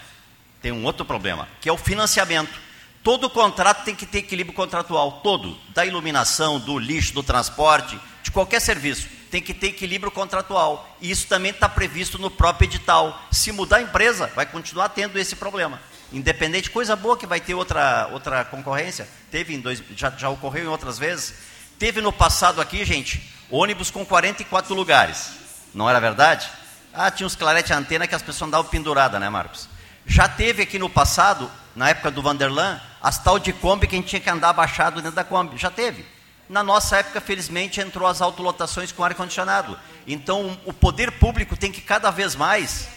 Tem 0.63 0.71
um 0.71 0.85
outro 0.85 1.05
problema, 1.05 1.47
que 1.59 1.67
é 1.67 1.71
o 1.73 1.77
financiamento. 1.77 2.57
Todo 3.03 3.29
contrato 3.29 3.83
tem 3.83 3.93
que 3.93 4.05
ter 4.05 4.19
equilíbrio 4.19 4.55
contratual, 4.55 5.19
todo, 5.21 5.57
da 5.75 5.85
iluminação, 5.85 6.57
do 6.57 6.79
lixo, 6.79 7.13
do 7.13 7.21
transporte, 7.21 7.99
de 8.23 8.31
qualquer 8.31 8.61
serviço, 8.61 9.09
tem 9.29 9.41
que 9.41 9.53
ter 9.53 9.67
equilíbrio 9.67 10.09
contratual. 10.09 10.95
E 11.01 11.11
isso 11.11 11.27
também 11.27 11.51
está 11.51 11.67
previsto 11.67 12.17
no 12.17 12.31
próprio 12.31 12.65
edital. 12.65 13.21
Se 13.29 13.51
mudar 13.51 13.77
a 13.77 13.81
empresa, 13.81 14.31
vai 14.35 14.45
continuar 14.45 14.87
tendo 14.87 15.19
esse 15.19 15.35
problema. 15.35 15.81
Independente, 16.13 16.69
coisa 16.69 16.95
boa 16.95 17.17
que 17.17 17.27
vai 17.27 17.41
ter 17.41 17.55
outra, 17.55 18.07
outra 18.13 18.45
concorrência. 18.45 19.05
Teve 19.29 19.53
em 19.53 19.59
dois, 19.59 19.83
já, 19.97 20.11
já 20.11 20.29
ocorreu 20.29 20.63
em 20.63 20.67
outras 20.67 20.97
vezes. 20.97 21.33
Teve 21.77 21.99
no 21.99 22.13
passado 22.13 22.61
aqui, 22.61 22.85
gente, 22.85 23.29
ônibus 23.49 23.91
com 23.91 24.05
44 24.05 24.73
lugares. 24.73 25.31
Não 25.73 25.89
era 25.89 25.99
verdade? 25.99 26.49
Ah, 26.93 27.11
tinha 27.11 27.27
uns 27.27 27.35
clarete 27.35 27.73
antena 27.73 28.07
que 28.07 28.15
as 28.15 28.21
pessoas 28.21 28.47
andavam 28.47 28.69
penduradas, 28.69 29.19
né, 29.19 29.27
Marcos? 29.27 29.67
Já 30.05 30.27
teve 30.27 30.63
aqui 30.63 30.77
no 30.77 30.89
passado, 30.89 31.49
na 31.75 31.89
época 31.89 32.11
do 32.11 32.21
Vanderlan, 32.21 32.79
as 33.01 33.21
tal 33.21 33.39
de 33.39 33.51
Kombi 33.53 33.87
que 33.87 33.95
a 33.95 33.99
gente 33.99 34.09
tinha 34.09 34.21
que 34.21 34.29
andar 34.29 34.49
abaixado 34.49 35.01
dentro 35.01 35.15
da 35.15 35.23
Kombi. 35.23 35.57
Já 35.57 35.71
teve. 35.71 36.05
Na 36.49 36.61
nossa 36.61 36.97
época, 36.97 37.21
felizmente, 37.21 37.79
entrou 37.79 38.07
as 38.07 38.21
autolotações 38.21 38.91
com 38.91 39.03
ar-condicionado. 39.03 39.79
Então, 40.05 40.59
o 40.65 40.73
poder 40.73 41.11
público 41.13 41.55
tem 41.55 41.71
que 41.71 41.81
cada 41.81 42.11
vez 42.11 42.35
mais 42.35 42.87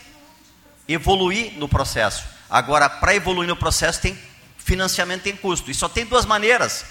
evoluir 0.88 1.52
no 1.56 1.68
processo. 1.68 2.24
Agora, 2.50 2.88
para 2.88 3.14
evoluir 3.14 3.48
no 3.48 3.56
processo, 3.56 4.00
tem 4.00 4.18
financiamento 4.58 5.22
tem 5.22 5.36
custo. 5.36 5.70
E 5.70 5.74
só 5.74 5.88
tem 5.88 6.04
duas 6.04 6.26
maneiras. 6.26 6.84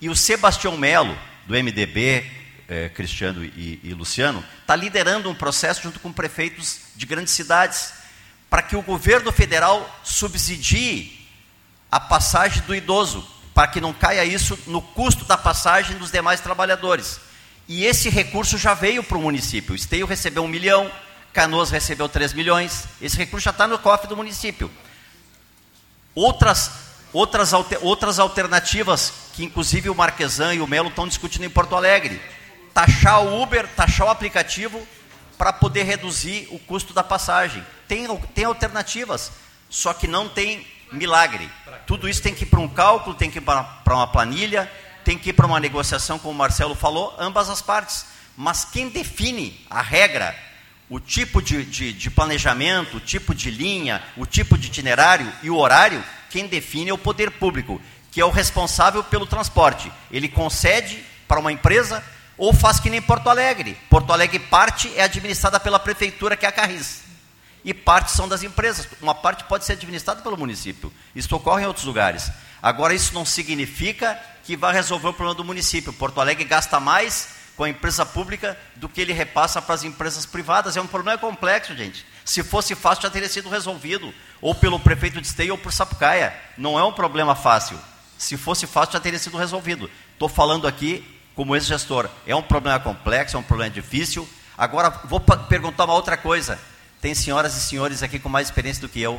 E 0.00 0.08
o 0.08 0.16
Sebastião 0.16 0.76
Melo, 0.76 1.16
do 1.46 1.54
MDB, 1.54 2.26
eh, 2.68 2.88
Cristiano 2.88 3.44
e, 3.44 3.80
e 3.82 3.94
Luciano, 3.94 4.44
está 4.60 4.74
liderando 4.74 5.30
um 5.30 5.34
processo 5.34 5.82
junto 5.82 6.00
com 6.00 6.12
prefeitos 6.12 6.80
de 6.96 7.06
grandes 7.06 7.32
cidades 7.32 7.99
para 8.50 8.62
que 8.62 8.74
o 8.74 8.82
governo 8.82 9.30
federal 9.30 9.88
subsidie 10.02 11.24
a 11.90 12.00
passagem 12.00 12.62
do 12.64 12.74
idoso, 12.74 13.24
para 13.54 13.68
que 13.68 13.80
não 13.80 13.92
caia 13.92 14.24
isso 14.24 14.58
no 14.66 14.82
custo 14.82 15.24
da 15.24 15.38
passagem 15.38 15.96
dos 15.96 16.10
demais 16.10 16.40
trabalhadores. 16.40 17.20
E 17.68 17.84
esse 17.84 18.10
recurso 18.10 18.58
já 18.58 18.74
veio 18.74 19.04
para 19.04 19.16
o 19.16 19.22
município. 19.22 19.76
Esteio 19.76 20.04
recebeu 20.04 20.42
um 20.42 20.48
milhão, 20.48 20.90
Canoas 21.32 21.70
recebeu 21.70 22.08
3 22.08 22.32
milhões. 22.32 22.84
Esse 23.00 23.16
recurso 23.16 23.44
já 23.44 23.52
está 23.52 23.68
no 23.68 23.78
cofre 23.78 24.08
do 24.08 24.16
município. 24.16 24.68
Outras, 26.12 26.72
outras, 27.12 27.52
outras 27.80 28.18
alternativas, 28.18 29.12
que 29.34 29.44
inclusive 29.44 29.88
o 29.88 29.94
Marquesan 29.94 30.54
e 30.54 30.60
o 30.60 30.66
Melo 30.66 30.88
estão 30.88 31.06
discutindo 31.06 31.44
em 31.44 31.50
Porto 31.50 31.76
Alegre. 31.76 32.20
Taxar 32.74 33.22
o 33.22 33.40
Uber, 33.40 33.68
taxar 33.76 34.08
o 34.08 34.10
aplicativo 34.10 34.84
para 35.40 35.54
poder 35.54 35.84
reduzir 35.84 36.46
o 36.50 36.58
custo 36.58 36.92
da 36.92 37.02
passagem. 37.02 37.64
Tem, 37.88 38.06
tem 38.34 38.44
alternativas, 38.44 39.32
só 39.70 39.94
que 39.94 40.06
não 40.06 40.28
tem 40.28 40.66
milagre. 40.92 41.50
Tudo 41.86 42.06
isso 42.06 42.20
tem 42.20 42.34
que 42.34 42.42
ir 42.42 42.46
para 42.48 42.60
um 42.60 42.68
cálculo, 42.68 43.16
tem 43.16 43.30
que 43.30 43.38
ir 43.38 43.40
para 43.40 43.80
uma 43.88 44.06
planilha, 44.06 44.70
tem 45.02 45.16
que 45.16 45.30
ir 45.30 45.32
para 45.32 45.46
uma 45.46 45.58
negociação, 45.58 46.18
como 46.18 46.34
o 46.34 46.36
Marcelo 46.36 46.74
falou, 46.74 47.16
ambas 47.18 47.48
as 47.48 47.62
partes. 47.62 48.04
Mas 48.36 48.66
quem 48.66 48.90
define 48.90 49.64
a 49.70 49.80
regra, 49.80 50.36
o 50.90 51.00
tipo 51.00 51.40
de, 51.40 51.64
de, 51.64 51.90
de 51.94 52.10
planejamento, 52.10 52.98
o 52.98 53.00
tipo 53.00 53.34
de 53.34 53.50
linha, 53.50 54.02
o 54.18 54.26
tipo 54.26 54.58
de 54.58 54.66
itinerário 54.66 55.32
e 55.42 55.48
o 55.48 55.56
horário, 55.56 56.04
quem 56.28 56.48
define 56.48 56.90
é 56.90 56.92
o 56.92 56.98
poder 56.98 57.30
público, 57.30 57.80
que 58.12 58.20
é 58.20 58.24
o 58.26 58.30
responsável 58.30 59.02
pelo 59.02 59.24
transporte. 59.24 59.90
Ele 60.10 60.28
concede 60.28 61.02
para 61.26 61.40
uma 61.40 61.50
empresa 61.50 62.04
ou 62.40 62.54
faz 62.54 62.80
que 62.80 62.88
nem 62.88 63.02
Porto 63.02 63.28
Alegre. 63.28 63.76
Porto 63.90 64.14
Alegre 64.14 64.38
parte 64.38 64.90
é 64.96 65.02
administrada 65.02 65.60
pela 65.60 65.78
prefeitura, 65.78 66.38
que 66.38 66.46
é 66.46 66.48
a 66.48 66.52
Carris. 66.52 67.02
E 67.62 67.74
parte 67.74 68.10
são 68.12 68.26
das 68.26 68.42
empresas. 68.42 68.88
Uma 69.02 69.14
parte 69.14 69.44
pode 69.44 69.66
ser 69.66 69.74
administrada 69.74 70.22
pelo 70.22 70.38
município. 70.38 70.90
Isso 71.14 71.36
ocorre 71.36 71.64
em 71.64 71.66
outros 71.66 71.84
lugares. 71.84 72.32
Agora, 72.62 72.94
isso 72.94 73.12
não 73.12 73.26
significa 73.26 74.18
que 74.42 74.56
vai 74.56 74.72
resolver 74.72 75.08
o 75.08 75.12
problema 75.12 75.34
do 75.34 75.44
município. 75.44 75.92
Porto 75.92 76.18
Alegre 76.18 76.46
gasta 76.46 76.80
mais 76.80 77.28
com 77.58 77.64
a 77.64 77.68
empresa 77.68 78.06
pública 78.06 78.58
do 78.74 78.88
que 78.88 79.02
ele 79.02 79.12
repassa 79.12 79.60
para 79.60 79.74
as 79.74 79.84
empresas 79.84 80.24
privadas. 80.24 80.78
É 80.78 80.80
um 80.80 80.86
problema 80.86 81.18
complexo, 81.18 81.76
gente. 81.76 82.06
Se 82.24 82.42
fosse 82.42 82.74
fácil, 82.74 83.02
já 83.02 83.10
teria 83.10 83.28
sido 83.28 83.50
resolvido. 83.50 84.14
Ou 84.40 84.54
pelo 84.54 84.80
prefeito 84.80 85.20
de 85.20 85.26
Esteio 85.26 85.52
ou 85.52 85.58
por 85.58 85.74
Sapucaia. 85.74 86.34
Não 86.56 86.78
é 86.78 86.82
um 86.82 86.92
problema 86.92 87.34
fácil. 87.34 87.78
Se 88.16 88.38
fosse 88.38 88.66
fácil, 88.66 88.94
já 88.94 89.00
teria 89.00 89.18
sido 89.18 89.36
resolvido. 89.36 89.90
Estou 90.14 90.26
falando 90.26 90.66
aqui 90.66 91.19
como 91.40 91.56
ex-gestor. 91.56 92.06
É 92.26 92.36
um 92.36 92.42
problema 92.42 92.78
complexo, 92.78 93.34
é 93.34 93.40
um 93.40 93.42
problema 93.42 93.72
difícil. 93.72 94.28
Agora, 94.58 94.90
vou 95.04 95.18
perguntar 95.20 95.86
uma 95.86 95.94
outra 95.94 96.14
coisa. 96.14 96.60
Tem 97.00 97.14
senhoras 97.14 97.56
e 97.56 97.60
senhores 97.62 98.02
aqui 98.02 98.18
com 98.18 98.28
mais 98.28 98.48
experiência 98.48 98.82
do 98.82 98.90
que 98.90 99.00
eu. 99.00 99.18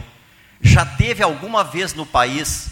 Já 0.62 0.86
teve 0.86 1.24
alguma 1.24 1.64
vez 1.64 1.96
no 1.96 2.06
país 2.06 2.70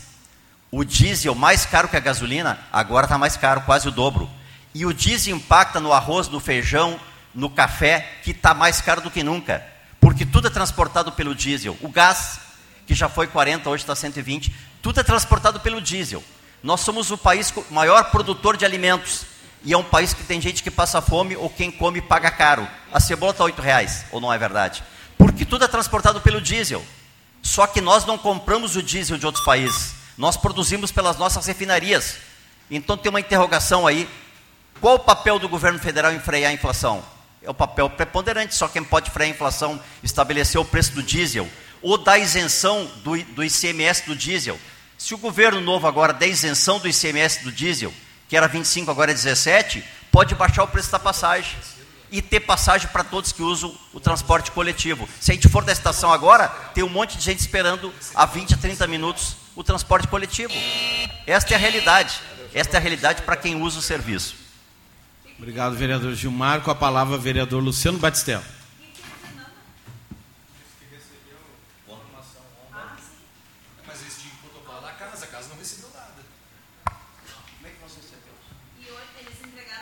o 0.70 0.84
diesel 0.84 1.34
mais 1.34 1.66
caro 1.66 1.88
que 1.88 1.98
a 1.98 2.00
gasolina? 2.00 2.60
Agora 2.72 3.08
está 3.08 3.18
mais 3.18 3.36
caro, 3.38 3.62
quase 3.62 3.88
o 3.88 3.92
dobro. 3.92 4.30
E 4.72 4.86
o 4.86 4.94
diesel 4.94 5.36
impacta 5.36 5.80
no 5.80 5.94
arroz, 5.94 6.28
no 6.28 6.40
feijão, 6.40 7.00
no 7.34 7.50
café, 7.50 8.08
que 8.22 8.30
está 8.30 8.54
mais 8.54 8.82
caro 8.82 9.02
do 9.02 9.10
que 9.10 9.24
nunca. 9.24 9.66
Porque 10.00 10.28
tudo 10.28 10.46
é 10.46 10.52
transportado 10.52 11.12
pelo 11.14 11.34
diesel. 11.34 11.76
O 11.82 11.90
gás, 11.90 12.40
que 12.86 12.94
já 12.94 13.10
foi 13.10 13.26
40, 13.26 13.68
hoje 13.68 13.82
está 13.82 13.96
120, 13.96 14.54
tudo 14.80 15.00
é 15.00 15.04
transportado 15.04 15.60
pelo 15.60 15.82
diesel. 15.82 16.24
Nós 16.62 16.82
somos 16.82 17.10
o 17.10 17.18
país 17.18 17.52
maior 17.72 18.12
produtor 18.12 18.56
de 18.56 18.64
alimentos 18.64 19.39
e 19.64 19.74
é 19.74 19.78
um 19.78 19.84
país 19.84 20.14
que 20.14 20.24
tem 20.24 20.40
gente 20.40 20.64
que 20.64 20.72
passa 20.72 21.02
fome 21.02 21.36
ou 21.36 21.50
quem 21.50 21.72
come 21.72 22.02
paga 22.02 22.32
caro. 22.32 22.68
A 22.92 23.00
cebola 23.00 23.32
está 23.32 23.44
oito 23.44 23.62
reais, 23.62 24.06
ou 24.12 24.22
não 24.22 24.32
é 24.32 24.38
verdade? 24.38 24.84
Porque 25.18 25.46
tudo 25.46 25.66
é 25.66 25.68
transportado 25.68 26.22
pelo 26.22 26.40
diesel. 26.40 26.84
Só 27.42 27.68
que 27.68 27.82
nós 27.82 28.06
não 28.06 28.18
compramos 28.18 28.76
o 28.76 28.84
diesel 28.84 29.18
de 29.18 29.26
outros 29.26 29.44
países. 29.44 29.96
Nós 30.18 30.38
produzimos 30.38 30.92
pelas 30.92 31.18
nossas 31.18 31.46
refinarias. 31.46 32.18
Então 32.72 32.98
tem 32.98 33.10
uma 33.10 33.20
interrogação 33.20 33.86
aí. 33.86 34.10
Qual 34.80 34.96
o 34.96 35.00
papel 35.00 35.40
do 35.40 35.50
governo 35.50 35.80
federal 35.80 36.14
em 36.14 36.20
frear 36.20 36.52
a 36.52 36.54
inflação? 36.54 37.04
É 37.42 37.50
o 37.50 37.54
papel 37.54 37.90
preponderante, 37.90 38.56
só 38.56 38.68
quem 38.68 38.84
pode 38.84 39.12
frear 39.12 39.30
a 39.30 39.34
inflação, 39.34 39.80
estabelecer 40.04 40.60
o 40.60 40.66
preço 40.66 40.94
do 40.94 41.04
diesel, 41.04 41.48
ou 41.82 41.98
dar 41.98 42.18
isenção 42.18 42.86
do, 43.04 43.18
do 43.24 43.44
ICMS 43.44 44.06
do 44.06 44.16
diesel. 44.16 44.60
Se 44.98 45.14
o 45.14 45.18
governo 45.18 45.62
novo 45.62 45.88
agora 45.88 46.14
der 46.14 46.28
isenção 46.28 46.80
do 46.80 46.88
ICMS 46.88 47.44
do 47.44 47.52
diesel, 47.52 47.94
que 48.30 48.38
era 48.38 48.48
25, 48.48 48.90
agora 48.92 49.12
é 49.12 49.14
17, 49.14 49.84
pode 50.12 50.36
baixar 50.36 50.64
o 50.64 50.68
preço 50.68 50.92
da 50.92 51.00
passagem 51.00 51.58
e 52.12 52.22
ter 52.22 52.40
passagem 52.42 52.88
para 52.90 53.04
todos 53.04 53.32
que 53.32 53.42
usam 53.42 53.76
o 53.92 54.00
transporte 54.00 54.52
coletivo. 54.52 55.10
Se 55.20 55.32
a 55.32 55.34
gente 55.34 55.50
for 55.50 55.66
da 55.66 55.72
estação 55.72 56.14
agora, 56.14 56.48
tem 56.74 56.84
um 56.84 56.90
monte 56.90 57.18
de 57.18 57.24
gente 57.24 57.40
esperando 57.40 57.92
há 58.14 58.26
20 58.28 58.54
a 58.54 58.58
30 58.58 58.88
minutos 58.88 59.36
o 59.56 59.64
transporte 59.64 60.08
coletivo. 60.08 60.54
Esta 61.26 61.54
é 61.54 61.56
a 61.56 61.60
realidade. 61.60 62.22
Esta 62.54 62.78
é 62.78 62.80
a 62.80 62.82
realidade 62.82 63.24
para 63.24 63.36
quem 63.36 63.62
usa 63.62 63.80
o 63.80 63.82
serviço. 63.82 64.36
Obrigado, 65.38 65.76
vereador 65.76 66.14
Gilmar. 66.14 66.62
Com 66.62 66.72
a 66.72 66.76
palavra, 66.76 67.18
vereador 67.18 67.64
Luciano 67.64 67.98
Batistella. 67.98 68.59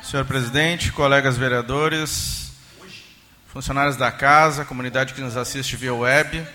Senhor 0.10 0.24
presidente, 0.24 0.93
colegas 0.93 1.36
vereadores, 1.36 2.53
funcionários 3.47 3.97
da 3.97 4.10
casa, 4.10 4.64
comunidade 4.64 5.14
que 5.14 5.20
nos 5.20 5.36
assiste 5.36 5.76
via 5.76 5.93
web. 5.93 6.47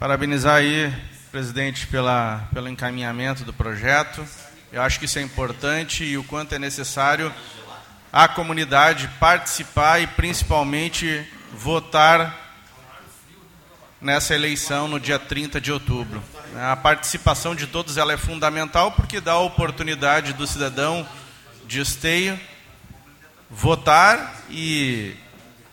Parabenizar 0.00 0.56
aí, 0.56 0.92
presidente, 1.30 1.86
pela, 1.86 2.48
pelo 2.52 2.68
encaminhamento 2.68 3.44
do 3.44 3.52
projeto. 3.52 4.26
Eu 4.72 4.82
acho 4.82 4.98
que 4.98 5.04
isso 5.04 5.20
é 5.20 5.22
importante 5.22 6.02
e 6.02 6.18
o 6.18 6.24
quanto 6.24 6.56
é 6.56 6.58
necessário 6.58 7.32
a 8.12 8.26
comunidade 8.26 9.08
participar 9.20 10.00
e 10.00 10.08
principalmente 10.08 11.24
votar 11.52 12.36
nessa 14.00 14.34
eleição 14.34 14.88
no 14.88 14.98
dia 14.98 15.20
30 15.20 15.60
de 15.60 15.70
outubro. 15.70 16.20
A 16.56 16.74
participação 16.74 17.54
de 17.54 17.68
todos 17.68 17.96
ela 17.96 18.12
é 18.12 18.16
fundamental 18.16 18.90
porque 18.90 19.20
dá 19.20 19.34
a 19.34 19.38
oportunidade 19.38 20.32
do 20.32 20.48
cidadão 20.48 21.06
de 21.66 21.80
esteio, 21.80 22.38
votar 23.50 24.42
e, 24.50 25.14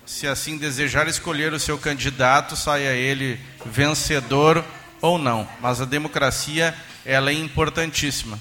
se 0.06 0.28
assim 0.28 0.58
desejar, 0.58 1.08
escolher 1.08 1.54
o 1.54 1.60
seu 1.60 1.78
candidato, 1.78 2.56
saia 2.56 2.94
ele 2.94 3.40
vencedor 3.66 4.64
ou 5.02 5.18
não. 5.18 5.48
Mas 5.62 5.82
a 5.82 5.86
democracia 5.86 6.76
ela 7.06 7.30
é 7.30 7.34
importantíssima. 7.34 8.40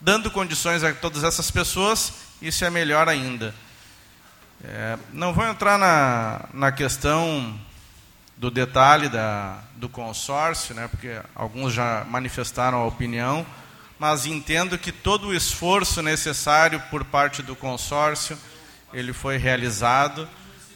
Dando 0.00 0.30
condições 0.30 0.82
a 0.82 0.92
todas 0.92 1.22
essas 1.22 1.50
pessoas, 1.50 2.12
isso 2.40 2.64
é 2.64 2.70
melhor 2.70 3.08
ainda. 3.08 3.54
É, 4.64 4.98
não 5.12 5.32
vou 5.32 5.46
entrar 5.46 5.78
na, 5.78 6.46
na 6.52 6.72
questão 6.72 7.58
do 8.36 8.50
detalhe 8.50 9.08
da, 9.08 9.58
do 9.76 9.88
consórcio, 9.88 10.74
né, 10.74 10.88
porque 10.88 11.20
alguns 11.34 11.72
já 11.72 12.04
manifestaram 12.08 12.78
a 12.78 12.86
opinião 12.86 13.46
mas 14.02 14.26
entendo 14.26 14.76
que 14.76 14.90
todo 14.90 15.28
o 15.28 15.32
esforço 15.32 16.02
necessário 16.02 16.82
por 16.90 17.04
parte 17.04 17.40
do 17.40 17.54
consórcio 17.54 18.36
ele 18.92 19.12
foi 19.12 19.36
realizado, 19.36 20.28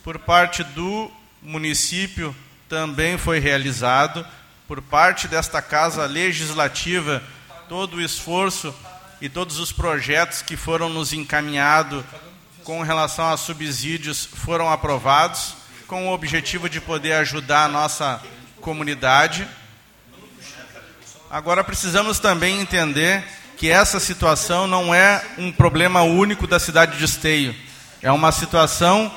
por 0.04 0.16
parte 0.16 0.62
do 0.62 1.10
município 1.42 2.32
também 2.68 3.18
foi 3.18 3.40
realizado, 3.40 4.24
por 4.68 4.80
parte 4.80 5.26
desta 5.26 5.60
casa 5.60 6.06
legislativa, 6.06 7.20
todo 7.68 7.96
o 7.96 8.00
esforço 8.00 8.72
e 9.20 9.28
todos 9.28 9.58
os 9.58 9.72
projetos 9.72 10.40
que 10.40 10.56
foram 10.56 10.88
nos 10.88 11.12
encaminhados 11.12 12.04
com 12.62 12.80
relação 12.80 13.28
a 13.28 13.36
subsídios 13.36 14.24
foram 14.24 14.70
aprovados, 14.70 15.56
com 15.88 16.06
o 16.06 16.12
objetivo 16.12 16.68
de 16.68 16.80
poder 16.80 17.14
ajudar 17.14 17.64
a 17.64 17.68
nossa 17.68 18.22
comunidade. 18.60 19.48
Agora 21.36 21.62
precisamos 21.62 22.18
também 22.18 22.62
entender 22.62 23.22
que 23.58 23.68
essa 23.68 24.00
situação 24.00 24.66
não 24.66 24.94
é 24.94 25.22
um 25.36 25.52
problema 25.52 26.00
único 26.00 26.46
da 26.46 26.58
cidade 26.58 26.96
de 26.96 27.04
Esteio. 27.04 27.54
É 28.00 28.10
uma 28.10 28.32
situação 28.32 29.12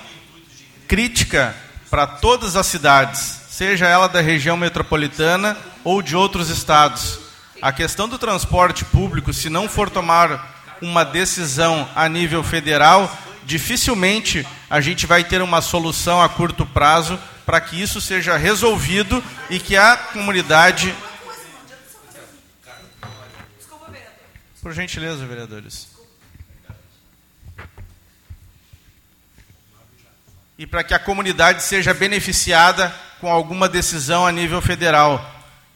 crítica 0.85 1.55
para 1.89 2.05
todas 2.05 2.57
as 2.57 2.67
cidades, 2.67 3.21
seja 3.49 3.87
ela 3.87 4.09
da 4.09 4.19
região 4.19 4.57
metropolitana 4.57 5.55
ou 5.81 6.01
de 6.01 6.13
outros 6.13 6.49
estados. 6.49 7.21
A 7.61 7.71
questão 7.71 8.05
do 8.09 8.19
transporte 8.19 8.83
público, 8.83 9.31
se 9.31 9.49
não 9.49 9.69
for 9.69 9.89
tomar 9.89 10.77
uma 10.81 11.05
decisão 11.05 11.87
a 11.95 12.09
nível 12.09 12.43
federal, 12.43 13.09
dificilmente 13.45 14.45
a 14.69 14.81
gente 14.81 15.07
vai 15.07 15.23
ter 15.23 15.41
uma 15.41 15.61
solução 15.61 16.21
a 16.21 16.27
curto 16.27 16.65
prazo 16.65 17.17
para 17.45 17.61
que 17.61 17.81
isso 17.81 18.01
seja 18.01 18.35
resolvido 18.35 19.23
e 19.49 19.57
que 19.57 19.77
a 19.77 19.95
comunidade. 19.95 20.93
Por 24.61 24.73
gentileza, 24.73 25.25
vereadores. 25.25 25.87
E 30.57 30.67
para 30.67 30.83
que 30.83 30.93
a 30.93 30.99
comunidade 30.99 31.63
seja 31.63 31.93
beneficiada 31.93 32.93
com 33.21 33.31
alguma 33.31 33.69
decisão 33.69 34.27
a 34.27 34.31
nível 34.31 34.61
federal. 34.61 35.23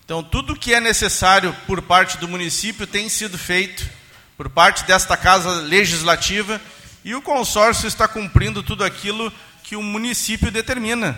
Então, 0.03 0.21
tudo 0.21 0.55
que 0.55 0.73
é 0.73 0.81
necessário 0.81 1.55
por 1.65 1.81
parte 1.81 2.17
do 2.17 2.27
município 2.27 2.85
tem 2.85 3.07
sido 3.07 3.37
feito 3.37 3.89
por 4.35 4.49
parte 4.49 4.83
desta 4.83 5.15
casa 5.15 5.61
legislativa 5.61 6.59
e 7.05 7.15
o 7.15 7.21
consórcio 7.21 7.87
está 7.87 8.05
cumprindo 8.05 8.61
tudo 8.61 8.83
aquilo 8.83 9.31
que 9.63 9.77
o 9.77 9.81
município 9.81 10.51
determina. 10.51 11.17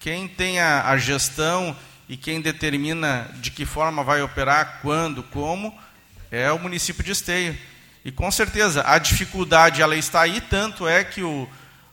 Quem 0.00 0.26
tem 0.26 0.58
a, 0.58 0.88
a 0.88 0.96
gestão 0.96 1.76
e 2.08 2.16
quem 2.16 2.40
determina 2.40 3.30
de 3.36 3.52
que 3.52 3.64
forma 3.64 4.02
vai 4.02 4.20
operar, 4.20 4.80
quando, 4.82 5.22
como, 5.22 5.76
é 6.34 6.50
o 6.50 6.58
município 6.58 7.04
de 7.04 7.12
Esteio. 7.12 7.56
E 8.04 8.10
com 8.10 8.30
certeza 8.30 8.84
a 8.86 8.98
dificuldade 8.98 9.80
ela 9.80 9.96
está 9.96 10.22
aí, 10.22 10.40
tanto 10.40 10.86
é 10.86 11.04
que 11.04 11.22
o, 11.22 11.48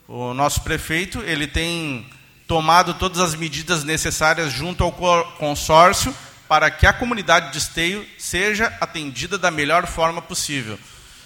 o 0.08 0.34
nosso 0.34 0.62
prefeito 0.62 1.20
ele 1.20 1.46
tem 1.46 2.06
tomado 2.46 2.94
todas 2.94 3.20
as 3.20 3.34
medidas 3.34 3.84
necessárias 3.84 4.52
junto 4.52 4.84
ao 4.84 4.92
consórcio 5.38 6.14
para 6.48 6.70
que 6.70 6.86
a 6.86 6.92
comunidade 6.92 7.52
de 7.52 7.58
Esteio 7.58 8.06
seja 8.18 8.76
atendida 8.80 9.38
da 9.38 9.50
melhor 9.50 9.86
forma 9.86 10.20
possível. 10.20 10.78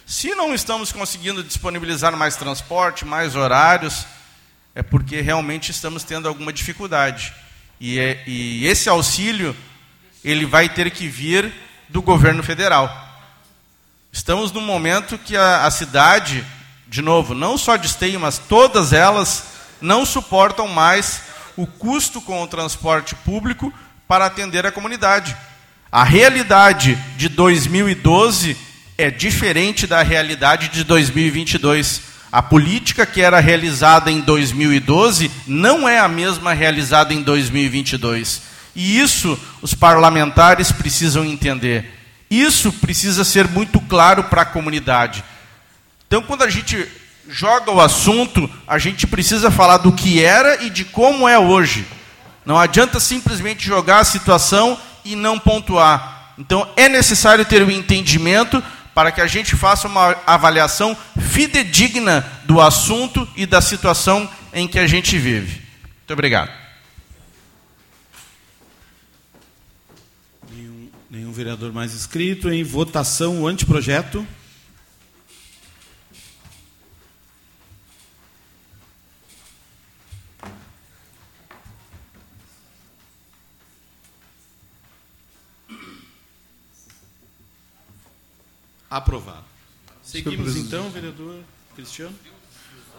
Se 0.07 0.35
não 0.37 0.55
estamos 0.55 0.93
conseguindo 0.93 1.43
disponibilizar 1.43 2.17
mais 2.17 2.37
transporte, 2.37 3.05
mais 3.05 3.35
horários, 3.35 4.07
é 4.73 4.83
porque 4.83 5.21
realmente 5.21 5.73
estamos 5.73 6.05
tendo 6.05 6.29
alguma 6.29 6.53
dificuldade. 6.53 7.33
E, 7.81 7.99
é, 7.99 8.23
e 8.27 8.67
esse 8.67 8.89
auxílio 8.89 9.57
ele 10.23 10.47
vai 10.47 10.69
ter 10.69 10.91
que 10.93 11.09
vir 11.09 11.53
do 11.89 12.01
governo 12.01 12.43
federal. 12.43 13.06
Estamos 14.17 14.51
num 14.51 14.63
momento 14.63 15.19
que 15.19 15.37
a, 15.37 15.67
a 15.67 15.71
cidade, 15.71 16.43
de 16.89 17.03
novo, 17.03 17.35
não 17.35 17.59
só 17.59 17.77
de 17.77 17.87
Esteio, 17.87 18.19
mas 18.19 18.39
todas 18.39 18.95
elas 18.95 19.45
não 19.79 20.07
suportam 20.07 20.67
mais 20.67 21.21
o 21.55 21.67
custo 21.67 22.23
com 22.23 22.43
o 22.43 22.47
transporte 22.47 23.15
público 23.15 23.71
para 24.09 24.25
atender 24.25 24.65
a 24.65 24.73
comunidade. 24.73 25.37
A 25.93 26.03
realidade 26.03 26.99
de 27.19 27.29
2012 27.29 28.57
é 28.97 29.11
diferente 29.11 29.87
da 29.87 30.03
realidade 30.03 30.69
de 30.69 30.83
2022. 30.83 32.01
A 32.33 32.43
política 32.43 33.05
que 33.05 33.21
era 33.21 33.39
realizada 33.39 34.11
em 34.11 34.23
2012 34.23 35.31
não 35.47 35.87
é 35.87 35.99
a 35.99 36.09
mesma 36.09 36.55
realizada 36.55 37.13
em 37.13 37.21
2022. 37.21 38.41
E 38.75 38.99
isso 38.99 39.39
os 39.61 39.75
parlamentares 39.75 40.73
precisam 40.73 41.23
entender. 41.23 41.96
Isso 42.31 42.73
precisa 42.73 43.25
ser 43.25 43.49
muito 43.49 43.81
claro 43.81 44.25
para 44.25 44.43
a 44.43 44.47
comunidade. 44.47 45.25
Então, 46.07 46.23
quando 46.23 46.43
a 46.43 46.51
gente 46.51 46.87
joga 47.29 47.71
o 47.71 47.81
assunto, 47.81 48.49
a 48.67 48.79
gente 48.79 49.07
precisa 49.07 49.51
falar 49.51 49.79
do 49.79 49.93
que 49.93 50.23
era 50.23 50.65
e 50.65 50.71
de 50.71 50.85
como 50.85 51.29
é 51.29 51.39
hoje. 51.39 51.87
Não 52.45 52.59
adianta 52.59 53.01
simplesmente 53.01 53.67
jogar 53.67 53.99
a 53.99 54.05
situação 54.05 54.79
e 55.05 55.17
não 55.17 55.39
pontuar. 55.39 56.35
Então 56.39 56.69
é 56.77 56.89
necessário 56.89 57.45
ter 57.45 57.63
o 57.63 57.67
um 57.67 57.71
entendimento 57.71 58.63
para 58.95 59.11
que 59.11 59.21
a 59.21 59.27
gente 59.27 59.57
faça 59.57 59.89
uma 59.89 60.17
avaliação 60.27 60.97
fidedigna 61.19 62.25
do 62.45 62.61
assunto 62.61 63.29
e 63.37 63.45
da 63.47 63.61
situação 63.61 64.29
em 64.53 64.67
que 64.67 64.79
a 64.79 64.87
gente 64.87 65.19
vive. 65.19 65.61
Muito 65.99 66.13
obrigado. 66.13 66.66
Nenhum, 71.17 71.33
vereador 71.33 71.73
mais 71.73 71.95
inscrito. 71.95 72.51
Em 72.51 72.63
votação, 72.63 73.41
o 73.41 73.47
anteprojeto. 73.47 74.27
Aprovado. 88.91 89.47
Seguimos 90.03 90.55
então, 90.55 90.91
vereador 90.91 91.41
Cristiano. 91.75 92.15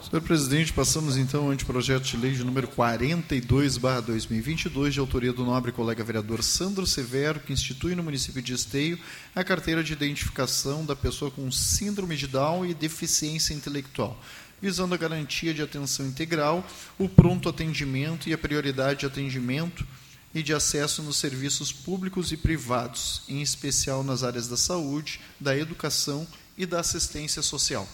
Senhor 0.10 0.22
presidente, 0.22 0.72
passamos 0.72 1.18
então 1.18 1.44
ao 1.44 1.52
anteprojeto 1.52 2.06
de 2.06 2.16
lei 2.16 2.32
de 2.32 2.42
número 2.42 2.70
42/2022, 2.70 4.94
de 4.94 5.02
autoria 5.02 5.34
do 5.34 5.44
nobre 5.44 5.74
colega 5.74 6.02
vereador 6.02 6.42
Sandro 6.42 6.88
Severo, 6.88 7.42
que 7.42 7.52
institui 7.52 7.94
no 7.94 8.02
município 8.02 8.42
de 8.42 8.54
Esteio 8.54 8.98
a 9.36 9.44
carteira 9.44 9.84
de 9.84 9.92
identificação 9.92 10.86
da 10.86 10.96
pessoa 10.96 11.30
com 11.30 11.52
síndrome 11.52 12.16
de 12.16 12.26
Down 12.26 12.66
e 12.66 12.74
deficiência 12.74 13.54
intelectual, 13.54 14.18
visando 14.62 14.96
a 14.96 14.98
garantia 14.98 15.54
de 15.54 15.62
atenção 15.62 16.06
integral, 16.06 16.66
o 16.98 17.10
pronto 17.10 17.50
atendimento 17.50 18.30
e 18.30 18.34
a 18.34 18.38
prioridade 18.38 19.02
de 19.02 19.08
atendimento 19.08 19.86
e 20.34 20.42
de 20.42 20.54
acesso 20.54 21.04
nos 21.04 21.18
serviços 21.18 21.74
públicos 21.74 22.32
e 22.32 22.38
privados, 22.38 23.24
em 23.28 23.42
especial 23.42 24.06
nas 24.06 24.24
áreas 24.24 24.48
da 24.48 24.56
saúde, 24.56 25.20
da 25.38 25.58
educação 25.58 26.26
e 26.58 26.66
da 26.66 26.80
assistência 26.80 27.42
social. 27.42 27.86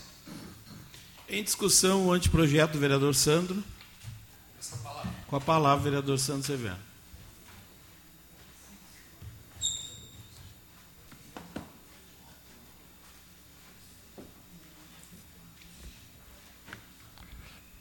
Em 1.33 1.43
discussão, 1.43 2.05
o 2.05 2.13
anteprojeto 2.13 2.73
do 2.73 2.79
vereador 2.79 3.15
Sandro. 3.15 3.63
Com 5.25 5.35
a 5.35 5.41
palavra, 5.41 5.83
vereador 5.83 6.19
Sandro 6.19 6.43
Severo. 6.45 6.77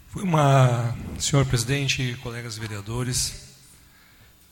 Foi 0.08 0.22
uma, 0.22 0.96
senhor 1.18 1.44
presidente, 1.44 2.18
colegas 2.22 2.56
vereadores, 2.56 3.50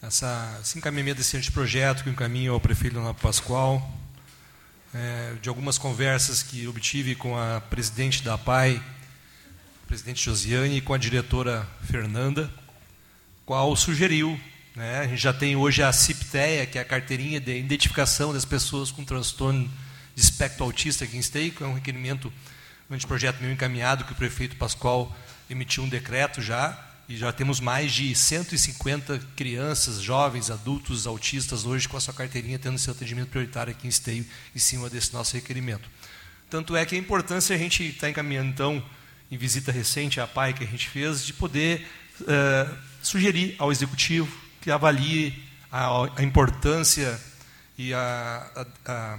essa, 0.02 0.58
esse 0.60 0.76
encaminhamento 0.76 1.16
desse 1.16 1.38
anteprojeto 1.38 2.04
que 2.04 2.10
encaminho 2.10 2.52
ao 2.52 2.60
prefeito 2.60 2.96
Leonardo 2.96 3.18
Pascoal, 3.18 3.80
é, 4.92 5.34
de 5.40 5.48
algumas 5.48 5.78
conversas 5.78 6.42
que 6.42 6.66
obtive 6.66 7.14
com 7.14 7.38
a 7.38 7.60
presidente 7.60 8.22
da 8.22 8.36
PAI, 8.36 8.82
presidente 9.86 10.24
Josiane, 10.24 10.78
e 10.78 10.80
com 10.80 10.94
a 10.94 10.98
diretora 10.98 11.66
Fernanda, 11.84 12.50
qual 13.46 13.74
sugeriu, 13.76 14.38
né, 14.74 15.00
a 15.00 15.06
gente 15.06 15.20
já 15.20 15.32
tem 15.32 15.56
hoje 15.56 15.82
a 15.82 15.92
CIPTEA, 15.92 16.66
que 16.66 16.78
é 16.78 16.80
a 16.80 16.84
carteirinha 16.84 17.40
de 17.40 17.56
identificação 17.58 18.32
das 18.32 18.44
pessoas 18.44 18.90
com 18.90 19.04
transtorno 19.04 19.70
de 20.14 20.20
espectro 20.20 20.64
autista 20.64 21.04
aqui 21.04 21.16
em 21.16 21.20
Esteio, 21.20 21.54
é 21.60 21.64
um 21.64 21.74
requerimento, 21.74 22.32
um 22.88 22.94
anteprojeto 22.94 23.40
meio 23.40 23.52
encaminhado, 23.52 24.04
que 24.04 24.12
o 24.12 24.16
prefeito 24.16 24.56
Pascoal 24.56 25.14
emitiu 25.48 25.82
um 25.82 25.88
decreto 25.88 26.40
já, 26.40 26.89
e 27.10 27.16
já 27.16 27.32
temos 27.32 27.58
mais 27.58 27.92
de 27.92 28.14
150 28.14 29.18
crianças, 29.34 30.00
jovens, 30.00 30.48
adultos, 30.48 31.08
autistas 31.08 31.66
hoje 31.66 31.88
com 31.88 31.96
a 31.96 32.00
sua 32.00 32.14
carteirinha 32.14 32.56
tendo 32.56 32.78
seu 32.78 32.92
atendimento 32.92 33.30
prioritário 33.30 33.72
aqui 33.72 33.88
em 33.88 33.90
Esteio, 33.90 34.24
em 34.54 34.58
cima 34.60 34.88
desse 34.88 35.12
nosso 35.12 35.34
requerimento. 35.34 35.90
Tanto 36.48 36.76
é 36.76 36.86
que 36.86 36.94
a 36.94 36.98
importância 36.98 37.56
a 37.56 37.58
gente 37.58 37.82
está 37.82 38.08
encaminhando, 38.08 38.50
então, 38.50 38.80
em 39.28 39.36
visita 39.36 39.72
recente 39.72 40.20
à 40.20 40.26
PAI 40.28 40.54
que 40.54 40.62
a 40.62 40.66
gente 40.68 40.88
fez, 40.88 41.26
de 41.26 41.32
poder 41.32 41.84
uh, 42.20 42.76
sugerir 43.02 43.56
ao 43.58 43.72
Executivo 43.72 44.32
que 44.60 44.70
avalie 44.70 45.34
a, 45.72 45.88
a 46.16 46.22
importância 46.22 47.20
e 47.76 47.92
a, 47.92 48.66
a, 48.86 48.92
a 48.92 49.18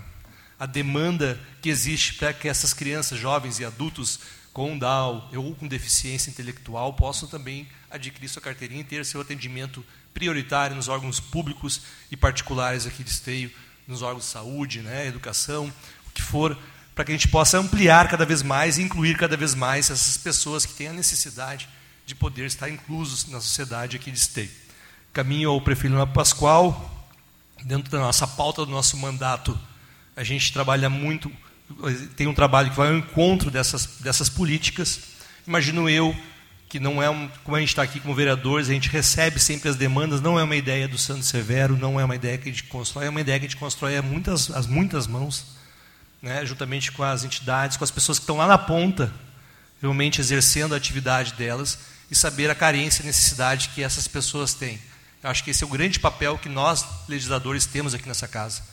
demanda 0.65 1.39
que 1.61 1.69
existe 1.69 2.15
para 2.15 2.33
que 2.33 2.47
essas 2.47 2.73
crianças, 2.73 3.19
jovens 3.19 3.59
e 3.59 3.65
adultos 3.65 4.19
com 4.53 4.77
Down 4.77 5.29
ou 5.35 5.55
com 5.55 5.67
deficiência 5.67 6.29
intelectual 6.29 6.93
possam 6.93 7.27
também 7.27 7.67
adquirir 7.89 8.27
sua 8.27 8.41
carteirinha 8.41 8.81
e 8.81 8.85
ter 8.85 9.05
seu 9.05 9.21
atendimento 9.21 9.83
prioritário 10.13 10.75
nos 10.75 10.87
órgãos 10.87 11.19
públicos 11.19 11.81
e 12.11 12.17
particulares 12.17 12.85
aqui 12.85 13.03
de 13.03 13.09
Esteio, 13.09 13.51
nos 13.87 14.01
órgãos 14.01 14.25
de 14.25 14.29
saúde, 14.29 14.81
né, 14.81 15.07
educação, 15.07 15.71
o 16.07 16.11
que 16.11 16.21
for, 16.21 16.57
para 16.93 17.05
que 17.05 17.11
a 17.11 17.15
gente 17.15 17.27
possa 17.27 17.57
ampliar 17.57 18.09
cada 18.09 18.25
vez 18.25 18.43
mais 18.43 18.77
e 18.77 18.83
incluir 18.83 19.17
cada 19.17 19.37
vez 19.37 19.55
mais 19.55 19.89
essas 19.89 20.17
pessoas 20.17 20.65
que 20.65 20.73
têm 20.73 20.89
a 20.89 20.93
necessidade 20.93 21.67
de 22.05 22.13
poder 22.13 22.45
estar 22.45 22.69
inclusos 22.69 23.27
na 23.27 23.39
sociedade 23.39 23.95
aqui 23.95 24.11
de 24.11 24.19
Esteio. 24.19 24.51
Caminho 25.13 25.49
ao 25.49 25.61
prefeito 25.61 25.95
Pascoal, 26.07 27.09
dentro 27.63 27.89
da 27.91 27.99
nossa 27.99 28.27
pauta 28.27 28.65
do 28.65 28.71
nosso 28.71 28.97
mandato, 28.97 29.57
a 30.15 30.23
gente 30.23 30.51
trabalha 30.51 30.89
muito, 30.89 31.31
tem 32.15 32.27
um 32.27 32.33
trabalho 32.33 32.69
que 32.69 32.75
vai 32.75 32.89
ao 32.89 32.97
encontro 32.97 33.49
dessas, 33.49 33.85
dessas 33.99 34.29
políticas. 34.29 34.99
Imagino 35.47 35.89
eu 35.89 36.15
que 36.71 36.79
não 36.79 37.03
é 37.03 37.09
um, 37.09 37.29
como 37.43 37.57
a 37.57 37.59
gente 37.59 37.69
está 37.69 37.83
aqui 37.83 37.99
como 37.99 38.15
vereadores, 38.15 38.69
a 38.69 38.73
gente 38.73 38.87
recebe 38.87 39.39
sempre 39.39 39.67
as 39.67 39.75
demandas, 39.75 40.21
não 40.21 40.39
é 40.39 40.43
uma 40.43 40.55
ideia 40.55 40.87
do 40.87 40.97
Santo 40.97 41.25
Severo, 41.25 41.75
não 41.75 41.99
é 41.99 42.05
uma 42.05 42.15
ideia 42.15 42.37
que 42.37 42.47
a 42.47 42.51
gente 42.51 42.63
constrói, 42.63 43.07
é 43.07 43.09
uma 43.09 43.19
ideia 43.19 43.37
que 43.37 43.45
a 43.45 43.49
gente 43.49 43.59
constrói 43.59 43.97
a 43.97 44.01
muitas, 44.01 44.49
as 44.51 44.67
muitas 44.67 45.05
mãos, 45.05 45.47
né, 46.21 46.45
juntamente 46.45 46.89
com 46.93 47.03
as 47.03 47.25
entidades, 47.25 47.75
com 47.75 47.83
as 47.83 47.91
pessoas 47.91 48.19
que 48.19 48.23
estão 48.23 48.37
lá 48.37 48.47
na 48.47 48.57
ponta, 48.57 49.13
realmente 49.81 50.21
exercendo 50.21 50.73
a 50.73 50.77
atividade 50.77 51.33
delas 51.33 51.77
e 52.09 52.15
saber 52.15 52.49
a 52.49 52.55
carência 52.55 53.03
e 53.03 53.05
necessidade 53.05 53.69
que 53.75 53.83
essas 53.83 54.07
pessoas 54.07 54.53
têm. 54.53 54.79
Eu 55.21 55.29
acho 55.29 55.43
que 55.43 55.51
esse 55.51 55.65
é 55.65 55.67
o 55.67 55.69
grande 55.69 55.99
papel 55.99 56.37
que 56.37 56.47
nós, 56.47 56.85
legisladores, 57.07 57.65
temos 57.65 57.93
aqui 57.93 58.07
nessa 58.07 58.29
casa. 58.29 58.63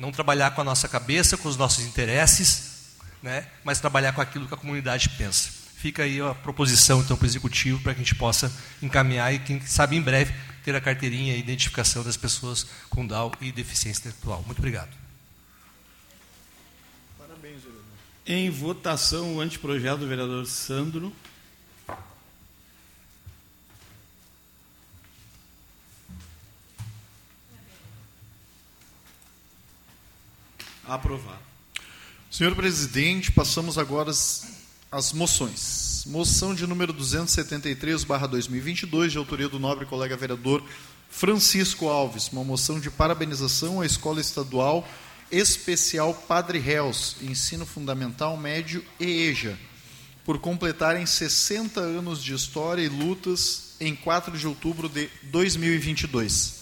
Não 0.00 0.10
trabalhar 0.10 0.52
com 0.52 0.62
a 0.62 0.64
nossa 0.64 0.88
cabeça, 0.88 1.36
com 1.36 1.46
os 1.46 1.58
nossos 1.58 1.84
interesses, 1.84 2.96
né, 3.22 3.46
mas 3.62 3.80
trabalhar 3.80 4.12
com 4.12 4.22
aquilo 4.22 4.48
que 4.48 4.54
a 4.54 4.56
comunidade 4.56 5.10
pensa. 5.10 5.50
Fica 5.76 6.04
aí 6.04 6.20
a 6.20 6.34
proposição 6.34 7.00
então 7.00 7.16
para 7.16 7.24
o 7.24 7.28
executivo 7.28 7.80
para 7.82 7.94
que 7.94 8.00
a 8.00 8.04
gente 8.04 8.14
possa 8.14 8.50
encaminhar 8.82 9.32
e 9.34 9.38
quem 9.38 9.60
sabe 9.60 9.96
em 9.96 10.00
breve 10.00 10.34
ter 10.64 10.74
a 10.74 10.80
carteirinha 10.80 11.36
e 11.36 11.38
identificação 11.38 12.02
das 12.02 12.16
pessoas 12.16 12.66
com 12.88 13.06
DAO 13.06 13.30
e 13.42 13.52
deficiência 13.52 14.00
intelectual. 14.00 14.42
Muito 14.46 14.58
obrigado. 14.58 14.90
Parabéns, 17.18 17.62
vereador. 17.62 17.84
Em 18.26 18.50
votação, 18.50 19.36
o 19.36 19.40
anteprojeto 19.40 19.98
do 19.98 20.08
vereador 20.08 20.46
Sandro. 20.46 21.12
Aprovado. 30.90 31.38
Senhor 32.28 32.52
presidente, 32.56 33.30
passamos 33.30 33.78
agora 33.78 34.10
às, 34.10 34.44
às 34.90 35.12
moções. 35.12 36.02
Moção 36.04 36.52
de 36.52 36.66
número 36.66 36.92
273, 36.92 38.02
barra 38.02 38.26
2022, 38.26 39.12
de 39.12 39.18
autoria 39.18 39.48
do 39.48 39.60
nobre 39.60 39.86
colega 39.86 40.16
vereador 40.16 40.64
Francisco 41.08 41.86
Alves. 41.86 42.26
Uma 42.32 42.42
moção 42.42 42.80
de 42.80 42.90
parabenização 42.90 43.80
à 43.80 43.86
Escola 43.86 44.20
Estadual 44.20 44.84
Especial 45.30 46.12
Padre 46.12 46.58
Reus, 46.58 47.14
Ensino 47.22 47.64
Fundamental 47.64 48.36
Médio 48.36 48.84
e 48.98 49.28
EJA, 49.28 49.56
por 50.24 50.40
completarem 50.40 51.06
60 51.06 51.80
anos 51.80 52.20
de 52.20 52.34
história 52.34 52.82
e 52.82 52.88
lutas 52.88 53.76
em 53.78 53.94
4 53.94 54.36
de 54.36 54.44
outubro 54.44 54.88
de 54.88 55.08
2022. 55.22 56.59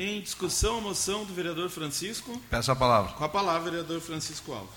Em 0.00 0.20
discussão, 0.20 0.78
a 0.78 0.80
moção 0.80 1.24
do 1.24 1.34
vereador 1.34 1.68
Francisco. 1.70 2.40
Peço 2.48 2.70
a 2.70 2.76
palavra. 2.76 3.14
Com 3.14 3.24
a 3.24 3.28
palavra, 3.28 3.68
vereador 3.68 4.00
Francisco 4.00 4.52
Alves. 4.52 4.70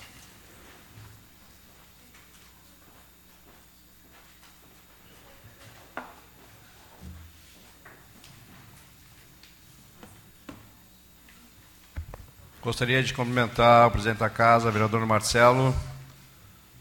Gostaria 12.64 13.04
de 13.04 13.14
cumprimentar 13.14 13.90
o 13.90 13.92
presidente 13.92 14.18
da 14.18 14.30
casa, 14.30 14.70
o 14.70 14.72
vereador 14.72 15.06
Marcelo, 15.06 15.76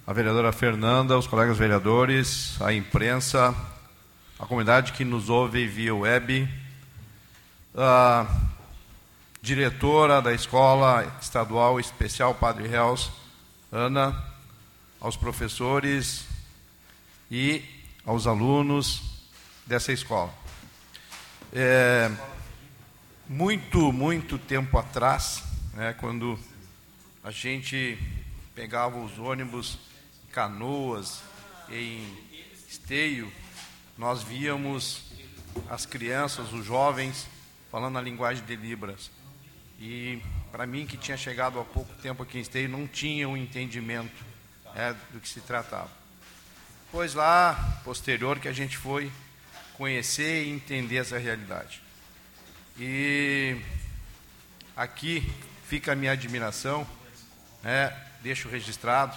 a 0.06 0.14
vereadora 0.14 0.50
Fernanda, 0.50 1.18
os 1.18 1.26
colegas 1.26 1.58
vereadores, 1.58 2.56
a 2.62 2.72
imprensa, 2.72 3.54
a 4.38 4.46
comunidade 4.46 4.92
que 4.92 5.04
nos 5.04 5.28
ouve 5.28 5.66
via 5.66 5.94
web, 5.94 6.48
a 7.74 8.26
diretora 9.40 10.20
da 10.20 10.32
Escola 10.32 11.16
Estadual 11.20 11.78
Especial 11.78 12.34
Padre 12.34 12.66
Reus, 12.66 13.10
Ana, 13.70 14.24
aos 15.00 15.16
professores 15.16 16.24
e 17.30 17.62
aos 18.04 18.26
alunos 18.26 19.02
dessa 19.64 19.92
escola. 19.92 20.34
É, 21.52 22.10
muito, 23.28 23.92
muito 23.92 24.38
tempo 24.38 24.76
atrás, 24.76 25.42
né, 25.74 25.92
quando 25.92 26.38
a 27.22 27.30
gente 27.30 27.98
pegava 28.54 28.98
os 28.98 29.18
ônibus 29.18 29.78
em 30.24 30.32
canoas, 30.32 31.22
em 31.68 32.04
esteio, 32.68 33.32
nós 33.96 34.22
víamos 34.22 35.02
as 35.68 35.86
crianças, 35.86 36.52
os 36.52 36.64
jovens, 36.64 37.26
falando 37.70 37.98
a 37.98 38.02
linguagem 38.02 38.44
de 38.44 38.56
Libras. 38.56 39.10
E 39.78 40.20
para 40.50 40.66
mim, 40.66 40.86
que 40.86 40.96
tinha 40.96 41.16
chegado 41.16 41.58
há 41.58 41.64
pouco 41.64 41.94
tempo 42.02 42.22
aqui 42.22 42.38
em 42.38 42.42
Esteio, 42.42 42.68
não 42.68 42.86
tinha 42.86 43.28
um 43.28 43.36
entendimento 43.36 44.24
é, 44.74 44.94
do 45.12 45.20
que 45.20 45.28
se 45.28 45.40
tratava. 45.40 45.90
Pois 46.90 47.14
lá, 47.14 47.80
posterior, 47.84 48.38
que 48.40 48.48
a 48.48 48.52
gente 48.52 48.76
foi 48.76 49.10
conhecer 49.74 50.44
e 50.44 50.50
entender 50.50 50.96
essa 50.96 51.16
realidade. 51.16 51.80
E 52.78 53.56
aqui 54.76 55.32
fica 55.66 55.92
a 55.92 55.96
minha 55.96 56.12
admiração, 56.12 56.86
né, 57.62 57.96
deixo 58.22 58.48
registrado. 58.48 59.16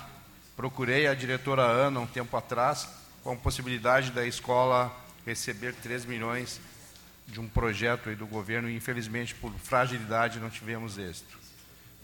Procurei 0.55 1.07
a 1.07 1.15
diretora 1.15 1.63
Ana 1.63 1.99
um 1.99 2.05
tempo 2.05 2.37
atrás, 2.37 2.87
com 3.23 3.31
a 3.31 3.35
possibilidade 3.35 4.11
da 4.11 4.25
escola 4.25 4.95
receber 5.25 5.73
3 5.73 6.05
milhões 6.05 6.61
de 7.27 7.39
um 7.39 7.47
projeto 7.47 8.09
aí 8.09 8.15
do 8.15 8.27
governo 8.27 8.69
e 8.69 8.75
infelizmente 8.75 9.33
por 9.35 9.51
fragilidade 9.53 10.39
não 10.39 10.49
tivemos 10.49 10.97
êxito. 10.97 11.37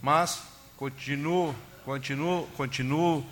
Mas 0.00 0.42
continuo, 0.76 1.54
continuo, 1.84 2.46
continuo 2.56 3.26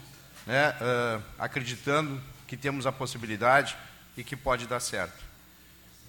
né, 0.46 0.70
uh, 0.70 1.22
acreditando 1.38 2.20
que 2.46 2.56
temos 2.56 2.86
a 2.86 2.92
possibilidade 2.92 3.76
e 4.16 4.24
que 4.24 4.36
pode 4.36 4.66
dar 4.66 4.80
certo. 4.80 5.24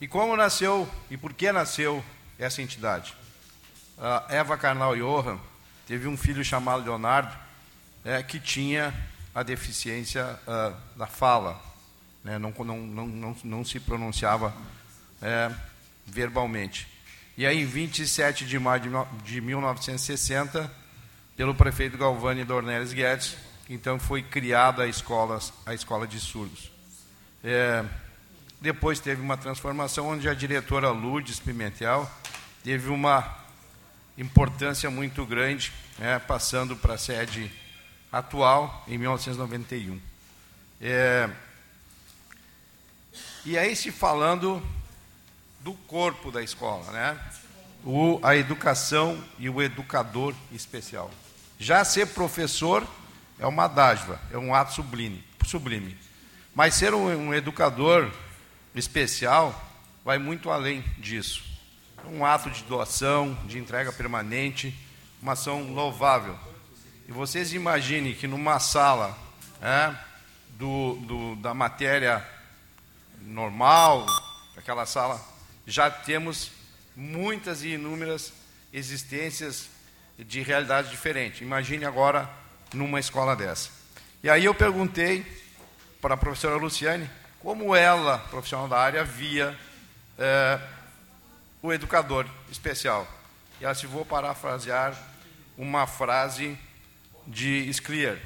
E 0.01 0.07
como 0.07 0.36
nasceu 0.36 0.89
e 1.09 1.17
por 1.17 1.34
que 1.34 1.51
nasceu 1.51 2.03
essa 2.38 2.61
entidade? 2.61 3.13
A 3.97 4.25
Eva 4.30 4.57
Karnal 4.57 4.95
Johan 4.95 5.39
teve 5.86 6.07
um 6.07 6.15
filho 6.15 6.43
chamado 6.43 6.84
Leonardo 6.84 7.36
é, 8.05 8.23
que 8.23 8.39
tinha 8.39 8.93
a 9.36 9.43
deficiência 9.43 10.39
uh, 10.47 10.97
da 10.97 11.05
fala, 11.05 11.61
né, 12.23 12.38
não, 12.38 12.53
não, 12.57 12.77
não, 12.77 13.07
não, 13.07 13.38
não 13.43 13.65
se 13.65 13.80
pronunciava 13.80 14.53
é, 15.21 15.51
verbalmente. 16.12 16.88
E 17.38 17.45
aí, 17.45 17.62
em 17.62 17.66
27 17.66 18.45
de 18.45 18.60
maio 18.60 18.82
de 19.24 19.39
1960, 19.39 20.70
pelo 21.38 21.55
prefeito 21.55 21.97
Galvani 21.97 22.43
Dornelles 22.43 22.91
Guedes, 22.91 23.38
então 23.70 23.97
foi 23.97 24.22
criada 24.22 24.84
a 24.84 24.88
escola, 24.88 25.39
a 25.66 25.74
escola 25.74 26.05
de 26.05 26.20
surdos. 26.20 26.72
É, 27.43 27.86
depois 28.60 28.99
teve 28.99 29.22
uma 29.22 29.38
transformação 29.38 30.07
onde 30.07 30.28
a 30.28 30.34
diretora 30.34 30.89
Lourdes 30.89 31.39
Pimentel 31.39 32.10
teve 32.62 32.89
uma 32.89 33.38
importância 34.18 34.89
muito 34.89 35.26
grande, 35.26 35.72
né, 35.97 36.20
passando 36.20 36.76
para 36.76 36.95
a 36.95 36.97
sede 36.97 37.49
atual 38.12 38.84
em 38.88 38.97
1991. 38.97 40.01
É, 40.82 41.30
e 43.45 43.57
aí 43.57 43.76
se 43.76 43.91
falando 43.91 44.62
do 45.62 45.74
corpo 45.74 46.32
da 46.32 46.41
escola, 46.41 46.91
né? 46.91 47.20
O, 47.84 48.20
a 48.24 48.36
educação 48.36 49.24
e 49.38 49.49
o 49.49 49.62
educador 49.62 50.34
especial. 50.51 51.10
Já 51.57 51.84
ser 51.84 52.07
professor 52.07 52.86
é 53.38 53.47
uma 53.47 53.68
dádiva, 53.68 54.20
é 54.32 54.38
um 54.38 54.53
ato 54.53 54.74
sublime, 54.74 55.24
sublime. 55.45 55.97
Mas 56.53 56.76
ser 56.76 56.93
um, 56.93 57.05
um 57.05 57.34
educador 57.34 58.12
especial 58.76 59.53
vai 60.03 60.18
muito 60.18 60.49
além 60.49 60.82
disso. 60.97 61.43
Um 62.05 62.26
ato 62.26 62.49
de 62.49 62.64
doação, 62.64 63.38
de 63.45 63.57
entrega 63.57 63.91
permanente, 63.91 64.74
uma 65.22 65.34
ação 65.34 65.74
louvável. 65.74 66.38
E 67.07 67.12
vocês 67.12 67.53
imaginem 67.53 68.14
que 68.14 68.28
numa 68.28 68.60
sala 68.60 69.18
é, 69.62 69.93
do, 70.51 70.95
do, 70.95 71.36
da 71.38 71.53
matéria 71.53 72.26
normal, 73.22 74.05
aquela 74.57 74.86
sala 74.86 75.20
já 75.70 75.89
temos 75.89 76.51
muitas 76.95 77.63
e 77.63 77.70
inúmeras 77.70 78.34
existências 78.74 79.70
de 80.17 80.41
realidades 80.41 80.89
diferentes. 80.91 81.41
Imagine 81.41 81.86
agora 81.86 82.30
numa 82.74 82.99
escola 82.99 83.36
dessa. 83.36 83.70
E 84.24 84.30
aí 84.30 84.45
eu 84.45 84.53
perguntei 84.53 85.26
para 86.01 86.15
a 86.15 86.17
professora 86.17 86.55
Luciane 86.55 87.09
como 87.39 87.76
ela, 87.76 88.17
profissional 88.30 88.67
da 88.67 88.78
área, 88.78 89.03
via 89.03 89.57
é, 90.17 90.59
o 91.61 91.72
educador 91.72 92.26
especial. 92.51 93.07
E 93.61 93.65
ela 93.65 93.76
se 93.76 93.86
vou 93.86 94.03
parafrasear 94.03 94.93
uma 95.57 95.88
frase 95.88 96.57
de 97.28 97.72
Sclier. 97.72 98.20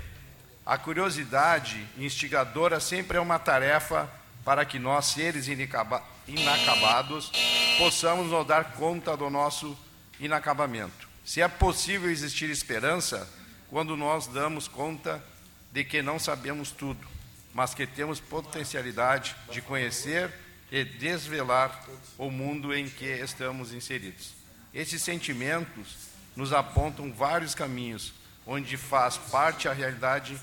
A 0.66 0.78
curiosidade 0.78 1.86
instigadora 1.98 2.80
sempre 2.80 3.18
é 3.18 3.22
uma 3.22 3.38
tarefa 3.38 4.10
para 4.44 4.66
que 4.66 4.78
nós, 4.80 5.06
seres 5.08 5.48
inacaba- 5.48 6.04
inacabados, 6.28 7.32
possamos 7.78 8.28
nos 8.28 8.46
dar 8.46 8.74
conta 8.74 9.16
do 9.16 9.30
nosso 9.30 9.78
inacabamento. 10.20 11.08
Se 11.26 11.41
é 11.41 11.48
possível 11.48 12.10
existir 12.10 12.50
esperança 12.50 13.30
quando 13.70 13.96
nós 13.96 14.28
damos 14.28 14.68
conta 14.68 15.24
de 15.72 15.84
que 15.84 16.02
não 16.02 16.20
sabemos 16.20 16.72
tudo, 16.72 17.08
mas 17.54 17.74
que 17.74 17.88
temos 17.88 18.20
potencialidade 18.20 19.36
de 19.52 19.62
conhecer 19.62 20.32
e 20.72 20.84
desvelar 20.84 21.84
o 22.18 22.30
mundo 22.30 22.74
em 22.74 22.89
que 22.89 23.06
estamos 23.06 23.74
inseridos. 23.74 24.34
Esses 24.74 25.02
sentimentos 25.02 25.96
nos 26.36 26.52
apontam 26.52 27.14
vários 27.14 27.54
caminhos, 27.54 28.14
onde 28.46 28.76
faz 28.76 29.18
parte 29.18 29.68
a 29.68 29.74
realidade 29.74 30.38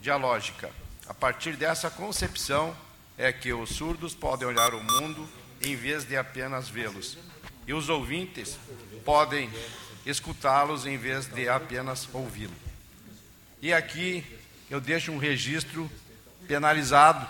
dialógica. 0.00 0.70
A 1.08 1.12
partir 1.12 1.56
dessa 1.56 1.90
concepção 1.90 2.74
é 3.22 3.32
que 3.32 3.52
os 3.52 3.70
surdos 3.70 4.14
podem 4.14 4.48
olhar 4.48 4.74
o 4.74 4.82
mundo 4.82 5.28
em 5.62 5.76
vez 5.76 6.04
de 6.04 6.16
apenas 6.16 6.68
vê-los, 6.68 7.16
e 7.68 7.72
os 7.72 7.88
ouvintes 7.88 8.58
podem 9.04 9.48
escutá-los 10.04 10.86
em 10.86 10.96
vez 10.98 11.26
de 11.26 11.48
apenas 11.48 12.08
ouvi-lo. 12.12 12.54
E 13.60 13.72
aqui 13.72 14.24
eu 14.68 14.80
deixo 14.80 15.12
um 15.12 15.18
registro 15.18 15.88
penalizado 16.48 17.24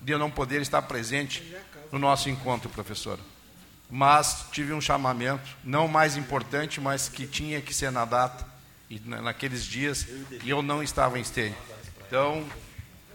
de 0.00 0.12
eu 0.12 0.18
não 0.18 0.30
poder 0.30 0.62
estar 0.62 0.82
presente 0.82 1.42
no 1.90 1.98
nosso 1.98 2.30
encontro, 2.30 2.70
professor. 2.70 3.18
Mas 3.90 4.46
tive 4.52 4.72
um 4.72 4.80
chamamento, 4.80 5.48
não 5.64 5.88
mais 5.88 6.16
importante, 6.16 6.80
mas 6.80 7.08
que 7.08 7.26
tinha 7.26 7.60
que 7.60 7.74
ser 7.74 7.90
na 7.90 8.04
data, 8.04 8.46
e 8.88 9.00
na- 9.04 9.20
naqueles 9.22 9.64
dias, 9.64 10.06
e 10.44 10.48
eu 10.50 10.62
não 10.62 10.84
estava 10.84 11.18
em 11.18 11.22
esteio. 11.22 11.54
Então, 12.06 12.46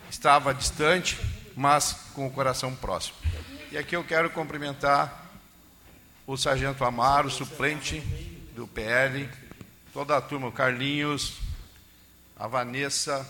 estava 0.09 0.53
distante, 0.53 1.17
mas 1.55 1.93
com 2.13 2.27
o 2.27 2.31
coração 2.31 2.75
próximo. 2.75 3.15
E 3.71 3.77
aqui 3.77 3.95
eu 3.95 4.03
quero 4.03 4.29
cumprimentar 4.29 5.29
o 6.27 6.37
Sargento 6.37 6.83
Amaro, 6.83 7.29
suplente 7.29 7.99
do 8.55 8.67
PL, 8.67 9.29
toda 9.93 10.15
a 10.15 10.21
turma, 10.21 10.47
o 10.47 10.51
Carlinhos, 10.51 11.37
a 12.35 12.47
Vanessa 12.47 13.27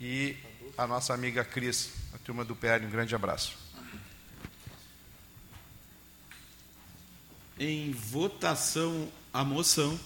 e 0.00 0.36
a 0.76 0.86
nossa 0.86 1.14
amiga 1.14 1.44
Cris, 1.44 1.90
a 2.14 2.18
turma 2.18 2.44
do 2.44 2.54
PL. 2.54 2.86
Um 2.86 2.90
grande 2.90 3.14
abraço. 3.14 3.56
Em 7.58 7.92
votação 7.92 9.10
a 9.32 9.44
moção. 9.44 9.98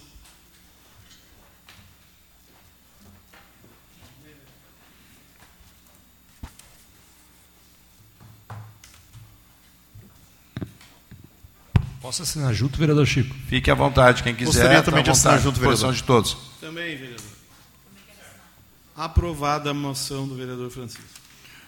Posso 12.01 12.23
assinar 12.23 12.51
junto, 12.53 12.77
vereador 12.79 13.05
Chico? 13.05 13.35
Fique 13.47 13.69
à 13.69 13.75
vontade, 13.75 14.23
quem 14.23 14.33
quiser. 14.33 14.51
Gostaria 14.51 14.81
também 14.81 15.03
tá 15.03 15.11
de 15.11 15.13
assinar 15.17 15.39
junto, 15.39 15.59
vereador. 15.59 15.93
de 15.93 16.03
todos. 16.03 16.35
Também, 16.59 16.97
vereador. 16.97 17.27
Aprovada 18.97 19.69
a 19.69 19.73
moção 19.73 20.27
do 20.27 20.33
vereador 20.35 20.71
Francisco. 20.71 21.03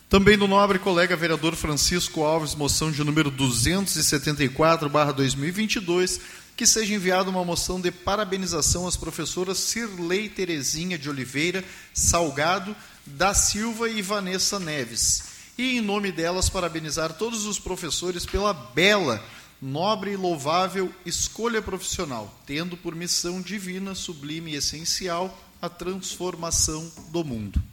Também 0.09 0.37
do 0.37 0.47
nobre 0.47 0.79
colega 0.79 1.15
vereador 1.15 1.55
Francisco 1.55 2.23
Alves, 2.23 2.55
moção 2.55 2.91
de 2.91 3.03
número 3.03 3.31
274/2022, 3.31 6.19
que 6.55 6.67
seja 6.67 6.93
enviada 6.93 7.29
uma 7.29 7.43
moção 7.43 7.81
de 7.81 7.91
parabenização 7.91 8.87
às 8.87 8.95
professoras 8.95 9.57
Cirlei 9.57 10.29
Terezinha 10.29 10.97
de 10.97 11.09
Oliveira 11.09 11.65
Salgado 11.93 12.73
da 13.05 13.33
Silva 13.33 13.89
e 13.89 14.01
Vanessa 14.01 14.57
Neves. 14.59 15.33
E 15.57 15.77
em 15.77 15.81
nome 15.81 16.09
delas 16.11 16.49
parabenizar 16.49 17.13
todos 17.13 17.45
os 17.45 17.59
professores 17.59 18.25
pela 18.25 18.53
bela, 18.53 19.23
nobre 19.63 20.11
e 20.11 20.17
louvável 20.17 20.93
escolha 21.05 21.61
profissional, 21.61 22.29
tendo 22.45 22.75
por 22.75 22.93
missão 22.93 23.41
divina, 23.41 23.95
sublime 23.95 24.51
e 24.51 24.55
essencial 24.55 25.35
a 25.61 25.69
transformação 25.69 26.91
do 27.07 27.23
mundo. 27.23 27.63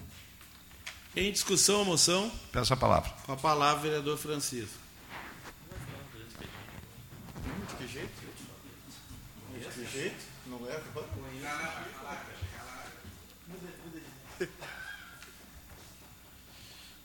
Em 1.16 1.32
discussão 1.32 1.82
a 1.82 1.84
moção. 1.84 2.30
Peço 2.53 2.72
a 2.72 2.76
palavra. 2.76 3.11
Com 3.26 3.32
a 3.32 3.36
palavra, 3.36 3.82
vereador 3.82 4.16
Francisco. 4.16 4.78
Que 7.76 7.88
jeito? 7.88 8.12
Que 9.74 9.86
jeito? 9.93 10.24
Não 10.47 10.61
é? 10.70 10.80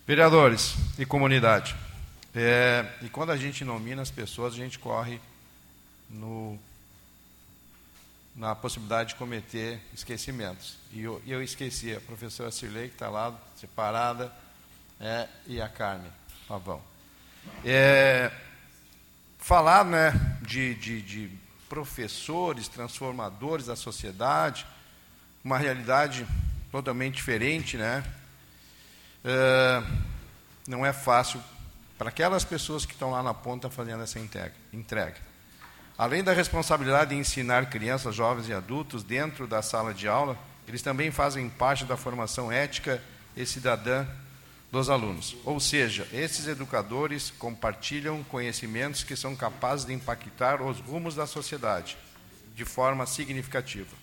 Vereadores 0.05 0.75
e 0.99 1.05
comunidade, 1.07 1.75
é, 2.35 2.85
e 3.01 3.09
quando 3.09 3.31
a 3.31 3.37
gente 3.37 3.63
nomina 3.63 4.01
as 4.01 4.11
pessoas, 4.11 4.53
a 4.53 4.57
gente 4.57 4.77
corre 4.77 5.21
no, 6.09 6.59
na 8.35 8.53
possibilidade 8.53 9.09
de 9.09 9.15
cometer 9.15 9.79
esquecimentos. 9.93 10.75
E 10.91 11.01
eu, 11.01 11.21
eu 11.25 11.41
esqueci 11.41 11.95
a 11.95 12.01
professora 12.01 12.51
Cirlei, 12.51 12.89
que 12.89 12.95
está 12.95 13.09
lá, 13.09 13.33
separada, 13.55 14.33
é, 14.99 15.29
e 15.47 15.61
a 15.61 15.69
Carmen 15.69 16.11
Pavão. 16.45 16.81
É, 17.63 18.29
falar 19.39 19.85
né, 19.85 20.11
de, 20.41 20.75
de, 20.75 21.01
de 21.01 21.31
professores, 21.69 22.67
transformadores 22.67 23.67
da 23.67 23.77
sociedade, 23.77 24.67
uma 25.41 25.57
realidade 25.57 26.27
totalmente 26.69 27.15
diferente, 27.15 27.77
né? 27.77 28.03
É, 29.23 29.83
não 30.67 30.85
é 30.85 30.91
fácil 30.91 31.41
para 31.97 32.09
aquelas 32.09 32.43
pessoas 32.43 32.85
que 32.85 32.93
estão 32.93 33.11
lá 33.11 33.23
na 33.23 33.33
ponta 33.33 33.69
fazendo 33.69 34.03
essa 34.03 34.19
entrega. 34.19 35.15
Além 35.97 36.23
da 36.23 36.33
responsabilidade 36.33 37.11
de 37.11 37.15
ensinar 37.15 37.69
crianças, 37.69 38.13
jovens 38.13 38.49
e 38.49 38.53
adultos 38.53 39.01
dentro 39.01 39.47
da 39.47 39.61
sala 39.61 39.93
de 39.93 40.07
aula, 40.07 40.37
eles 40.67 40.81
também 40.81 41.09
fazem 41.09 41.49
parte 41.49 41.85
da 41.85 41.95
formação 41.95 42.51
ética 42.51 43.01
e 43.35 43.45
cidadã 43.45 44.05
dos 44.71 44.89
alunos. 44.89 45.37
Ou 45.45 45.57
seja, 45.57 46.05
esses 46.11 46.47
educadores 46.47 47.31
compartilham 47.39 48.23
conhecimentos 48.25 49.03
que 49.03 49.15
são 49.15 49.35
capazes 49.35 49.85
de 49.85 49.93
impactar 49.93 50.61
os 50.61 50.79
rumos 50.79 51.15
da 51.15 51.25
sociedade 51.25 51.97
de 52.53 52.65
forma 52.65 53.05
significativa. 53.05 53.95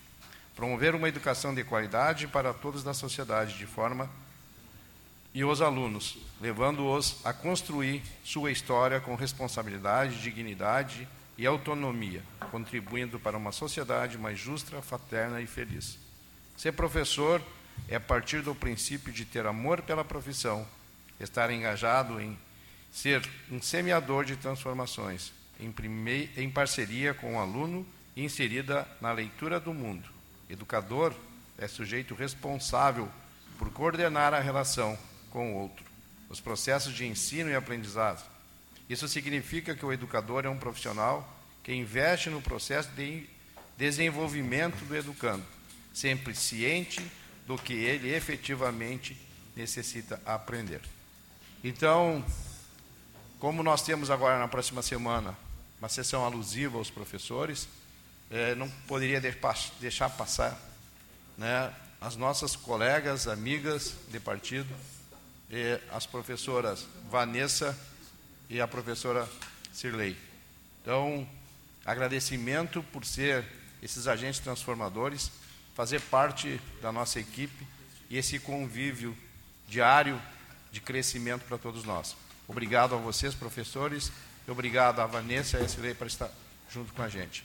Promover 0.55 0.95
uma 0.95 1.09
educação 1.09 1.53
de 1.53 1.63
qualidade 1.63 2.27
para 2.27 2.53
todos 2.53 2.83
da 2.83 2.93
sociedade 2.93 3.57
de 3.57 3.67
forma 3.67 4.09
e 5.33 5.43
os 5.43 5.61
alunos, 5.61 6.17
levando-os 6.39 7.17
a 7.25 7.33
construir 7.33 8.03
sua 8.23 8.51
história 8.51 8.99
com 8.99 9.15
responsabilidade, 9.15 10.21
dignidade 10.21 11.07
e 11.37 11.45
autonomia, 11.47 12.21
contribuindo 12.51 13.19
para 13.19 13.37
uma 13.37 13.51
sociedade 13.51 14.17
mais 14.17 14.37
justa, 14.37 14.79
fraterna 14.81 15.41
e 15.41 15.47
feliz. 15.47 15.97
Ser 16.55 16.73
professor 16.73 17.41
é 17.87 17.97
partir 17.97 18.43
do 18.43 18.53
princípio 18.53 19.11
de 19.11 19.25
ter 19.25 19.45
amor 19.47 19.81
pela 19.81 20.05
profissão, 20.05 20.67
estar 21.19 21.49
engajado 21.49 22.21
em 22.21 22.37
ser 22.91 23.27
um 23.51 23.59
semeador 23.59 24.23
de 24.23 24.35
transformações, 24.35 25.33
em, 25.59 25.71
prime... 25.71 26.29
em 26.37 26.47
parceria 26.47 27.11
com 27.15 27.35
o 27.35 27.39
aluno 27.39 27.83
e 28.15 28.23
inserida 28.23 28.87
na 29.01 29.11
leitura 29.11 29.59
do 29.59 29.73
mundo. 29.73 30.07
Educador 30.47 31.11
é 31.57 31.67
sujeito 31.67 32.13
responsável 32.13 33.09
por 33.57 33.71
coordenar 33.71 34.35
a 34.35 34.39
relação 34.39 34.95
com 35.33 35.51
o 35.53 35.57
outro, 35.57 35.83
os 36.29 36.39
processos 36.39 36.93
de 36.93 37.05
ensino 37.07 37.49
e 37.49 37.55
aprendizado. 37.55 38.23
Isso 38.87 39.07
significa 39.07 39.75
que 39.75 39.83
o 39.83 39.91
educador 39.91 40.45
é 40.45 40.49
um 40.49 40.57
profissional 40.57 41.27
que 41.63 41.73
investe 41.73 42.29
no 42.29 42.39
processo 42.39 42.89
de 42.89 43.27
desenvolvimento 43.75 44.85
do 44.85 44.95
educando, 44.95 45.43
sempre 45.91 46.35
ciente 46.35 47.01
do 47.47 47.57
que 47.57 47.73
ele 47.73 48.13
efetivamente 48.13 49.17
necessita 49.55 50.21
aprender. 50.23 50.81
Então, 51.63 52.23
como 53.39 53.63
nós 53.63 53.81
temos 53.81 54.11
agora 54.11 54.37
na 54.37 54.47
próxima 54.47 54.81
semana 54.83 55.35
uma 55.79 55.89
sessão 55.89 56.23
alusiva 56.23 56.77
aos 56.77 56.91
professores, 56.91 57.67
eh, 58.29 58.53
não 58.55 58.69
poderia 58.87 59.19
de- 59.19 59.35
deixar 59.79 60.09
passar 60.11 60.57
né, 61.37 61.73
as 61.99 62.15
nossas 62.15 62.55
colegas, 62.55 63.27
amigas 63.27 63.95
de 64.09 64.19
partido, 64.19 64.69
e 65.49 65.79
as 65.91 66.05
professoras 66.05 66.85
Vanessa 67.09 67.77
e 68.49 68.59
a 68.61 68.67
professora 68.67 69.27
Cirlei. 69.73 70.17
Então, 70.81 71.27
agradecimento 71.85 72.83
por 72.91 73.05
ser 73.05 73.45
esses 73.81 74.07
agentes 74.07 74.39
transformadores, 74.39 75.31
fazer 75.75 76.01
parte 76.01 76.59
da 76.81 76.91
nossa 76.91 77.19
equipe 77.19 77.67
e 78.09 78.17
esse 78.17 78.39
convívio 78.39 79.15
diário 79.67 80.21
de 80.71 80.79
crescimento 80.79 81.45
para 81.45 81.57
todos 81.57 81.83
nós. 81.83 82.15
Obrigado 82.47 82.95
a 82.95 82.97
vocês, 82.97 83.33
professores, 83.33 84.11
e 84.47 84.51
obrigado 84.51 84.99
a 84.99 85.05
Vanessa 85.05 85.59
e 85.59 85.65
a 85.65 85.67
Cirlei 85.67 85.93
por 85.93 86.07
estar 86.07 86.29
junto 86.69 86.93
com 86.93 87.01
a 87.01 87.09
gente. 87.09 87.43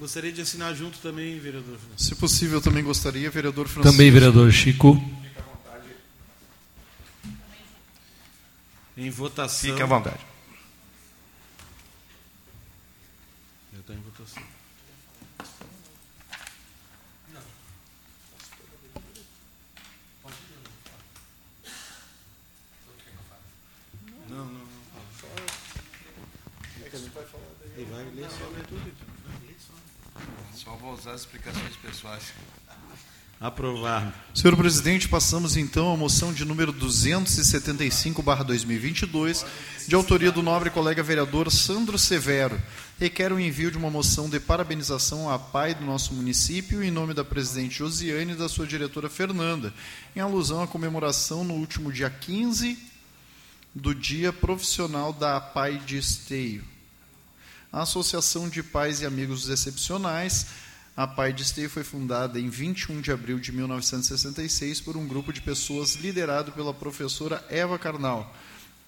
Gostaria 0.00 0.32
de 0.32 0.40
assinar 0.40 0.74
junto 0.74 0.98
também, 1.00 1.38
vereador. 1.38 1.78
Se 1.94 2.14
possível, 2.14 2.56
eu 2.56 2.62
também 2.62 2.82
gostaria, 2.82 3.30
vereador 3.30 3.68
Francisco. 3.68 3.92
Também, 3.92 4.10
vereador 4.10 4.50
Chico. 4.50 4.96
Em 8.96 9.10
votação. 9.10 9.68
Fique 9.68 9.82
à 9.82 9.84
vontade. 9.84 10.16
Já 13.74 13.80
está 13.80 13.92
em 13.92 14.00
votação. 14.00 14.42
Não, 24.30 24.46
não, 24.46 24.46
não. 24.46 24.70
Ele 27.76 27.84
vai 27.90 28.04
ler 28.14 28.30
só, 28.30 28.48
ler 28.48 28.66
tudo. 28.66 29.09
Só. 30.60 30.70
Só 30.70 30.76
vou 30.76 30.92
usar 30.92 31.12
as 31.12 31.22
explicações 31.22 31.74
pessoais. 31.76 32.22
Aprovado. 33.40 34.12
Senhor 34.34 34.54
presidente, 34.54 35.08
passamos 35.08 35.56
então 35.56 35.90
à 35.90 35.96
moção 35.96 36.30
de 36.30 36.44
número 36.44 36.74
275/2022, 36.74 39.46
de 39.88 39.94
autoria 39.94 40.30
do 40.30 40.42
nobre 40.42 40.68
colega 40.68 41.02
vereador 41.02 41.50
Sandro 41.50 41.98
Severo. 41.98 42.60
Requer 42.98 43.32
o 43.32 43.40
envio 43.40 43.70
de 43.70 43.78
uma 43.78 43.88
moção 43.88 44.28
de 44.28 44.38
parabenização 44.38 45.30
à 45.30 45.38
PAI 45.38 45.74
do 45.74 45.86
nosso 45.86 46.12
município 46.12 46.82
em 46.82 46.90
nome 46.90 47.14
da 47.14 47.24
presidente 47.24 47.78
Josiane 47.78 48.32
e 48.32 48.36
da 48.36 48.46
sua 48.46 48.66
diretora 48.66 49.08
Fernanda, 49.08 49.72
em 50.14 50.20
alusão 50.20 50.62
à 50.62 50.66
comemoração 50.66 51.42
no 51.42 51.54
último 51.54 51.90
dia 51.90 52.10
15 52.10 52.76
do 53.74 53.94
Dia 53.94 54.34
Profissional 54.34 55.14
da 55.14 55.40
PAI 55.40 55.78
de 55.78 55.96
Esteio. 55.96 56.62
A 57.72 57.82
Associação 57.82 58.48
de 58.48 58.62
Pais 58.62 59.00
e 59.00 59.06
Amigos 59.06 59.48
Excepcionais 59.48 60.46
a 60.96 61.06
Pai 61.06 61.32
de 61.32 61.42
Esteio 61.42 61.70
foi 61.70 61.84
fundada 61.84 62.38
em 62.38 62.48
21 62.48 63.00
de 63.00 63.12
abril 63.12 63.38
de 63.38 63.52
1966 63.52 64.80
por 64.80 64.96
um 64.96 65.06
grupo 65.06 65.32
de 65.32 65.40
pessoas 65.40 65.94
liderado 65.94 66.50
pela 66.52 66.74
professora 66.74 67.44
Eva 67.48 67.78
Karnal. 67.78 68.34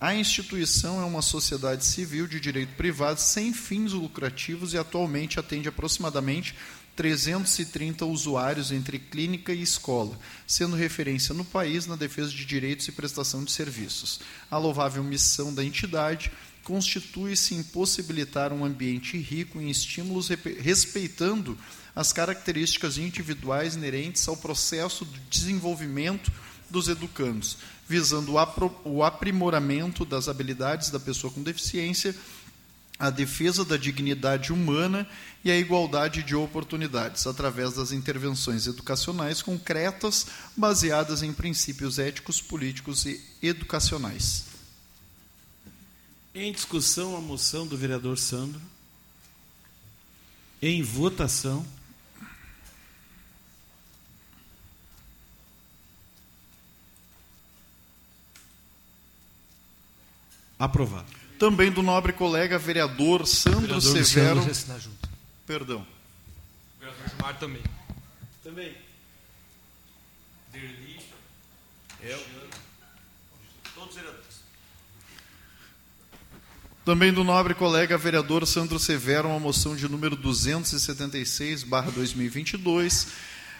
A 0.00 0.14
instituição 0.14 1.00
é 1.00 1.04
uma 1.04 1.22
sociedade 1.22 1.84
civil 1.84 2.26
de 2.26 2.40
direito 2.40 2.74
privado 2.74 3.20
sem 3.20 3.52
fins 3.52 3.92
lucrativos 3.92 4.74
e 4.74 4.78
atualmente 4.78 5.38
atende 5.38 5.68
aproximadamente 5.68 6.56
330 6.96 8.04
usuários 8.04 8.72
entre 8.72 8.98
clínica 8.98 9.54
e 9.54 9.62
escola, 9.62 10.18
sendo 10.46 10.76
referência 10.76 11.32
no 11.32 11.44
país 11.44 11.86
na 11.86 11.94
defesa 11.96 12.30
de 12.30 12.44
direitos 12.44 12.88
e 12.88 12.92
prestação 12.92 13.44
de 13.44 13.52
serviços. 13.52 14.20
A 14.50 14.58
louvável 14.58 15.02
missão 15.04 15.54
da 15.54 15.64
entidade 15.64 16.32
constitui-se 16.64 17.54
em 17.54 17.62
possibilitar 17.62 18.52
um 18.52 18.64
ambiente 18.64 19.16
rico 19.18 19.60
em 19.60 19.70
estímulos 19.70 20.28
respeitando 20.60 21.58
as 21.94 22.12
características 22.12 22.98
individuais 22.98 23.74
inerentes 23.74 24.26
ao 24.28 24.36
processo 24.36 25.04
de 25.04 25.20
desenvolvimento 25.30 26.32
dos 26.70 26.88
educandos, 26.88 27.58
visando 27.86 28.34
o 28.84 29.02
aprimoramento 29.02 30.04
das 30.04 30.28
habilidades 30.28 30.90
da 30.90 30.98
pessoa 30.98 31.32
com 31.32 31.42
deficiência, 31.42 32.14
a 32.98 33.10
defesa 33.10 33.64
da 33.64 33.76
dignidade 33.76 34.52
humana 34.52 35.06
e 35.44 35.50
a 35.50 35.58
igualdade 35.58 36.22
de 36.22 36.34
oportunidades, 36.34 37.26
através 37.26 37.74
das 37.74 37.92
intervenções 37.92 38.66
educacionais 38.66 39.42
concretas 39.42 40.26
baseadas 40.56 41.22
em 41.22 41.32
princípios 41.32 41.98
éticos, 41.98 42.40
políticos 42.40 43.04
e 43.04 43.20
educacionais. 43.42 44.51
Em 46.34 46.50
discussão, 46.50 47.16
a 47.16 47.20
moção 47.20 47.66
do 47.66 47.76
vereador 47.76 48.16
Sandro. 48.16 48.60
Em 50.62 50.82
votação. 50.82 51.66
Aprovado. 60.58 61.10
Também 61.38 61.72
do 61.72 61.82
nobre 61.82 62.12
colega 62.12 62.56
vereador 62.56 63.26
Sandro 63.26 63.80
Vereador 63.80 64.04
Severo. 64.04 64.44
Luciano, 64.44 64.80
junto. 64.80 65.08
Perdão. 65.44 65.84
Vereador 66.78 67.08
Gilmar 67.08 67.38
também. 67.38 67.62
Também. 68.44 68.76
Derli. 70.52 71.00
Eu. 72.00 72.24
Todos 73.74 73.94
vereadores. 73.96 74.21
Também 76.84 77.12
do 77.12 77.22
nobre 77.22 77.54
colega 77.54 77.96
vereador 77.96 78.44
Sandro 78.46 78.76
Severo, 78.78 79.28
uma 79.28 79.38
moção 79.38 79.76
de 79.76 79.88
número 79.88 80.16
276/2022, 80.16 83.06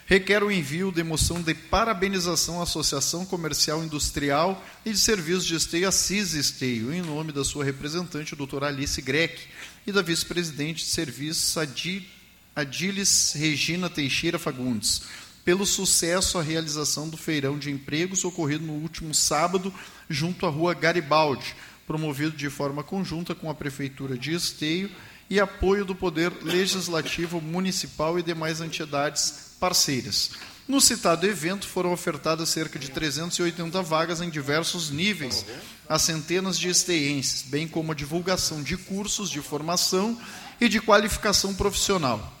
requer 0.05 0.43
o 0.43 0.51
envio 0.51 0.91
de 0.91 1.01
moção 1.03 1.41
de 1.41 1.53
parabenização 1.53 2.59
à 2.59 2.63
Associação 2.63 3.25
Comercial 3.25 3.81
Industrial 3.81 4.61
e 4.85 4.91
de 4.91 4.99
Serviços 4.99 5.45
de 5.45 5.55
Esteio 5.55 5.87
Assis 5.87 6.33
Esteio, 6.33 6.93
em 6.93 7.01
nome 7.01 7.31
da 7.31 7.45
sua 7.45 7.63
representante, 7.63 8.35
doutora 8.35 8.67
Alice 8.67 9.01
Greck, 9.01 9.39
e 9.87 9.91
da 9.93 10.01
vice-presidente 10.01 10.83
de 10.83 10.91
serviços 10.91 11.55
Adi- 11.57 12.05
Adilis 12.53 13.31
Regina 13.35 13.89
Teixeira 13.89 14.37
Fagundes, 14.37 15.01
pelo 15.45 15.65
sucesso 15.65 16.37
à 16.37 16.41
realização 16.41 17.07
do 17.07 17.15
feirão 17.17 17.57
de 17.57 17.71
empregos 17.71 18.25
ocorrido 18.25 18.65
no 18.65 18.73
último 18.73 19.13
sábado 19.13 19.73
junto 20.09 20.45
à 20.45 20.49
rua 20.49 20.73
Garibaldi, 20.73 21.55
promovido 21.93 22.35
de 22.35 22.49
forma 22.49 22.83
conjunta 22.83 23.35
com 23.35 23.51
a 23.51 23.53
Prefeitura 23.53 24.17
de 24.17 24.33
Esteio 24.33 24.89
e 25.29 25.39
apoio 25.39 25.85
do 25.85 25.93
Poder 25.93 26.33
Legislativo 26.41 27.39
Municipal 27.39 28.17
e 28.17 28.23
demais 28.23 28.61
entidades 28.61 29.55
parceiras. 29.59 30.31
No 30.67 30.81
citado 30.81 31.27
evento 31.27 31.67
foram 31.67 31.93
ofertadas 31.93 32.49
cerca 32.49 32.79
de 32.79 32.89
380 32.89 33.79
vagas 33.83 34.21
em 34.21 34.29
diversos 34.31 34.89
níveis 34.89 35.45
a 35.87 35.99
centenas 35.99 36.57
de 36.57 36.67
esteienses, 36.67 37.43
bem 37.43 37.67
como 37.67 37.91
a 37.91 37.95
divulgação 37.95 38.63
de 38.63 38.75
cursos 38.75 39.29
de 39.29 39.39
formação 39.39 40.19
e 40.59 40.67
de 40.67 40.81
qualificação 40.81 41.53
profissional. 41.53 42.33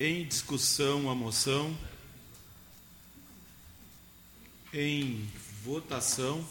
Em 0.00 0.26
discussão, 0.26 1.10
a 1.10 1.14
moção. 1.14 1.76
Em 4.72 5.28
votação. 5.64 6.46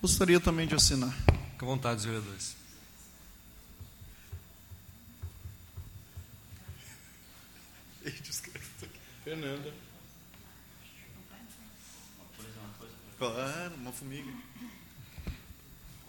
Gostaria 0.00 0.40
também 0.40 0.66
de 0.66 0.74
assinar. 0.74 1.12
Fique 1.12 1.64
à 1.64 1.66
vontade, 1.66 2.00
os 2.00 2.04
vereadores. 2.04 2.56
Fernanda. 9.24 9.72
Claro, 13.16 13.74
uma 13.76 13.92
formiga. 13.92 14.30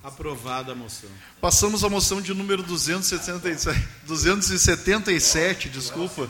Aprovada 0.06 0.72
a 0.74 0.76
moção. 0.76 1.10
Passamos 1.41 1.84
à 1.84 1.89
moção 1.89 2.22
de 2.22 2.32
número 2.32 2.62
277, 2.62 3.88
277 4.06 5.70
desculpa. 5.70 6.30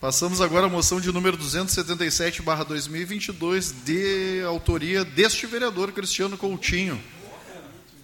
Passamos 0.00 0.40
agora 0.40 0.64
à 0.64 0.70
moção 0.70 1.02
de 1.02 1.12
número 1.12 1.36
277/2022 1.36 3.74
de 3.84 4.42
autoria 4.46 5.04
deste 5.04 5.46
vereador 5.46 5.92
Cristiano 5.92 6.38
Coutinho. 6.38 6.98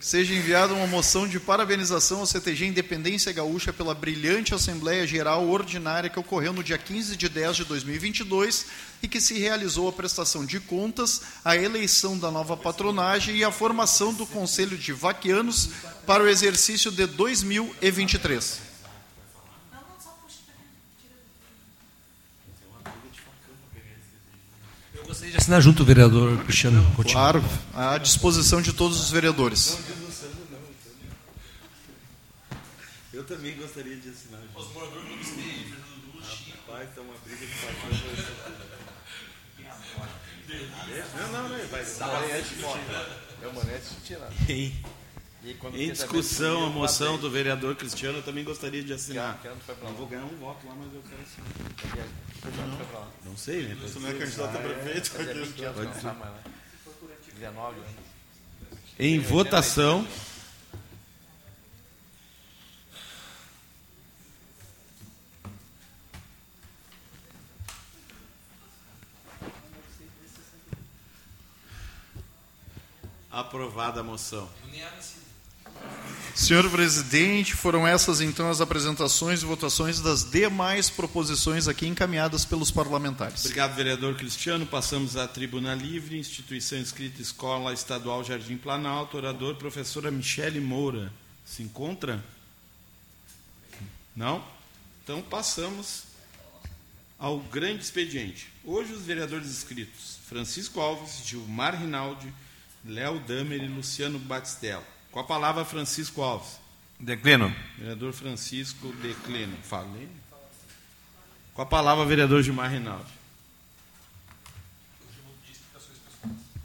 Seja 0.04 0.34
enviada 0.34 0.74
uma 0.74 0.86
moção 0.86 1.26
de 1.26 1.40
parabenização 1.40 2.20
ao 2.20 2.26
CTG 2.26 2.66
Independência 2.66 3.32
Gaúcha 3.32 3.72
pela 3.72 3.94
brilhante 3.94 4.54
Assembleia 4.54 5.06
Geral 5.06 5.48
Ordinária 5.48 6.10
que 6.10 6.18
ocorreu 6.18 6.52
no 6.52 6.62
dia 6.62 6.76
15 6.76 7.16
de 7.16 7.26
10 7.26 7.56
de 7.56 7.64
2022 7.64 8.66
e 9.02 9.08
que 9.08 9.18
se 9.18 9.38
realizou 9.38 9.88
a 9.88 9.92
prestação 9.94 10.44
de 10.44 10.60
contas, 10.60 11.22
a 11.42 11.56
eleição 11.56 12.18
da 12.18 12.30
nova 12.30 12.54
patronagem 12.54 13.36
e 13.36 13.44
a 13.44 13.50
formação 13.50 14.12
do 14.12 14.26
Conselho 14.26 14.76
de 14.76 14.92
Vaquianos 14.92 15.70
para 16.06 16.22
o 16.22 16.28
exercício 16.28 16.92
de 16.92 17.06
2023. 17.06 18.63
Gostaria 25.14 25.30
de 25.30 25.36
assinar 25.38 25.62
junto 25.62 25.82
o 25.82 25.86
vereador 25.86 26.44
Cristiano 26.44 26.82
Coutinho. 26.96 27.14
Claro, 27.14 27.44
à 27.72 27.96
disposição 27.98 28.60
de 28.60 28.72
todos 28.72 29.00
os 29.00 29.10
vereadores. 29.10 29.78
Eu 33.12 33.22
também 33.24 33.56
gostaria 33.56 33.96
de 33.96 34.08
assinar. 34.08 34.40
Os 34.56 34.72
moradores 34.72 35.08
do 35.08 35.20
Esteio, 35.20 35.66
Fernando 35.68 36.14
Luz, 36.14 36.26
Rapaz, 36.66 36.88
tá 36.94 37.00
uma 37.00 37.14
briga 37.24 37.46
de 37.46 37.52
patrão. 37.54 38.64
Não, 41.16 41.32
não, 41.32 41.48
não, 41.48 41.68
vai. 41.68 41.80
É 41.80 43.48
o 43.48 43.54
manete 43.54 43.88
de 43.94 44.00
tirar. 44.06 44.30
Em 45.44 45.76
E 45.76 45.84
Em 45.84 45.92
discussão, 45.92 46.64
a 46.64 46.70
moção 46.70 47.18
do 47.18 47.30
vereador 47.30 47.76
Cristiano, 47.76 48.18
eu 48.18 48.22
também 48.22 48.42
gostaria 48.42 48.82
de 48.82 48.94
assinar. 48.94 49.38
Não 49.82 49.92
vou 49.92 50.06
ganhar 50.06 50.24
um 50.24 50.36
voto 50.38 50.66
lá, 50.66 50.74
mas 50.74 50.94
eu 50.94 51.02
quero 51.02 51.22
assinar. 51.22 52.94
Lá? 52.94 53.08
Não 53.24 53.36
sei, 53.36 53.68
né? 53.68 53.76
Você 53.82 53.98
não 53.98 54.08
é 54.08 54.14
candidato 54.14 54.56
a 54.56 54.60
prefeito? 54.60 55.10
Fazia 55.10 55.34
20 55.34 55.38
anos 55.38 55.52
que 55.54 55.62
Pode 55.62 56.04
não 56.04 56.14
mais, 56.14 56.32
né? 56.32 56.42
19 57.34 57.80
anos. 57.80 57.90
Em 58.98 59.18
votação. 59.18 60.06
Aprovada 73.30 74.00
a 74.00 74.02
moção. 74.02 74.48
Senhor 76.34 76.68
presidente, 76.68 77.54
foram 77.54 77.86
essas 77.86 78.20
então 78.20 78.50
as 78.50 78.60
apresentações 78.60 79.42
e 79.42 79.46
votações 79.46 80.00
das 80.00 80.28
demais 80.28 80.90
proposições 80.90 81.68
aqui 81.68 81.86
encaminhadas 81.86 82.44
pelos 82.44 82.72
parlamentares. 82.72 83.44
Obrigado, 83.44 83.76
vereador 83.76 84.16
Cristiano. 84.16 84.66
Passamos 84.66 85.16
à 85.16 85.28
tribuna 85.28 85.76
livre, 85.76 86.18
instituição 86.18 86.76
inscrita 86.76 87.22
Escola 87.22 87.72
Estadual 87.72 88.24
Jardim 88.24 88.56
Planalto, 88.56 89.16
orador 89.16 89.54
professora 89.54 90.10
Michele 90.10 90.58
Moura. 90.58 91.12
Se 91.46 91.62
encontra? 91.62 92.22
Não? 94.16 94.44
Então 95.04 95.22
passamos 95.22 96.02
ao 97.16 97.38
grande 97.38 97.84
expediente. 97.84 98.48
Hoje 98.64 98.92
os 98.92 99.02
vereadores 99.02 99.46
inscritos, 99.46 100.18
Francisco 100.28 100.80
Alves, 100.80 101.24
Gilmar 101.24 101.80
Rinaldi, 101.80 102.32
Léo 102.84 103.20
Damer 103.20 103.62
e 103.62 103.68
Luciano 103.68 104.18
Batistella. 104.18 104.93
Com 105.14 105.20
a 105.20 105.24
palavra, 105.24 105.64
Francisco 105.64 106.22
Alves. 106.22 106.58
Declino. 106.98 107.54
Vereador 107.78 108.12
Francisco 108.12 108.88
Declino. 108.94 109.56
Falei? 109.62 110.08
Com 111.54 111.62
a 111.62 111.66
palavra, 111.66 112.04
vereador 112.04 112.42
Gilmar 112.42 112.68
Rinaldi. 112.68 113.12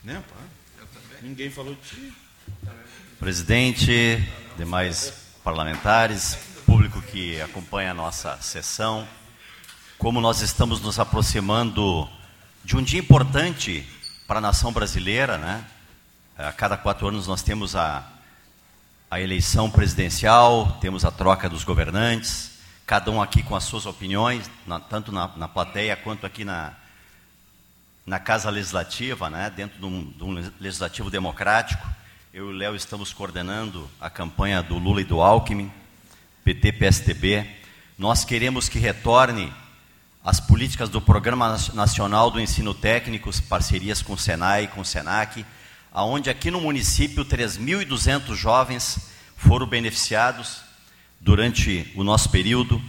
Né? 0.04 0.24
Ninguém 1.22 1.52
falou 1.52 1.76
de 1.76 1.82
ti. 1.82 2.14
Presidente, 3.20 4.18
demais 4.58 5.14
parlamentares, 5.44 6.40
público 6.66 7.04
que 7.04 7.40
acompanha 7.42 7.92
a 7.92 7.94
nossa 7.94 8.36
sessão, 8.42 9.08
como 10.00 10.20
nós 10.20 10.42
estamos 10.42 10.82
nos 10.82 10.98
aproximando 10.98 12.10
de 12.64 12.76
um 12.76 12.82
dia 12.82 13.00
importante 13.00 13.88
para 14.26 14.40
a 14.40 14.42
nação 14.42 14.74
brasileira, 14.74 15.38
né? 15.38 15.64
A 16.36 16.52
cada 16.52 16.76
quatro 16.76 17.10
anos 17.10 17.28
nós 17.28 17.44
temos 17.44 17.76
a, 17.76 18.19
a 19.10 19.20
eleição 19.20 19.70
presidencial, 19.72 20.78
temos 20.80 21.04
a 21.04 21.12
troca 21.12 21.50
dos 21.50 21.64
governantes, 21.64 22.52
cada 22.86 23.10
um 23.12 23.22
aqui 23.22 23.42
com 23.44 23.56
as 23.56 23.64
suas 23.64 23.86
opiniões, 23.86 24.50
na- 24.68 24.80
tanto 24.80 25.12
na, 25.12 25.28
na 25.36 25.48
plateia 25.48 25.96
quanto 25.96 26.26
aqui 26.26 26.46
na, 26.46 26.74
na 28.06 28.20
Casa 28.20 28.50
Legislativa, 28.50 29.30
né, 29.30 29.50
dentro 29.56 29.80
de 29.80 29.86
um, 29.86 30.12
de 30.12 30.24
um 30.24 30.52
legislativo 30.60 31.10
democrático. 31.10 31.88
Eu 32.34 32.52
e 32.52 32.54
o 32.54 32.58
Léo 32.58 32.76
estamos 32.76 33.12
coordenando 33.12 33.90
a 34.00 34.10
campanha 34.10 34.62
do 34.62 34.78
Lula 34.78 35.02
e 35.02 35.06
do 35.06 35.22
Alckmin, 35.22 35.72
PT, 36.44 36.74
PSDB. 36.74 37.46
Nós 37.98 38.24
queremos 38.24 38.70
que 38.70 38.78
retorne 38.78 39.52
as 40.24 40.40
políticas 40.40 40.90
do 40.90 41.02
Programa 41.02 41.58
Nacional 41.74 42.30
do 42.30 42.40
Ensino 42.40 42.74
Técnico, 42.76 43.32
parcerias 43.44 44.02
com 44.04 44.14
o 44.14 44.18
Senai 44.18 44.68
com 44.68 44.82
o 44.82 44.86
Senac, 44.86 45.44
aonde 45.92 46.30
aqui 46.30 46.52
no 46.52 46.62
município 46.62 47.26
3.200 47.26 48.36
jovens 48.36 49.10
foram 49.36 49.66
beneficiados 49.66 50.62
durante 51.20 51.92
o 51.96 52.04
nosso 52.04 52.30
período. 52.30 52.82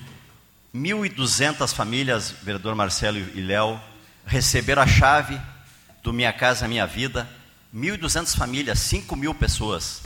1.200 0.74 1.74
famílias, 1.74 2.30
vereador 2.42 2.74
Marcelo 2.74 3.18
e 3.18 3.40
Léo, 3.40 3.80
receberam 4.26 4.82
a 4.82 4.86
chave 4.86 5.40
do 6.02 6.12
Minha 6.12 6.32
Casa 6.32 6.68
Minha 6.68 6.86
Vida. 6.86 7.28
1.200 7.74 8.36
famílias, 8.36 8.78
5 8.80 9.16
mil 9.16 9.34
pessoas. 9.34 10.02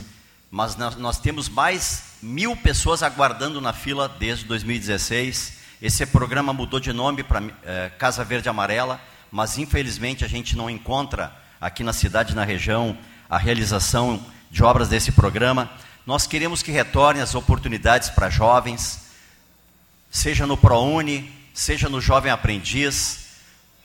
Mas 0.49 0.75
nós, 0.75 1.19
temos 1.19 1.49
mais 1.49 2.15
mil 2.21 2.55
pessoas 2.55 3.03
aguardando 3.03 3.59
na 3.59 3.73
fila 3.73 4.07
desde 4.07 4.45
2016. 4.45 5.57
Esse 5.81 6.05
programa 6.05 6.53
mudou 6.53 6.79
de 6.79 6.93
nome 6.93 7.23
para 7.23 7.43
eh, 7.63 7.91
Casa 7.97 8.23
Verde 8.23 8.47
Amarela, 8.47 9.01
mas 9.31 9.57
infelizmente 9.57 10.23
a 10.23 10.27
gente 10.27 10.55
não 10.55 10.69
encontra 10.69 11.35
aqui 11.59 11.83
na 11.83 11.93
cidade 11.93 12.33
e 12.33 12.35
na 12.35 12.43
região 12.43 12.97
a 13.29 13.37
realização 13.37 14.23
de 14.51 14.63
obras 14.63 14.89
desse 14.89 15.11
programa. 15.11 15.69
Nós 16.05 16.27
queremos 16.27 16.61
que 16.61 16.71
retornem 16.71 17.21
as 17.21 17.33
oportunidades 17.35 18.09
para 18.09 18.29
jovens, 18.29 19.07
seja 20.09 20.45
no 20.45 20.55
ProUni, 20.55 21.33
seja 21.53 21.89
no 21.89 21.99
Jovem 21.99 22.31
Aprendiz, 22.31 23.25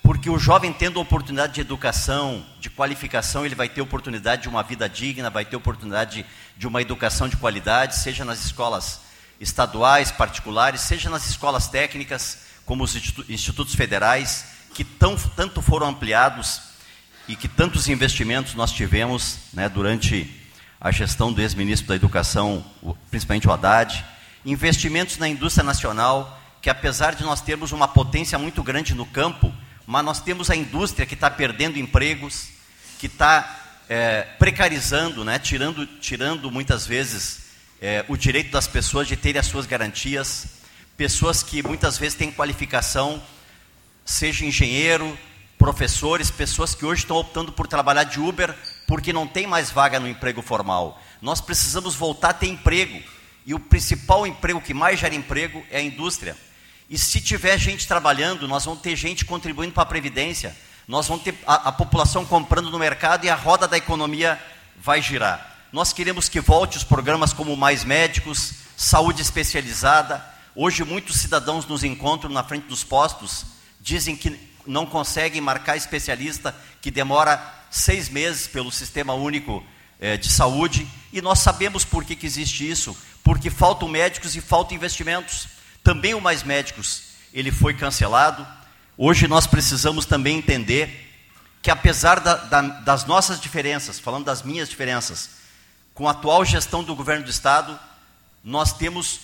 porque 0.02 0.28
o 0.28 0.38
jovem 0.38 0.72
tendo 0.72 1.01
oportunidade 1.01 1.55
de 1.55 1.60
educação, 1.60 2.44
de 2.59 2.68
qualificação, 2.68 3.47
ele 3.47 3.55
vai 3.55 3.68
ter 3.68 3.80
oportunidade 3.80 4.42
de 4.42 4.48
uma 4.48 4.62
vida 4.62 4.88
digna, 4.88 5.30
vai 5.30 5.44
ter 5.44 5.56
oportunidade 5.56 6.26
de 6.56 6.66
uma 6.66 6.82
educação 6.82 7.28
de 7.28 7.36
qualidade, 7.36 7.97
seja 7.97 8.24
nas 8.24 8.44
escolas 8.44 9.01
estaduais, 9.38 10.10
particulares, 10.10 10.82
seja 10.82 11.09
nas 11.09 11.28
escolas 11.28 11.68
técnicas, 11.68 12.38
como 12.66 12.84
os 12.84 12.94
institu- 12.94 13.24
institutos 13.28 13.74
federais, 13.74 14.44
que 14.74 14.84
tão, 14.84 15.16
tanto 15.16 15.62
foram 15.62 15.88
ampliados 15.88 16.69
e 17.31 17.36
que 17.36 17.47
tantos 17.47 17.89
investimentos 17.89 18.55
nós 18.55 18.73
tivemos 18.73 19.39
né, 19.52 19.69
durante 19.69 20.28
a 20.81 20.90
gestão 20.90 21.32
do 21.32 21.40
ex-ministro 21.40 21.86
da 21.86 21.94
Educação, 21.94 22.65
principalmente 23.09 23.47
o 23.47 23.52
Haddad, 23.52 24.05
investimentos 24.44 25.16
na 25.16 25.28
indústria 25.28 25.62
nacional, 25.62 26.43
que 26.61 26.69
apesar 26.69 27.15
de 27.15 27.23
nós 27.23 27.40
termos 27.40 27.70
uma 27.70 27.86
potência 27.86 28.36
muito 28.36 28.65
grande 28.65 28.97
no 28.97 29.07
campo, 29.07 29.55
mas 29.86 30.05
nós 30.05 30.20
temos 30.20 30.51
a 30.51 30.57
indústria 30.57 31.07
que 31.07 31.15
está 31.15 31.31
perdendo 31.31 31.78
empregos, 31.78 32.48
que 32.98 33.07
está 33.07 33.78
é, 33.89 34.23
precarizando, 34.36 35.24
né, 35.24 35.39
tirando, 35.39 35.86
tirando 35.86 36.51
muitas 36.51 36.85
vezes 36.85 37.43
é, 37.81 38.05
o 38.09 38.16
direito 38.16 38.51
das 38.51 38.66
pessoas 38.66 39.07
de 39.07 39.15
terem 39.15 39.39
as 39.39 39.47
suas 39.47 39.66
garantias, 39.66 40.48
pessoas 40.97 41.44
que 41.44 41.62
muitas 41.62 41.97
vezes 41.97 42.19
têm 42.19 42.32
qualificação, 42.32 43.23
seja 44.05 44.44
engenheiro, 44.44 45.16
professores, 45.61 46.31
pessoas 46.31 46.74
que 46.74 46.87
hoje 46.87 47.03
estão 47.03 47.19
optando 47.19 47.53
por 47.53 47.66
trabalhar 47.66 48.05
de 48.05 48.19
Uber 48.19 48.57
porque 48.87 49.12
não 49.12 49.27
tem 49.27 49.47
mais 49.47 49.70
vaga 49.70 50.01
no 50.01 50.09
emprego 50.09 50.41
formal. 50.41 50.99
Nós 51.20 51.39
precisamos 51.39 51.95
voltar 51.95 52.31
a 52.31 52.32
ter 52.32 52.47
emprego. 52.47 52.99
E 53.45 53.53
o 53.53 53.61
principal 53.61 54.27
emprego 54.27 54.61
que 54.61 54.73
mais 54.73 54.99
gera 54.99 55.15
emprego 55.15 55.62
é 55.70 55.77
a 55.77 55.82
indústria. 55.82 56.35
E 56.89 56.97
se 56.97 57.20
tiver 57.20 57.59
gente 57.59 57.87
trabalhando, 57.87 58.49
nós 58.49 58.65
vamos 58.65 58.81
ter 58.81 58.97
gente 58.97 59.27
contribuindo 59.27 59.74
para 59.74 59.82
a 59.82 59.87
Previdência, 59.87 60.57
nós 60.89 61.07
vamos 61.07 61.23
ter 61.23 61.35
a, 61.47 61.69
a 61.69 61.73
população 61.73 62.24
comprando 62.24 62.70
no 62.70 62.78
mercado 62.78 63.27
e 63.27 63.28
a 63.28 63.35
roda 63.35 63.69
da 63.69 63.77
economia 63.77 64.43
vai 64.78 65.03
girar. 65.03 65.59
Nós 65.70 65.93
queremos 65.93 66.27
que 66.27 66.41
volte 66.41 66.78
os 66.78 66.85
programas 66.85 67.35
como 67.35 67.55
Mais 67.55 67.85
Médicos, 67.85 68.55
Saúde 68.78 69.20
Especializada. 69.20 70.24
Hoje, 70.57 70.85
muitos 70.85 71.16
cidadãos 71.16 71.66
nos 71.66 71.85
encontram 71.85 72.31
na 72.31 72.43
frente 72.43 72.66
dos 72.66 72.82
postos, 72.82 73.45
dizem 73.78 74.16
que 74.16 74.49
não 74.70 74.86
conseguem 74.86 75.40
marcar 75.40 75.76
especialista, 75.76 76.55
que 76.80 76.90
demora 76.90 77.42
seis 77.70 78.09
meses 78.09 78.47
pelo 78.47 78.70
Sistema 78.70 79.12
Único 79.14 79.64
eh, 80.01 80.16
de 80.16 80.30
Saúde, 80.30 80.88
e 81.12 81.20
nós 81.20 81.40
sabemos 81.40 81.84
por 81.84 82.05
que, 82.05 82.16
que 82.16 82.26
existe 82.26 82.68
isso, 82.68 82.97
porque 83.22 83.51
faltam 83.51 83.88
médicos 83.88 84.36
e 84.36 84.40
faltam 84.40 84.76
investimentos. 84.76 85.48
Também 85.82 86.14
o 86.14 86.20
Mais 86.20 86.42
Médicos, 86.42 87.02
ele 87.32 87.51
foi 87.51 87.74
cancelado. 87.74 88.47
Hoje 88.97 89.26
nós 89.26 89.47
precisamos 89.47 90.06
também 90.06 90.38
entender 90.38 91.09
que 91.62 91.70
apesar 91.70 92.20
da, 92.20 92.36
da, 92.36 92.62
das 92.62 93.05
nossas 93.05 93.40
diferenças, 93.40 93.98
falando 93.98 94.24
das 94.24 94.42
minhas 94.42 94.68
diferenças, 94.68 95.30
com 95.92 96.09
a 96.09 96.12
atual 96.12 96.44
gestão 96.44 96.82
do 96.82 96.94
governo 96.94 97.24
do 97.24 97.30
Estado, 97.30 97.78
nós 98.42 98.72
temos 98.72 99.20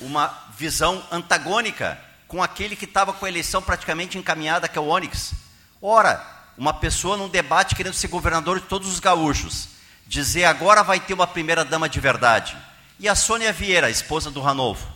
uma 0.00 0.32
visão 0.56 1.02
antagônica 1.10 1.98
com 2.36 2.42
aquele 2.42 2.76
que 2.76 2.84
estava 2.84 3.14
com 3.14 3.24
a 3.24 3.28
eleição 3.30 3.62
praticamente 3.62 4.18
encaminhada, 4.18 4.68
que 4.68 4.76
é 4.76 4.80
o 4.80 4.88
Onyx. 4.88 5.32
Ora, 5.80 6.22
uma 6.58 6.74
pessoa 6.74 7.16
num 7.16 7.30
debate 7.30 7.74
querendo 7.74 7.94
ser 7.94 8.08
governador 8.08 8.60
de 8.60 8.66
todos 8.66 8.92
os 8.92 9.00
gaúchos, 9.00 9.68
dizer 10.06 10.44
agora 10.44 10.82
vai 10.82 11.00
ter 11.00 11.14
uma 11.14 11.26
primeira 11.26 11.64
dama 11.64 11.88
de 11.88 11.98
verdade. 11.98 12.54
E 13.00 13.08
a 13.08 13.14
Sônia 13.14 13.54
Vieira, 13.54 13.88
esposa 13.88 14.30
do 14.30 14.42
Ranovo, 14.42 14.86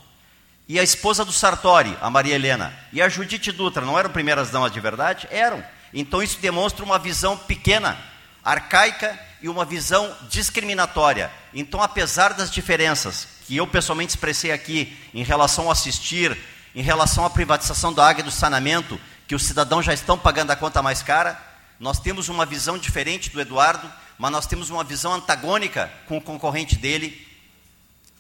e 0.69 0.79
a 0.79 0.83
esposa 0.83 1.25
do 1.25 1.33
Sartori, 1.33 1.97
a 2.03 2.11
Maria 2.11 2.35
Helena, 2.35 2.79
e 2.93 3.01
a 3.01 3.09
Judite 3.09 3.51
Dutra, 3.51 3.87
não 3.87 3.99
eram 3.99 4.11
primeiras 4.11 4.51
damas 4.51 4.71
de 4.71 4.79
verdade? 4.79 5.27
Eram. 5.31 5.65
Então 5.95 6.23
isso 6.23 6.41
demonstra 6.41 6.85
uma 6.85 6.99
visão 6.99 7.39
pequena, 7.39 7.97
arcaica 8.45 9.19
e 9.41 9.49
uma 9.49 9.65
visão 9.65 10.15
discriminatória. 10.29 11.31
Então, 11.55 11.83
apesar 11.83 12.35
das 12.35 12.51
diferenças 12.51 13.27
que 13.47 13.57
eu 13.57 13.67
pessoalmente 13.67 14.11
expressei 14.11 14.53
aqui 14.53 14.95
em 15.15 15.23
relação 15.23 15.65
ao 15.65 15.71
assistir, 15.71 16.37
em 16.75 16.83
relação 16.83 17.25
à 17.25 17.31
privatização 17.31 17.93
da 17.93 18.09
água 18.09 18.21
e 18.21 18.25
do 18.25 18.31
saneamento, 18.31 19.01
que 19.27 19.35
os 19.35 19.45
cidadãos 19.45 19.85
já 19.85 19.93
estão 19.93 20.19
pagando 20.19 20.51
a 20.51 20.57
conta 20.57 20.83
mais 20.83 21.03
cara, 21.03 21.41
nós 21.79 21.99
temos 21.99 22.29
uma 22.29 22.45
visão 22.45 22.77
diferente 22.77 23.31
do 23.31 23.41
Eduardo, 23.41 23.91
mas 24.19 24.31
nós 24.31 24.47
temos 24.47 24.69
uma 24.69 24.85
visão 24.85 25.15
antagônica 25.15 25.91
com 26.07 26.19
o 26.19 26.21
concorrente 26.21 26.77
dele. 26.77 27.27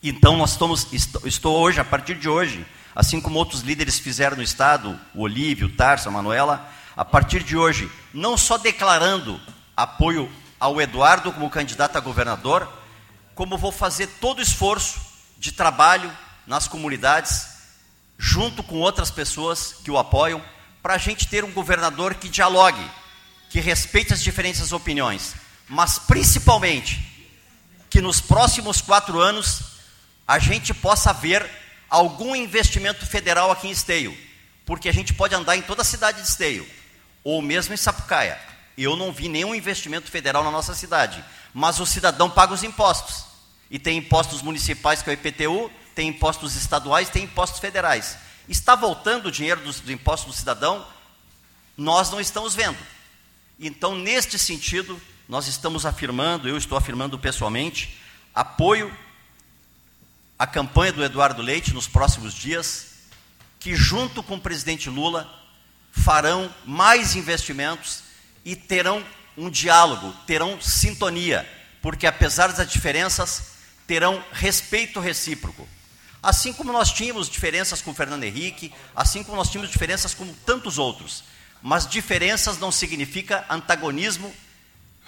Então 0.03 0.37
nós 0.37 0.53
estamos, 0.53 0.87
estou 1.25 1.61
hoje, 1.61 1.79
a 1.79 1.85
partir 1.85 2.15
de 2.15 2.29
hoje, 2.29 2.67
assim 2.95 3.21
como 3.21 3.39
outros 3.39 3.61
líderes 3.61 3.99
fizeram 3.99 4.37
no 4.37 4.43
Estado, 4.43 4.99
o 5.15 5.21
Olívio, 5.23 5.67
o 5.67 5.73
Tarso, 5.73 6.09
a 6.09 6.13
Manuela, 6.13 6.67
a 6.97 7.05
partir 7.05 7.43
de 7.43 7.57
hoje, 7.57 7.91
não 8.15 8.37
só 8.37 8.57
declarando 8.57 9.41
apoio 9.77 10.31
ao 10.59 10.81
Eduardo 10.81 11.33
como 11.33 11.51
candidato 11.51 11.97
a 11.97 12.01
governador, 12.01 12.71
como 13.35 13.59
vou 13.59 13.73
fazer 13.73 14.07
todo 14.21 14.39
o 14.39 14.43
esforço 14.43 15.01
de 15.39 15.53
trabalho 15.53 16.11
nas 16.47 16.67
comunidades, 16.67 17.47
junto 18.23 18.63
com 18.63 18.77
outras 18.77 19.11
pessoas 19.11 19.77
que 19.83 19.91
o 19.91 19.97
apoiam, 19.97 20.45
para 20.83 20.93
a 20.93 20.99
gente 20.99 21.27
ter 21.27 21.43
um 21.43 21.51
governador 21.51 22.15
que 22.15 22.29
dialogue, 22.29 22.87
que 23.49 23.61
respeite 23.61 24.13
as 24.13 24.23
diferentes 24.23 24.73
opiniões, 24.73 25.35
mas 25.67 25.99
principalmente 25.99 27.01
que 27.89 28.03
nos 28.03 28.21
próximos 28.21 28.83
quatro 28.83 29.19
anos 29.19 29.63
a 30.29 30.39
gente 30.39 30.75
possa 30.75 31.15
ver 31.15 31.49
algum 31.89 32.37
investimento 32.37 33.07
federal 33.07 33.51
aqui 33.51 33.69
em 33.69 33.73
Esteio, 33.73 34.15
porque 34.67 34.91
a 34.91 34.93
gente 34.93 35.15
pode 35.15 35.35
andar 35.35 35.57
em 35.57 35.63
toda 35.63 35.81
a 35.81 35.85
cidade 35.85 36.21
de 36.21 36.29
Esteio, 36.29 36.69
ou 37.25 37.41
mesmo 37.41 37.73
em 37.73 37.79
Sapucaia. 37.79 38.39
Eu 38.77 38.97
não 38.97 39.13
vi 39.13 39.31
nenhum 39.31 39.55
investimento 39.55 40.11
federal 40.11 40.45
na 40.45 40.51
nossa 40.51 40.75
cidade, 40.75 41.25
mas 41.55 41.81
o 41.81 41.87
cidadão 41.87 42.29
paga 42.29 42.53
os 42.53 42.63
impostos. 42.63 43.25
E 43.71 43.79
tem 43.79 43.97
impostos 43.97 44.43
municipais, 44.43 45.01
que 45.01 45.09
é 45.09 45.13
o 45.13 45.15
IPTU, 45.15 45.71
tem 45.95 46.09
impostos 46.09 46.57
estaduais, 46.57 47.09
tem 47.09 47.25
impostos 47.25 47.61
federais. 47.61 48.17
Está 48.49 48.75
voltando 48.75 49.27
o 49.27 49.33
dinheiro 49.33 49.61
do, 49.61 49.73
do 49.73 49.93
imposto 49.93 50.27
do 50.27 50.33
cidadão? 50.33 50.87
Nós 51.77 52.11
não 52.11 52.21
estamos 52.21 52.55
vendo. 52.55 52.79
Então, 53.59 53.95
neste 53.95 54.39
sentido, 54.39 55.01
nós 55.29 55.47
estamos 55.47 55.87
afirmando, 55.87 56.49
eu 56.49 56.57
estou 56.57 56.77
afirmando 56.77 57.19
pessoalmente, 57.19 57.99
apoio 58.35 58.95
à 60.39 60.47
campanha 60.47 60.93
do 60.93 61.05
Eduardo 61.05 61.43
Leite 61.43 61.73
nos 61.73 61.87
próximos 61.87 62.35
dias, 62.35 62.95
que 63.61 63.77
junto 63.77 64.23
com 64.23 64.37
o 64.37 64.41
presidente 64.41 64.89
Lula 64.89 65.33
farão 65.93 66.53
mais 66.65 67.15
investimentos 67.15 68.03
e 68.45 68.57
terão 68.57 69.05
um 69.37 69.51
diálogo, 69.51 70.13
terão 70.27 70.61
sintonia, 70.61 71.49
porque 71.83 72.07
apesar 72.07 72.53
das 72.53 72.71
diferenças, 72.71 73.53
terão 73.87 74.25
respeito 74.33 74.99
recíproco. 75.01 75.69
Assim 76.23 76.53
como 76.53 76.73
nós 76.73 76.93
tínhamos 76.93 77.29
diferenças 77.29 77.81
com 77.81 77.95
Fernando 77.95 78.25
Henrique, 78.25 78.73
assim 78.95 79.23
como 79.25 79.37
nós 79.37 79.49
tínhamos 79.49 79.71
diferenças 79.71 80.13
com 80.15 80.27
tantos 80.47 80.79
outros. 80.79 81.25
Mas 81.63 81.87
diferenças 81.87 82.59
não 82.59 82.71
significa 82.71 83.45
antagonismo 83.49 84.35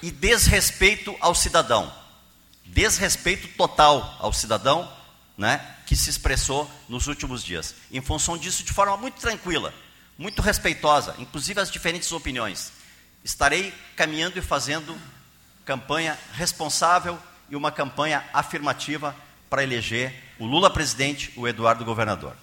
e 0.02 0.10
desrespeito 0.10 1.14
ao 1.20 1.34
cidadão. 1.34 1.92
Desrespeito 2.64 3.48
total 3.56 4.16
ao 4.18 4.32
cidadão, 4.32 4.90
né, 5.36 5.76
que 5.86 5.94
se 5.94 6.08
expressou 6.08 6.70
nos 6.88 7.06
últimos 7.06 7.44
dias. 7.44 7.74
Em 7.90 8.00
função 8.00 8.38
disso, 8.38 8.64
de 8.64 8.72
forma 8.72 8.96
muito 8.96 9.20
tranquila, 9.20 9.74
muito 10.16 10.40
respeitosa, 10.40 11.14
inclusive 11.18 11.60
as 11.60 11.70
diferentes 11.70 12.10
opiniões. 12.12 12.72
Estarei 13.24 13.72
caminhando 13.96 14.38
e 14.38 14.42
fazendo 14.42 14.96
campanha 15.64 16.18
responsável 16.32 17.18
e 17.48 17.56
uma 17.56 17.70
campanha 17.70 18.24
afirmativa 18.32 19.14
para 19.48 19.62
eleger 19.62 20.31
o 20.42 20.44
Lula 20.44 20.68
presidente, 20.68 21.32
o 21.36 21.46
Eduardo 21.46 21.84
governador. 21.84 22.36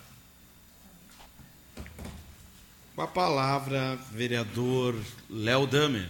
Com 2.95 3.01
a 3.01 3.07
palavra, 3.07 3.99
vereador 4.09 4.95
Léo 5.29 5.67
Damer. 5.67 6.09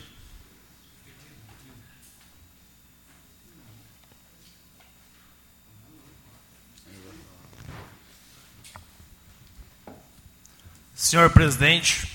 Senhor 10.94 11.32
presidente, 11.32 12.07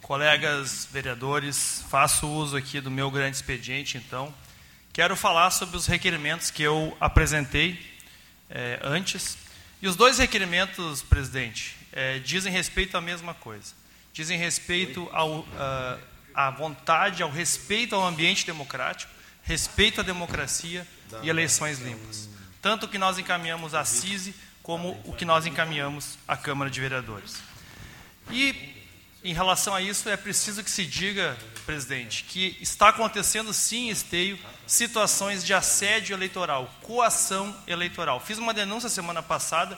colegas 0.00 0.86
vereadores, 0.92 1.84
faço 1.90 2.28
uso 2.28 2.56
aqui 2.56 2.80
do 2.80 2.92
meu 2.92 3.10
grande 3.10 3.34
expediente, 3.34 3.98
então. 3.98 4.32
Quero 4.92 5.16
falar 5.16 5.50
sobre 5.50 5.76
os 5.76 5.86
requerimentos 5.86 6.52
que 6.52 6.62
eu 6.62 6.96
apresentei 7.00 7.97
é, 8.50 8.80
antes. 8.82 9.36
E 9.80 9.88
os 9.88 9.96
dois 9.96 10.18
requerimentos, 10.18 11.02
presidente, 11.02 11.76
é, 11.92 12.18
dizem 12.18 12.52
respeito 12.52 12.96
à 12.96 13.00
mesma 13.00 13.34
coisa. 13.34 13.74
Dizem 14.12 14.38
respeito 14.38 15.08
ao, 15.12 15.40
uh, 15.40 15.46
à 16.34 16.50
vontade, 16.50 17.22
ao 17.22 17.30
respeito 17.30 17.94
ao 17.94 18.04
ambiente 18.04 18.44
democrático, 18.44 19.12
respeito 19.42 20.00
à 20.00 20.04
democracia 20.04 20.86
e 21.22 21.28
eleições 21.28 21.78
limpas. 21.78 22.28
Tanto 22.60 22.86
o 22.86 22.88
que 22.88 22.98
nós 22.98 23.18
encaminhamos 23.18 23.74
à 23.74 23.84
CISI, 23.84 24.34
como 24.62 25.00
o 25.04 25.12
que 25.12 25.24
nós 25.24 25.46
encaminhamos 25.46 26.18
à 26.26 26.36
Câmara 26.36 26.70
de 26.70 26.80
Vereadores. 26.80 27.36
E, 28.30 28.84
em 29.24 29.32
relação 29.32 29.74
a 29.74 29.80
isso, 29.80 30.08
é 30.08 30.16
preciso 30.16 30.62
que 30.62 30.70
se 30.70 30.84
diga, 30.84 31.36
presidente, 31.68 32.24
que 32.24 32.56
está 32.62 32.88
acontecendo 32.88 33.52
sim, 33.52 33.90
Esteio, 33.90 34.38
situações 34.66 35.44
de 35.44 35.52
assédio 35.52 36.14
eleitoral, 36.14 36.74
coação 36.80 37.54
eleitoral. 37.66 38.20
Fiz 38.20 38.38
uma 38.38 38.54
denúncia 38.54 38.88
semana 38.88 39.22
passada, 39.22 39.76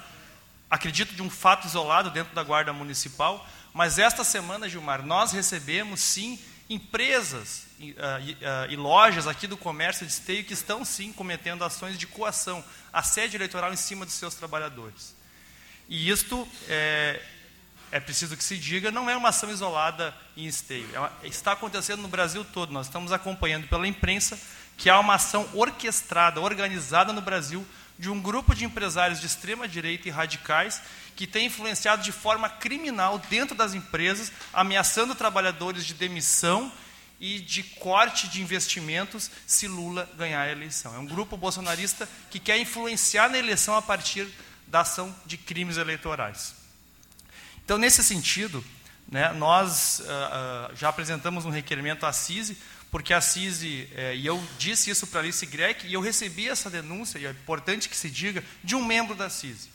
acredito 0.71 1.13
de 1.13 1.21
um 1.21 1.29
fato 1.29 1.67
isolado 1.67 2.09
dentro 2.09 2.33
da 2.33 2.45
Guarda 2.45 2.73
Municipal, 2.73 3.45
mas 3.75 3.99
esta 3.99 4.23
semana, 4.23 4.69
Gilmar, 4.69 5.05
nós 5.05 5.33
recebemos 5.33 5.99
sim 5.99 6.39
empresas 6.69 7.65
e, 7.77 7.91
uh, 7.91 7.95
uh, 7.97 8.71
e, 8.71 8.77
lojas 8.77 9.27
aqui 9.27 9.49
do 9.49 9.57
comércio 9.57 10.07
de 10.07 10.13
esteio 10.13 10.45
que 10.45 10.53
estão 10.53 10.85
sim 10.85 11.13
cometendo 11.13 11.65
ações 11.65 11.99
de 11.99 12.07
coação, 12.07 12.65
assédio 12.93 13.37
eleitoral 13.37 13.73
em 13.73 13.77
cima 13.77 14.07
dos 14.07 14.15
seus 14.15 14.37
trabalhadores. 14.37 15.13
E 15.89 16.09
isto 16.09 16.47
é, 16.69 17.21
é 17.93 17.99
preciso 17.99 18.37
que 18.37 18.45
se 18.45 18.57
diga, 18.57 18.91
não 18.91 19.11
é 19.11 19.17
uma 19.17 19.31
ação 19.31 19.51
isolada 19.51 20.15
em 20.37 20.47
esteio. 20.47 20.89
É 20.95 20.99
uma, 20.99 21.13
está 21.25 21.53
acontecendo 21.53 22.03
no 22.03 22.09
Brasil 22.09 22.45
todo. 22.45 22.73
Nós 22.73 22.87
estamos 22.87 23.13
acompanhando 23.13 23.67
pela 23.67 23.87
imprensa 23.87 24.39
que 24.77 24.89
há 24.89 24.99
uma 24.99 25.15
ação 25.15 25.49
orquestrada, 25.53 26.41
organizada 26.41 27.13
no 27.13 27.21
Brasil, 27.21 27.67
de 27.99 28.09
um 28.09 28.21
grupo 28.21 28.55
de 28.55 28.65
empresários 28.65 29.21
de 29.21 29.27
extrema 29.27 29.69
direita 29.69 30.09
e 30.09 30.11
radicais 30.11 30.81
que 31.15 31.27
tem 31.27 31.47
influenciado 31.47 32.03
de 32.03 32.13
forma 32.13 32.49
criminal 32.49 33.19
dentro 33.29 33.55
das 33.55 33.75
empresas, 33.75 34.33
ameaçando 34.55 35.15
trabalhadores 35.15 35.85
de 35.85 35.93
demissão 35.93 36.73
e 37.21 37.41
de 37.41 37.63
corte 37.63 38.27
de 38.29 38.41
investimentos 38.41 39.31
se 39.47 39.69
Lula 39.69 40.09
ganhar 40.17 40.41
a 40.41 40.51
eleição. 40.51 40.95
É 40.95 40.99
um 40.99 41.05
grupo 41.05 41.37
bolsonarista 41.37 42.09
que 42.31 42.39
quer 42.39 42.59
influenciar 42.59 43.29
na 43.29 43.37
eleição 43.37 43.77
a 43.77 43.83
partir 43.83 44.27
da 44.67 44.81
ação 44.81 45.15
de 45.27 45.37
crimes 45.37 45.77
eleitorais. 45.77 46.60
Então, 47.71 47.79
nesse 47.79 48.03
sentido, 48.03 48.65
né, 49.09 49.33
nós 49.33 50.01
uh, 50.01 50.03
uh, 50.03 50.75
já 50.77 50.89
apresentamos 50.89 51.45
um 51.45 51.51
requerimento 51.51 52.05
à 52.05 52.13
CISI, 52.13 52.59
porque 52.91 53.15
a 53.15 53.21
CISI, 53.21 53.89
eh, 53.95 54.17
e 54.17 54.27
eu 54.27 54.45
disse 54.59 54.91
isso 54.91 55.07
para 55.07 55.21
a 55.21 55.23
Alice 55.23 55.47
Grec, 55.47 55.87
e 55.87 55.95
eu 55.95 56.01
recebi 56.01 56.49
essa 56.49 56.69
denúncia, 56.69 57.17
e 57.21 57.27
é 57.27 57.31
importante 57.31 57.89
que 57.89 57.97
se 57.97 58.11
diga, 58.11 58.43
de 58.65 58.75
um 58.75 58.85
membro 58.85 59.15
da 59.15 59.31
CISI, 59.31 59.71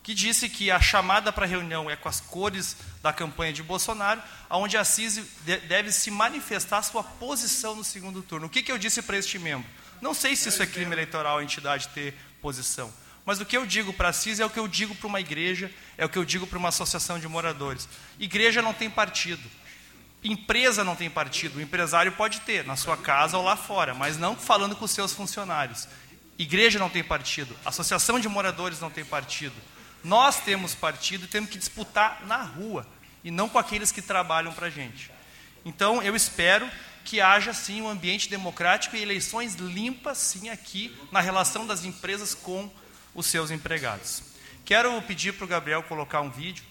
que 0.00 0.14
disse 0.14 0.48
que 0.48 0.70
a 0.70 0.80
chamada 0.80 1.32
para 1.32 1.44
reunião 1.44 1.90
é 1.90 1.96
com 1.96 2.08
as 2.08 2.20
cores 2.20 2.76
da 3.02 3.12
campanha 3.12 3.52
de 3.52 3.64
Bolsonaro, 3.64 4.22
onde 4.48 4.76
a 4.76 4.84
CISI 4.84 5.24
de, 5.44 5.56
deve 5.56 5.90
se 5.90 6.08
manifestar 6.08 6.84
sua 6.84 7.02
posição 7.02 7.74
no 7.74 7.82
segundo 7.82 8.22
turno. 8.22 8.46
O 8.46 8.48
que, 8.48 8.62
que 8.62 8.70
eu 8.70 8.78
disse 8.78 9.02
para 9.02 9.16
este 9.16 9.40
membro? 9.40 9.68
Não 10.00 10.14
sei 10.14 10.36
se 10.36 10.50
isso 10.50 10.62
é 10.62 10.66
crime 10.68 10.92
eleitoral, 10.92 11.38
a 11.38 11.42
entidade 11.42 11.88
ter 11.88 12.14
posição. 12.40 12.94
Mas 13.24 13.40
o 13.40 13.44
que 13.44 13.56
eu 13.56 13.66
digo 13.66 13.92
para 13.92 14.08
a 14.08 14.12
CIS 14.12 14.40
é 14.40 14.44
o 14.44 14.50
que 14.50 14.58
eu 14.58 14.66
digo 14.66 14.94
para 14.94 15.06
uma 15.06 15.20
igreja, 15.20 15.70
é 16.00 16.04
o 16.06 16.08
que 16.08 16.16
eu 16.16 16.24
digo 16.24 16.46
para 16.46 16.58
uma 16.58 16.70
associação 16.70 17.18
de 17.18 17.28
moradores. 17.28 17.86
Igreja 18.18 18.62
não 18.62 18.72
tem 18.72 18.88
partido. 18.88 19.46
Empresa 20.24 20.82
não 20.82 20.96
tem 20.96 21.10
partido. 21.10 21.58
O 21.58 21.60
empresário 21.60 22.10
pode 22.12 22.40
ter, 22.40 22.64
na 22.64 22.74
sua 22.74 22.96
casa 22.96 23.36
ou 23.36 23.44
lá 23.44 23.54
fora, 23.54 23.92
mas 23.92 24.16
não 24.16 24.34
falando 24.34 24.74
com 24.74 24.86
os 24.86 24.92
seus 24.92 25.12
funcionários. 25.12 25.86
Igreja 26.38 26.78
não 26.78 26.88
tem 26.88 27.04
partido. 27.04 27.54
Associação 27.66 28.18
de 28.18 28.30
moradores 28.30 28.80
não 28.80 28.88
tem 28.88 29.04
partido. 29.04 29.54
Nós 30.02 30.40
temos 30.40 30.74
partido 30.74 31.26
e 31.26 31.28
temos 31.28 31.50
que 31.50 31.58
disputar 31.58 32.22
na 32.26 32.38
rua 32.38 32.86
e 33.22 33.30
não 33.30 33.46
com 33.46 33.58
aqueles 33.58 33.92
que 33.92 34.00
trabalham 34.00 34.54
para 34.54 34.68
a 34.68 34.70
gente. 34.70 35.10
Então, 35.66 36.02
eu 36.02 36.16
espero 36.16 36.66
que 37.04 37.20
haja 37.20 37.52
sim 37.52 37.82
um 37.82 37.90
ambiente 37.90 38.30
democrático 38.30 38.96
e 38.96 39.02
eleições 39.02 39.56
limpas 39.56 40.16
sim 40.16 40.48
aqui 40.48 40.96
na 41.12 41.20
relação 41.20 41.66
das 41.66 41.84
empresas 41.84 42.34
com 42.34 42.70
os 43.14 43.26
seus 43.26 43.50
empregados. 43.50 44.29
Quero 44.70 45.02
pedir 45.02 45.32
para 45.32 45.44
o 45.44 45.48
Gabriel 45.48 45.82
colocar 45.82 46.20
um 46.20 46.30
vídeo 46.30 46.62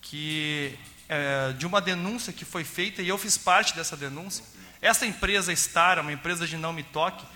que 0.00 0.78
é, 1.08 1.52
de 1.54 1.66
uma 1.66 1.80
denúncia 1.80 2.32
que 2.32 2.44
foi 2.44 2.62
feita 2.62 3.02
e 3.02 3.08
eu 3.08 3.18
fiz 3.18 3.36
parte 3.36 3.74
dessa 3.74 3.96
denúncia. 3.96 4.44
Essa 4.80 5.04
empresa 5.06 5.52
Star, 5.56 5.98
uma 5.98 6.12
empresa 6.12 6.46
de 6.46 6.56
não 6.56 6.72
me 6.72 6.84
toque, 6.84 7.26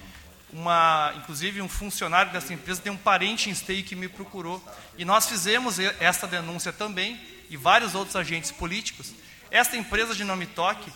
uma, 0.53 1.13
inclusive 1.17 1.61
um 1.61 1.69
funcionário 1.69 2.31
dessa 2.31 2.55
empresa 2.55 2.81
tem 2.81 2.93
um 2.93 2.97
parente 2.97 3.51
em 3.51 3.53
Esteio 3.53 3.83
que 3.83 3.97
me 3.97 4.07
procurou 4.07 4.65
e 4.97 5.05
nós 5.05 5.27
fizemos 5.27 5.81
essa 5.99 6.25
denúncia 6.25 6.73
também 6.73 7.21
e 7.49 7.57
vários 7.57 7.93
outros 7.97 8.15
agentes 8.15 8.53
políticos. 8.53 9.13
Esta 9.51 9.77
empresa 9.77 10.15
de 10.15 10.23
não 10.23 10.37
me 10.37 10.47
toque 10.47 10.89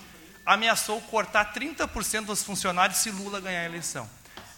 ameaçou 0.46 1.00
cortar 1.00 1.52
30% 1.52 2.26
dos 2.26 2.44
funcionários 2.44 2.98
se 2.98 3.10
Lula 3.10 3.40
ganhar 3.40 3.62
a 3.62 3.64
eleição. 3.64 4.08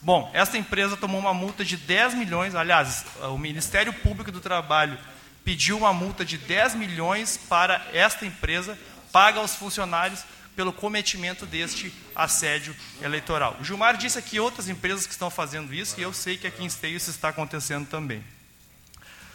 Bom, 0.02 0.30
essa 0.34 0.56
empresa 0.58 0.96
tomou 0.96 1.20
uma 1.20 1.34
multa 1.34 1.64
de 1.64 1.76
10 1.76 2.14
milhões, 2.14 2.54
aliás, 2.54 3.04
o 3.22 3.38
Ministério 3.38 3.92
Público 3.92 4.30
do 4.30 4.40
Trabalho 4.40 4.98
pediu 5.44 5.78
uma 5.78 5.92
multa 5.92 6.24
de 6.24 6.36
10 6.38 6.74
milhões 6.74 7.36
para 7.48 7.84
esta 7.92 8.26
empresa, 8.26 8.78
paga 9.10 9.40
aos 9.40 9.54
funcionários 9.54 10.24
pelo 10.56 10.72
cometimento 10.72 11.44
deste 11.44 11.92
assédio 12.14 12.74
eleitoral. 13.02 13.56
O 13.60 13.64
Gilmar 13.64 13.96
disse 13.96 14.18
aqui 14.18 14.40
outras 14.40 14.68
empresas 14.68 15.06
que 15.06 15.12
estão 15.12 15.30
fazendo 15.30 15.72
isso, 15.72 15.98
e 15.98 16.02
eu 16.02 16.12
sei 16.12 16.36
que 16.36 16.46
aqui 16.46 16.62
em 16.62 16.66
Esteio 16.66 16.96
isso 16.96 17.10
está 17.10 17.28
acontecendo 17.28 17.86
também. 17.86 18.24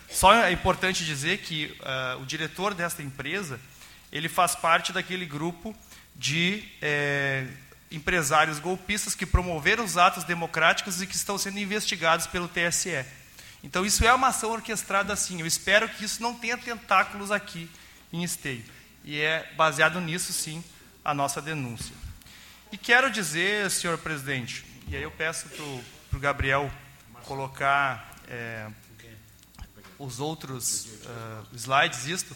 Só 0.09 0.33
é 0.33 0.51
importante 0.51 1.05
dizer 1.05 1.37
que 1.37 1.77
uh, 1.79 2.21
o 2.21 2.25
diretor 2.25 2.73
desta 2.73 3.01
empresa, 3.01 3.59
ele 4.11 4.27
faz 4.27 4.55
parte 4.55 4.91
daquele 4.91 5.25
grupo 5.25 5.73
de 6.15 6.67
é, 6.81 7.47
empresários 7.91 8.59
golpistas 8.59 9.13
que 9.13 9.25
promoveram 9.25 9.83
os 9.83 9.97
atos 9.97 10.23
democráticos 10.23 11.01
e 11.01 11.07
que 11.07 11.15
estão 11.15 11.37
sendo 11.37 11.59
investigados 11.59 12.25
pelo 12.25 12.47
TSE. 12.47 13.05
Então, 13.63 13.85
isso 13.85 14.05
é 14.05 14.13
uma 14.13 14.29
ação 14.29 14.51
orquestrada 14.51 15.13
assim. 15.13 15.41
Eu 15.41 15.45
espero 15.45 15.87
que 15.89 16.05
isso 16.05 16.21
não 16.21 16.33
tenha 16.33 16.57
tentáculos 16.57 17.31
aqui 17.31 17.69
em 18.11 18.23
Esteio. 18.23 18.63
E 19.03 19.19
é 19.19 19.51
baseado 19.55 19.99
nisso, 19.99 20.31
sim, 20.33 20.63
a 21.03 21.13
nossa 21.13 21.41
denúncia. 21.41 21.95
E 22.71 22.77
quero 22.77 23.11
dizer, 23.11 23.69
senhor 23.69 23.97
presidente, 23.97 24.65
e 24.87 24.95
aí 24.95 25.03
eu 25.03 25.11
peço 25.11 25.47
para 25.49 26.17
o 26.17 26.19
Gabriel 26.19 26.71
colocar 27.25 28.15
é, 28.27 28.67
os 30.01 30.19
outros 30.19 30.85
uh, 30.85 31.55
slides, 31.55 32.05
isto, 32.05 32.35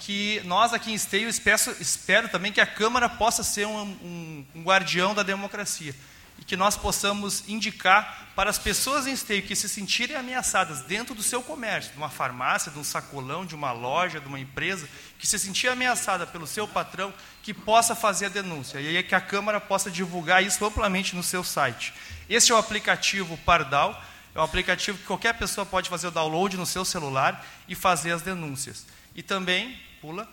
que 0.00 0.40
nós 0.44 0.72
aqui 0.72 0.90
em 0.90 0.94
Esteio 0.94 1.28
espero, 1.28 1.76
espero 1.78 2.28
também 2.28 2.50
que 2.50 2.60
a 2.60 2.66
Câmara 2.66 3.08
possa 3.08 3.42
ser 3.42 3.66
um, 3.66 3.82
um, 3.82 4.46
um, 4.54 4.62
guardião 4.62 5.14
da 5.14 5.22
democracia 5.22 5.94
e 6.38 6.44
que 6.44 6.56
nós 6.56 6.74
possamos 6.74 7.46
indicar 7.46 8.30
para 8.34 8.48
as 8.48 8.58
pessoas 8.58 9.06
em 9.06 9.12
Esteio 9.12 9.42
que 9.42 9.54
se 9.54 9.68
sentirem 9.68 10.16
ameaçadas 10.16 10.80
dentro 10.80 11.14
do 11.14 11.22
seu 11.22 11.42
comércio, 11.42 11.92
de 11.92 11.98
uma 11.98 12.08
farmácia, 12.08 12.72
de 12.72 12.78
um 12.78 12.84
sacolão, 12.84 13.44
de 13.44 13.54
uma 13.54 13.72
loja, 13.72 14.18
de 14.18 14.26
uma 14.26 14.40
empresa, 14.40 14.88
que 15.18 15.26
se 15.26 15.38
sentir 15.38 15.68
ameaçada 15.68 16.26
pelo 16.26 16.46
seu 16.46 16.66
patrão, 16.66 17.12
que 17.42 17.52
possa 17.52 17.94
fazer 17.94 18.26
a 18.26 18.30
denúncia 18.30 18.80
e 18.80 18.96
aí 18.96 19.02
que 19.02 19.14
a 19.14 19.20
Câmara 19.20 19.60
possa 19.60 19.90
divulgar 19.90 20.42
isso 20.42 20.64
amplamente 20.64 21.14
no 21.14 21.22
seu 21.22 21.44
site. 21.44 21.92
Este 22.26 22.52
é 22.52 22.54
o 22.54 22.58
aplicativo 22.58 23.36
Pardal, 23.44 24.02
é 24.34 24.40
um 24.40 24.44
aplicativo 24.44 24.96
que 24.96 25.04
qualquer 25.04 25.34
pessoa 25.34 25.66
pode 25.66 25.90
fazer 25.90 26.06
o 26.06 26.10
download 26.10 26.56
no 26.56 26.64
seu 26.64 26.86
celular 26.86 27.44
e 27.68 27.74
fazer 27.74 28.12
as 28.12 28.22
denúncias. 28.22 28.86
E 29.14 29.22
também, 29.22 29.78
pula, 30.00 30.28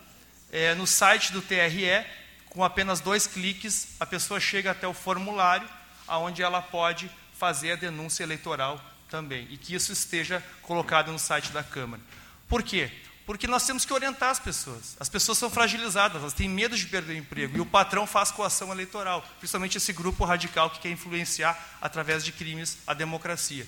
é, 0.50 0.74
no 0.74 0.86
site 0.86 1.32
do 1.32 1.42
TRE, 1.42 2.04
com 2.46 2.64
apenas 2.64 3.00
dois 3.00 3.26
cliques, 3.26 3.88
a 4.00 4.06
pessoa 4.06 4.40
chega 4.40 4.70
até 4.70 4.86
o 4.86 4.94
formulário, 4.94 5.68
onde 6.08 6.42
ela 6.42 6.62
pode 6.62 7.10
fazer 7.34 7.72
a 7.72 7.76
denúncia 7.76 8.22
eleitoral 8.22 8.82
também. 9.08 9.46
E 9.50 9.56
que 9.56 9.74
isso 9.74 9.92
esteja 9.92 10.42
colocado 10.62 11.12
no 11.12 11.18
site 11.18 11.52
da 11.52 11.62
Câmara. 11.62 12.02
Por 12.48 12.62
quê? 12.62 12.90
Porque 13.26 13.46
nós 13.46 13.66
temos 13.66 13.84
que 13.84 13.92
orientar 13.92 14.30
as 14.30 14.40
pessoas. 14.40 14.96
As 14.98 15.08
pessoas 15.08 15.36
são 15.36 15.50
fragilizadas, 15.50 16.22
elas 16.22 16.32
têm 16.32 16.48
medo 16.48 16.74
de 16.74 16.86
perder 16.86 17.12
o 17.12 17.16
emprego. 17.16 17.58
E 17.58 17.60
o 17.60 17.66
patrão 17.66 18.06
faz 18.06 18.30
coação 18.30 18.72
eleitoral, 18.72 19.22
principalmente 19.38 19.76
esse 19.76 19.92
grupo 19.92 20.24
radical 20.24 20.70
que 20.70 20.80
quer 20.80 20.90
influenciar, 20.90 21.76
através 21.80 22.24
de 22.24 22.32
crimes, 22.32 22.78
a 22.86 22.94
democracia. 22.94 23.66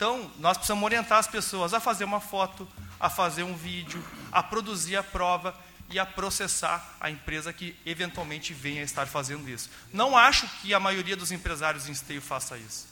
Então, 0.00 0.30
nós 0.38 0.56
precisamos 0.56 0.82
orientar 0.82 1.18
as 1.18 1.26
pessoas 1.26 1.74
a 1.74 1.78
fazer 1.78 2.04
uma 2.04 2.20
foto, 2.20 2.66
a 2.98 3.10
fazer 3.10 3.42
um 3.42 3.54
vídeo, 3.54 4.02
a 4.32 4.42
produzir 4.42 4.96
a 4.96 5.02
prova 5.02 5.54
e 5.90 5.98
a 5.98 6.06
processar 6.06 6.96
a 6.98 7.10
empresa 7.10 7.52
que 7.52 7.76
eventualmente 7.84 8.54
venha 8.54 8.80
a 8.80 8.84
estar 8.84 9.06
fazendo 9.06 9.46
isso. 9.46 9.68
Não 9.92 10.16
acho 10.16 10.48
que 10.62 10.72
a 10.72 10.80
maioria 10.80 11.14
dos 11.14 11.30
empresários 11.30 11.86
em 11.86 11.92
esteio 11.92 12.22
faça 12.22 12.56
isso. 12.56 12.88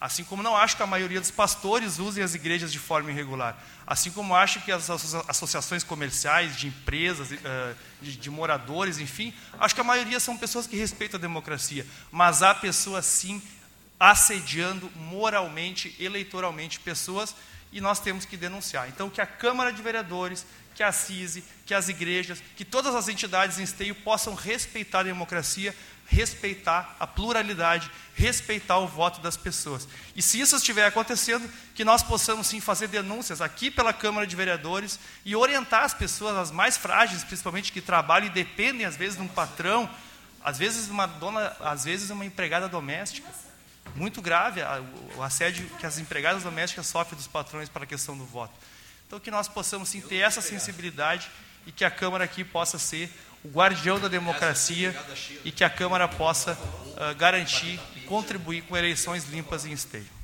Assim 0.00 0.24
como 0.24 0.42
não 0.42 0.56
acho 0.56 0.76
que 0.76 0.82
a 0.82 0.86
maioria 0.86 1.20
dos 1.20 1.30
pastores 1.30 1.98
usem 1.98 2.24
as 2.24 2.34
igrejas 2.34 2.72
de 2.72 2.78
forma 2.78 3.10
irregular. 3.10 3.54
Assim 3.86 4.10
como 4.10 4.34
acho 4.34 4.62
que 4.62 4.72
as 4.72 4.88
associações 5.28 5.84
comerciais, 5.84 6.56
de 6.56 6.68
empresas, 6.68 7.32
eh, 7.32 7.74
de 8.00 8.30
moradores, 8.30 8.98
enfim, 8.98 9.34
acho 9.58 9.74
que 9.74 9.80
a 9.82 9.84
maioria 9.84 10.18
são 10.20 10.38
pessoas 10.38 10.66
que 10.66 10.76
respeitam 10.76 11.18
a 11.18 11.20
democracia. 11.20 11.86
Mas 12.10 12.42
há 12.42 12.54
pessoas, 12.54 13.04
sim, 13.04 13.42
assediando 13.98 14.90
moralmente, 14.96 15.94
eleitoralmente 15.98 16.80
pessoas 16.80 17.34
e 17.72 17.80
nós 17.80 18.00
temos 18.00 18.24
que 18.24 18.36
denunciar. 18.36 18.88
Então, 18.88 19.10
que 19.10 19.20
a 19.20 19.26
Câmara 19.26 19.72
de 19.72 19.82
Vereadores, 19.82 20.46
que 20.74 20.82
a 20.82 20.92
CISI, 20.92 21.42
que 21.64 21.74
as 21.74 21.88
igrejas, 21.88 22.42
que 22.56 22.64
todas 22.64 22.94
as 22.94 23.08
entidades 23.08 23.58
em 23.58 23.62
esteio 23.62 23.94
possam 23.94 24.34
respeitar 24.34 25.00
a 25.00 25.04
democracia, 25.04 25.74
respeitar 26.06 26.94
a 27.00 27.06
pluralidade, 27.06 27.90
respeitar 28.14 28.78
o 28.78 28.86
voto 28.86 29.20
das 29.20 29.36
pessoas. 29.36 29.88
E 30.14 30.22
se 30.22 30.38
isso 30.38 30.54
estiver 30.54 30.86
acontecendo, 30.86 31.50
que 31.74 31.84
nós 31.84 32.02
possamos 32.02 32.46
sim 32.46 32.60
fazer 32.60 32.88
denúncias 32.88 33.40
aqui 33.40 33.70
pela 33.70 33.92
Câmara 33.92 34.26
de 34.26 34.36
Vereadores 34.36 35.00
e 35.24 35.34
orientar 35.34 35.82
as 35.82 35.94
pessoas, 35.94 36.36
as 36.36 36.50
mais 36.50 36.76
frágeis, 36.76 37.24
principalmente 37.24 37.72
que 37.72 37.80
trabalham 37.80 38.28
e 38.28 38.30
dependem 38.30 38.86
às 38.86 38.96
vezes 38.96 39.16
de 39.16 39.22
um 39.22 39.28
patrão, 39.28 39.90
às 40.44 40.58
vezes 40.58 40.88
uma 40.88 41.06
dona, 41.06 41.56
às 41.60 41.84
vezes 41.84 42.10
uma 42.10 42.24
empregada 42.24 42.68
doméstica 42.68 43.28
muito 43.96 44.20
grave 44.20 44.60
o 45.16 45.22
assédio 45.22 45.68
que 45.78 45.86
as 45.86 45.98
empregadas 45.98 46.42
domésticas 46.42 46.86
sofrem 46.86 47.16
dos 47.16 47.26
patrões 47.26 47.68
para 47.68 47.84
a 47.84 47.86
questão 47.86 48.16
do 48.16 48.24
voto. 48.24 48.54
Então, 49.06 49.18
que 49.18 49.30
nós 49.30 49.48
possamos 49.48 49.88
sim 49.88 50.00
ter 50.00 50.16
essa 50.16 50.40
sensibilidade 50.40 51.30
e 51.66 51.72
que 51.72 51.84
a 51.84 51.90
Câmara 51.90 52.24
aqui 52.24 52.44
possa 52.44 52.78
ser 52.78 53.10
o 53.44 53.48
guardião 53.48 54.00
da 54.00 54.08
democracia 54.08 54.94
e 55.44 55.52
que 55.52 55.62
a 55.62 55.70
Câmara 55.70 56.08
possa 56.08 56.52
uh, 56.52 57.14
garantir 57.16 57.80
e 57.94 58.00
contribuir 58.00 58.62
com 58.62 58.76
eleições 58.76 59.24
limpas 59.26 59.64
em 59.64 59.72
esteio. 59.72 60.16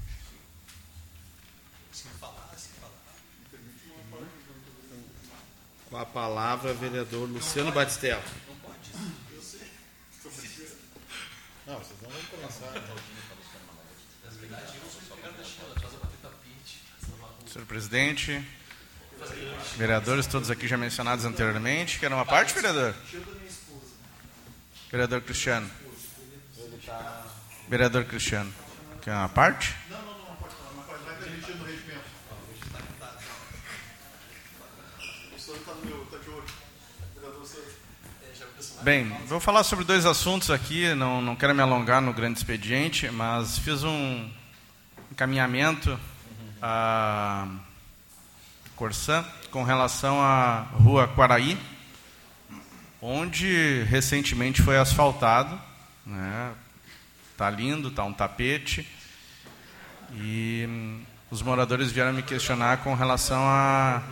Com 5.89 5.97
a 5.99 6.07
palavra, 6.07 6.73
vereador 6.73 7.29
Luciano 7.29 7.71
Batistella. 7.71 8.23
Não, 11.67 11.79
vocês 11.79 12.01
não 12.03 12.11
vão 12.11 12.23
começar. 12.25 12.73
Senhor 17.53 17.67
presidente, 17.67 18.43
vereadores, 19.77 20.27
todos 20.27 20.51
aqui 20.51 20.67
já 20.67 20.79
mencionados 20.79 21.27
anteriormente. 21.27 21.99
Quer 21.99 22.11
uma 22.11 22.25
parte, 22.25 22.55
vereador? 22.55 22.95
Vereador 24.91 25.21
Cristiano. 25.21 25.71
Vereador 27.69 28.05
Cristiano. 28.07 28.51
Quer 29.03 29.13
uma 29.13 29.29
parte? 29.29 29.77
Não, 29.91 30.01
não, 30.01 30.19
não, 30.19 30.37
pode. 30.37 30.55
Uma 30.73 30.83
parte 30.85 31.05
vai 31.05 31.15
permitir 31.17 31.55
no 31.57 31.65
regimento. 31.67 32.01
O 35.37 35.39
senhor 35.39 35.59
está 35.59 35.75
no 35.75 35.85
meu, 35.85 36.03
está 36.05 36.17
de 36.17 36.31
olho. 36.31 36.45
Bem, 38.83 39.09
vou 39.27 39.41
falar 39.41 39.63
sobre 39.63 39.85
dois 39.85 40.07
assuntos 40.07 40.51
aqui, 40.51 40.95
não, 40.95 41.21
não 41.21 41.37
quero 41.37 41.55
me 41.55 41.61
alongar 41.61 42.01
no 42.01 42.15
grande 42.15 42.39
expediente, 42.39 43.11
mas 43.11 43.59
fiz 43.59 43.85
um 43.85 44.31
encaminhamento 45.13 46.01
a 46.63 47.47
Corsã 48.75 49.23
com 49.51 49.63
relação 49.63 50.23
à 50.23 50.61
rua 50.73 51.07
Quaraí, 51.07 51.59
onde 53.01 53.83
recentemente 53.83 54.63
foi 54.63 54.79
asfaltado. 54.79 55.61
Né? 56.07 56.53
Tá 57.37 57.51
lindo, 57.51 57.91
tá 57.91 58.03
um 58.05 58.13
tapete. 58.13 58.89
E 60.15 60.67
os 61.31 61.43
moradores 61.43 61.93
vieram 61.93 62.15
me 62.15 62.23
questionar 62.23 62.79
com 62.79 62.95
relação 62.95 63.43
à 63.43 64.03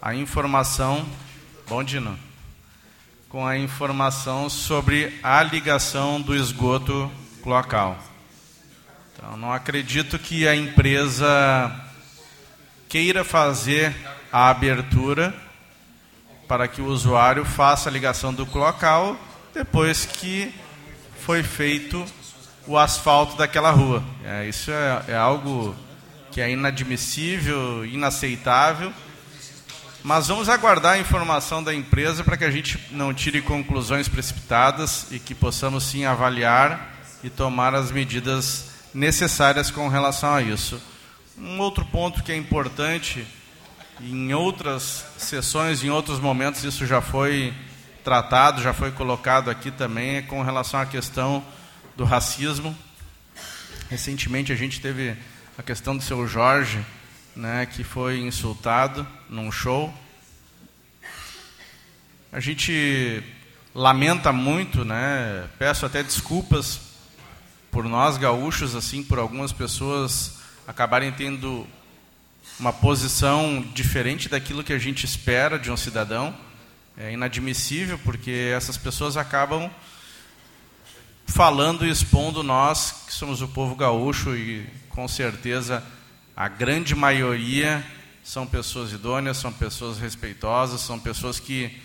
a, 0.00 0.10
a 0.10 0.14
informação. 0.14 1.04
Bom, 1.68 1.82
Dino. 1.82 2.16
Com 3.28 3.44
a 3.44 3.58
informação 3.58 4.48
sobre 4.48 5.18
a 5.24 5.42
ligação 5.42 6.20
do 6.20 6.36
esgoto 6.36 7.10
local. 7.44 8.07
Então, 9.18 9.36
não 9.36 9.52
acredito 9.52 10.16
que 10.16 10.46
a 10.46 10.54
empresa 10.54 11.74
queira 12.88 13.24
fazer 13.24 13.92
a 14.32 14.48
abertura 14.48 15.34
para 16.46 16.68
que 16.68 16.80
o 16.80 16.86
usuário 16.86 17.44
faça 17.44 17.88
a 17.88 17.92
ligação 17.92 18.32
do 18.32 18.48
local 18.56 19.16
depois 19.52 20.06
que 20.06 20.54
foi 21.18 21.42
feito 21.42 22.06
o 22.64 22.78
asfalto 22.78 23.36
daquela 23.36 23.72
rua. 23.72 24.04
É, 24.24 24.48
isso 24.48 24.70
é, 24.70 25.02
é 25.08 25.16
algo 25.16 25.74
que 26.30 26.40
é 26.40 26.48
inadmissível, 26.52 27.84
inaceitável. 27.84 28.92
Mas 30.04 30.28
vamos 30.28 30.48
aguardar 30.48 30.92
a 30.92 30.98
informação 31.00 31.60
da 31.60 31.74
empresa 31.74 32.22
para 32.22 32.36
que 32.36 32.44
a 32.44 32.52
gente 32.52 32.78
não 32.92 33.12
tire 33.12 33.42
conclusões 33.42 34.06
precipitadas 34.06 35.08
e 35.10 35.18
que 35.18 35.34
possamos 35.34 35.82
sim 35.82 36.04
avaliar 36.04 36.94
e 37.24 37.28
tomar 37.28 37.74
as 37.74 37.90
medidas 37.90 38.77
necessárias 38.94 39.70
com 39.70 39.88
relação 39.88 40.34
a 40.34 40.42
isso. 40.42 40.80
Um 41.36 41.58
outro 41.60 41.84
ponto 41.84 42.22
que 42.22 42.32
é 42.32 42.36
importante, 42.36 43.26
em 44.00 44.32
outras 44.32 45.04
sessões, 45.16 45.82
em 45.84 45.90
outros 45.90 46.18
momentos, 46.18 46.64
isso 46.64 46.86
já 46.86 47.00
foi 47.00 47.54
tratado, 48.02 48.62
já 48.62 48.72
foi 48.72 48.90
colocado 48.90 49.50
aqui 49.50 49.70
também, 49.70 50.16
é 50.16 50.22
com 50.22 50.42
relação 50.42 50.80
à 50.80 50.86
questão 50.86 51.44
do 51.96 52.04
racismo. 52.04 52.76
Recentemente 53.90 54.52
a 54.52 54.56
gente 54.56 54.80
teve 54.80 55.16
a 55.56 55.62
questão 55.62 55.96
do 55.96 56.02
seu 56.02 56.26
Jorge, 56.26 56.84
né, 57.34 57.66
que 57.66 57.84
foi 57.84 58.20
insultado 58.20 59.06
num 59.28 59.50
show. 59.50 59.92
A 62.32 62.40
gente 62.40 63.22
lamenta 63.74 64.32
muito, 64.32 64.84
né? 64.84 65.48
Peço 65.58 65.86
até 65.86 66.02
desculpas 66.02 66.87
por 67.78 67.84
nós 67.84 68.16
gaúchos, 68.16 68.74
assim, 68.74 69.04
por 69.04 69.20
algumas 69.20 69.52
pessoas 69.52 70.40
acabarem 70.66 71.12
tendo 71.12 71.64
uma 72.58 72.72
posição 72.72 73.64
diferente 73.72 74.28
daquilo 74.28 74.64
que 74.64 74.72
a 74.72 74.78
gente 74.80 75.06
espera 75.06 75.56
de 75.60 75.70
um 75.70 75.76
cidadão. 75.76 76.36
É 76.96 77.12
inadmissível, 77.12 77.96
porque 78.00 78.52
essas 78.52 78.76
pessoas 78.76 79.16
acabam 79.16 79.70
falando 81.24 81.86
e 81.86 81.88
expondo 81.88 82.42
nós, 82.42 83.04
que 83.06 83.12
somos 83.12 83.42
o 83.42 83.46
povo 83.46 83.76
gaúcho, 83.76 84.34
e 84.34 84.66
com 84.88 85.06
certeza 85.06 85.80
a 86.36 86.48
grande 86.48 86.96
maioria 86.96 87.86
são 88.24 88.44
pessoas 88.44 88.90
idôneas, 88.90 89.36
são 89.36 89.52
pessoas 89.52 90.00
respeitosas, 90.00 90.80
são 90.80 90.98
pessoas 90.98 91.38
que 91.38 91.80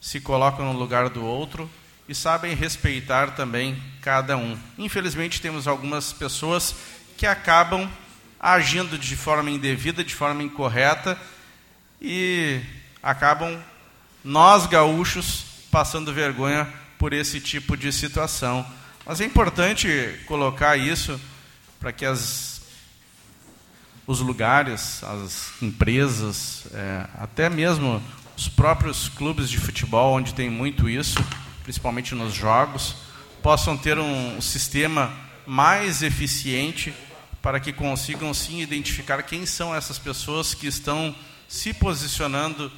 se 0.00 0.20
colocam 0.20 0.72
no 0.72 0.76
lugar 0.76 1.08
do 1.08 1.24
outro 1.24 1.70
e 2.08 2.14
sabem 2.14 2.54
respeitar 2.54 3.32
também 3.32 3.82
cada 4.00 4.36
um. 4.36 4.56
Infelizmente, 4.78 5.40
temos 5.40 5.66
algumas 5.66 6.12
pessoas 6.12 6.74
que 7.16 7.26
acabam 7.26 7.90
agindo 8.38 8.96
de 8.98 9.16
forma 9.16 9.50
indevida, 9.50 10.04
de 10.04 10.14
forma 10.14 10.42
incorreta 10.42 11.18
e 12.00 12.60
acabam 13.02 13.58
nós 14.22 14.66
gaúchos 14.66 15.44
passando 15.70 16.12
vergonha 16.12 16.68
por 16.98 17.12
esse 17.12 17.40
tipo 17.40 17.76
de 17.76 17.92
situação. 17.92 18.66
Mas 19.04 19.20
é 19.20 19.24
importante 19.24 19.88
colocar 20.26 20.76
isso 20.76 21.20
para 21.78 21.92
que 21.92 22.04
as, 22.04 22.60
os 24.06 24.20
lugares, 24.20 25.02
as 25.04 25.52
empresas, 25.62 26.66
é, 26.72 27.06
até 27.18 27.48
mesmo 27.48 28.02
os 28.36 28.48
próprios 28.48 29.08
clubes 29.08 29.48
de 29.48 29.58
futebol, 29.58 30.14
onde 30.14 30.34
tem 30.34 30.50
muito 30.50 30.88
isso, 30.88 31.18
principalmente 31.66 32.14
nos 32.14 32.32
jogos, 32.32 32.94
possam 33.42 33.76
ter 33.76 33.98
um 33.98 34.40
sistema 34.40 35.12
mais 35.44 36.00
eficiente 36.00 36.94
para 37.42 37.58
que 37.58 37.72
consigam 37.72 38.32
sim 38.32 38.60
identificar 38.60 39.20
quem 39.24 39.44
são 39.44 39.74
essas 39.74 39.98
pessoas 39.98 40.54
que 40.54 40.68
estão 40.68 41.12
se 41.48 41.74
posicionando 41.74 42.70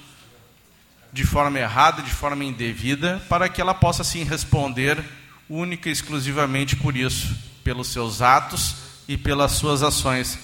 de 1.13 1.23
forma 1.27 1.59
errada, 1.59 2.01
de 2.01 2.11
forma 2.11 2.43
indevida, 2.43 3.23
para 3.29 3.47
que 3.51 3.61
ela 3.61 3.75
possa 3.75 4.03
sim 4.03 4.25
responder 4.25 5.05
única 5.51 5.91
e 5.91 5.93
exclusivamente 5.93 6.75
por 6.75 6.97
isso, 6.97 7.37
pelos 7.63 7.89
seus 7.89 8.23
atos 8.23 8.77
e 9.07 9.19
pelas 9.19 9.53
suas 9.53 9.83
ações. 9.83 10.39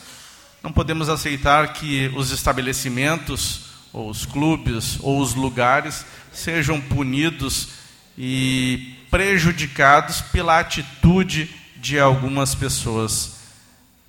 Não 0.62 0.71
podemos 0.71 1.09
aceitar 1.09 1.73
que 1.73 2.12
os 2.15 2.31
estabelecimentos, 2.31 3.62
ou 3.91 4.11
os 4.11 4.27
clubes, 4.27 4.99
ou 5.01 5.23
os 5.23 5.35
lugares 5.35 6.05
sejam 6.31 6.79
punidos 6.79 7.84
e 8.16 8.97
prejudicados 9.11 10.20
pela 10.20 10.59
atitude 10.59 11.51
de 11.77 11.99
algumas 11.99 12.55
pessoas. 12.55 13.35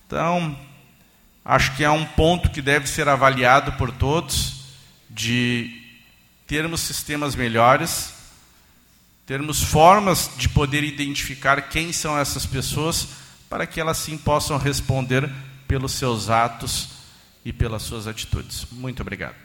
Então, 0.07 0.57
acho 1.43 1.75
que 1.75 1.83
é 1.83 1.89
um 1.89 2.05
ponto 2.05 2.49
que 2.49 2.61
deve 2.61 2.87
ser 2.87 3.07
avaliado 3.07 3.73
por 3.73 3.91
todos 3.91 4.65
de 5.09 5.81
termos 6.47 6.81
sistemas 6.81 7.35
melhores, 7.35 8.13
termos 9.25 9.63
formas 9.63 10.29
de 10.37 10.47
poder 10.47 10.83
identificar 10.83 11.69
quem 11.69 11.91
são 11.91 12.17
essas 12.17 12.45
pessoas 12.45 13.07
para 13.49 13.65
que 13.65 13.79
elas 13.79 13.97
sim 13.97 14.17
possam 14.17 14.57
responder 14.57 15.29
pelos 15.67 15.93
seus 15.93 16.29
atos 16.29 16.89
e 17.43 17.51
pelas 17.51 17.81
suas 17.83 18.07
atitudes. 18.07 18.65
Muito 18.71 19.01
obrigado. 19.01 19.35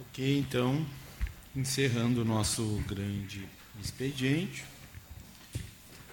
Ok, 0.00 0.38
então, 0.38 0.84
encerrando 1.56 2.20
o 2.20 2.24
nosso 2.24 2.62
grande 2.86 3.48
expediente, 3.82 4.62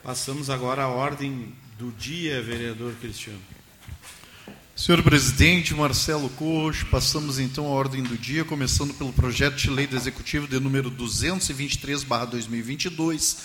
passamos 0.01 0.49
agora 0.49 0.83
à 0.83 0.87
ordem 0.87 1.53
do 1.77 1.91
dia, 1.91 2.41
vereador 2.41 2.95
Cristiano. 2.95 3.41
Senhor 4.73 5.03
presidente, 5.03 5.75
Marcelo 5.75 6.29
Coach, 6.29 6.85
passamos 6.85 7.39
então 7.39 7.67
à 7.67 7.69
ordem 7.69 8.01
do 8.01 8.17
dia, 8.17 8.45
começando 8.45 8.93
pelo 8.93 9.11
projeto 9.11 9.55
de 9.55 9.69
lei 9.69 9.85
do 9.85 9.97
Executivo 9.97 10.47
de 10.47 10.57
número 10.59 10.89
223/2022, 10.89 13.39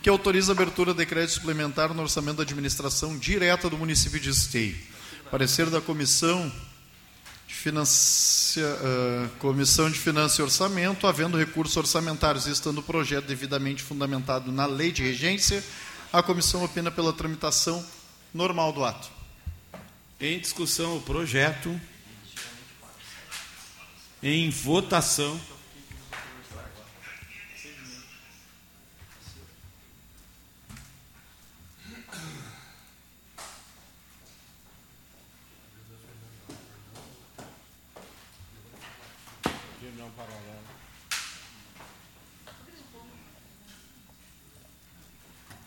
que 0.00 0.08
autoriza 0.08 0.52
a 0.52 0.54
abertura 0.54 0.94
de 0.94 1.04
crédito 1.04 1.34
suplementar 1.34 1.92
no 1.92 2.02
orçamento 2.02 2.36
da 2.36 2.44
administração 2.44 3.18
direta 3.18 3.68
do 3.68 3.76
município 3.76 4.20
de 4.20 4.30
Esteio. 4.30 4.76
Parecer 5.30 5.68
da 5.68 5.80
comissão 5.80 6.52
de 7.52 7.58
Finança, 7.58 8.60
uh, 8.60 9.28
Comissão 9.38 9.90
de 9.90 9.98
Finanças 9.98 10.38
e 10.38 10.42
Orçamento, 10.42 11.06
havendo 11.06 11.36
recursos 11.36 11.76
orçamentários 11.76 12.46
e 12.46 12.50
estando 12.50 12.78
o 12.78 12.82
projeto 12.82 13.26
devidamente 13.26 13.82
fundamentado 13.82 14.50
na 14.50 14.64
lei 14.64 14.90
de 14.90 15.02
regência, 15.02 15.62
a 16.10 16.22
comissão 16.22 16.64
opina 16.64 16.90
pela 16.90 17.12
tramitação 17.12 17.84
normal 18.32 18.72
do 18.72 18.82
ato. 18.82 19.10
Em 20.18 20.38
discussão 20.38 20.96
o 20.96 21.02
projeto. 21.02 21.78
Em 24.22 24.48
votação. 24.48 25.38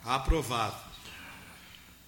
Aprovado. 0.05 0.75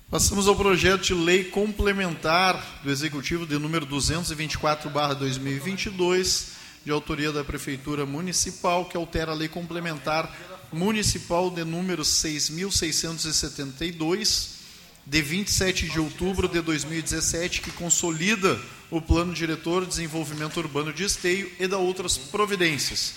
Passamos 0.07 0.48
ao 0.48 0.56
projeto 0.56 1.02
de 1.02 1.15
lei 1.15 1.45
complementar 1.45 2.80
do 2.84 2.91
Executivo 2.91 3.48
de 3.48 3.57
número 3.57 3.88
224/2022, 3.88 6.49
de 6.86 6.91
autoria 6.91 7.32
da 7.32 7.44
Prefeitura 7.44 8.06
Municipal, 8.06 8.86
que 8.86 8.95
altera 8.95 9.32
a 9.32 9.36
lei 9.36 9.48
complementar 9.48 10.32
municipal 10.72 11.49
de 11.49 11.64
número 11.64 12.06
6672 12.06 14.57
de 15.03 15.22
27 15.24 15.90
de 15.90 15.99
outubro 15.99 16.48
de 16.48 16.61
2017, 16.61 17.61
que 17.61 17.72
consolida 17.72 18.61
o 18.91 19.02
Plano 19.02 19.34
Diretor 19.34 19.82
de 19.82 19.88
Desenvolvimento 19.88 20.57
Urbano 20.57 20.94
de 20.94 21.03
Esteio 21.03 21.52
e 21.60 21.68
da 21.68 21.80
outras 21.80 22.15
providências. 22.15 23.15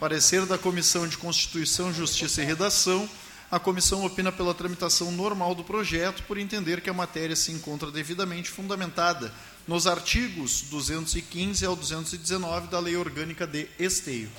Parecer 0.00 0.46
da 0.46 0.56
Comissão 0.56 1.06
de 1.06 1.18
Constituição, 1.18 1.92
Justiça 1.92 2.40
e 2.40 2.46
Redação 2.46 3.06
a 3.52 3.60
comissão 3.60 4.02
opina 4.02 4.32
pela 4.32 4.54
tramitação 4.54 5.12
normal 5.12 5.54
do 5.54 5.62
projeto, 5.62 6.22
por 6.22 6.38
entender 6.38 6.80
que 6.80 6.88
a 6.88 6.94
matéria 6.94 7.36
se 7.36 7.52
encontra 7.52 7.90
devidamente 7.90 8.48
fundamentada 8.48 9.30
nos 9.68 9.86
artigos 9.86 10.62
215 10.70 11.66
ao 11.66 11.76
219 11.76 12.68
da 12.68 12.80
Lei 12.80 12.96
Orgânica 12.96 13.46
de 13.46 13.68
Esteio. 13.78 14.30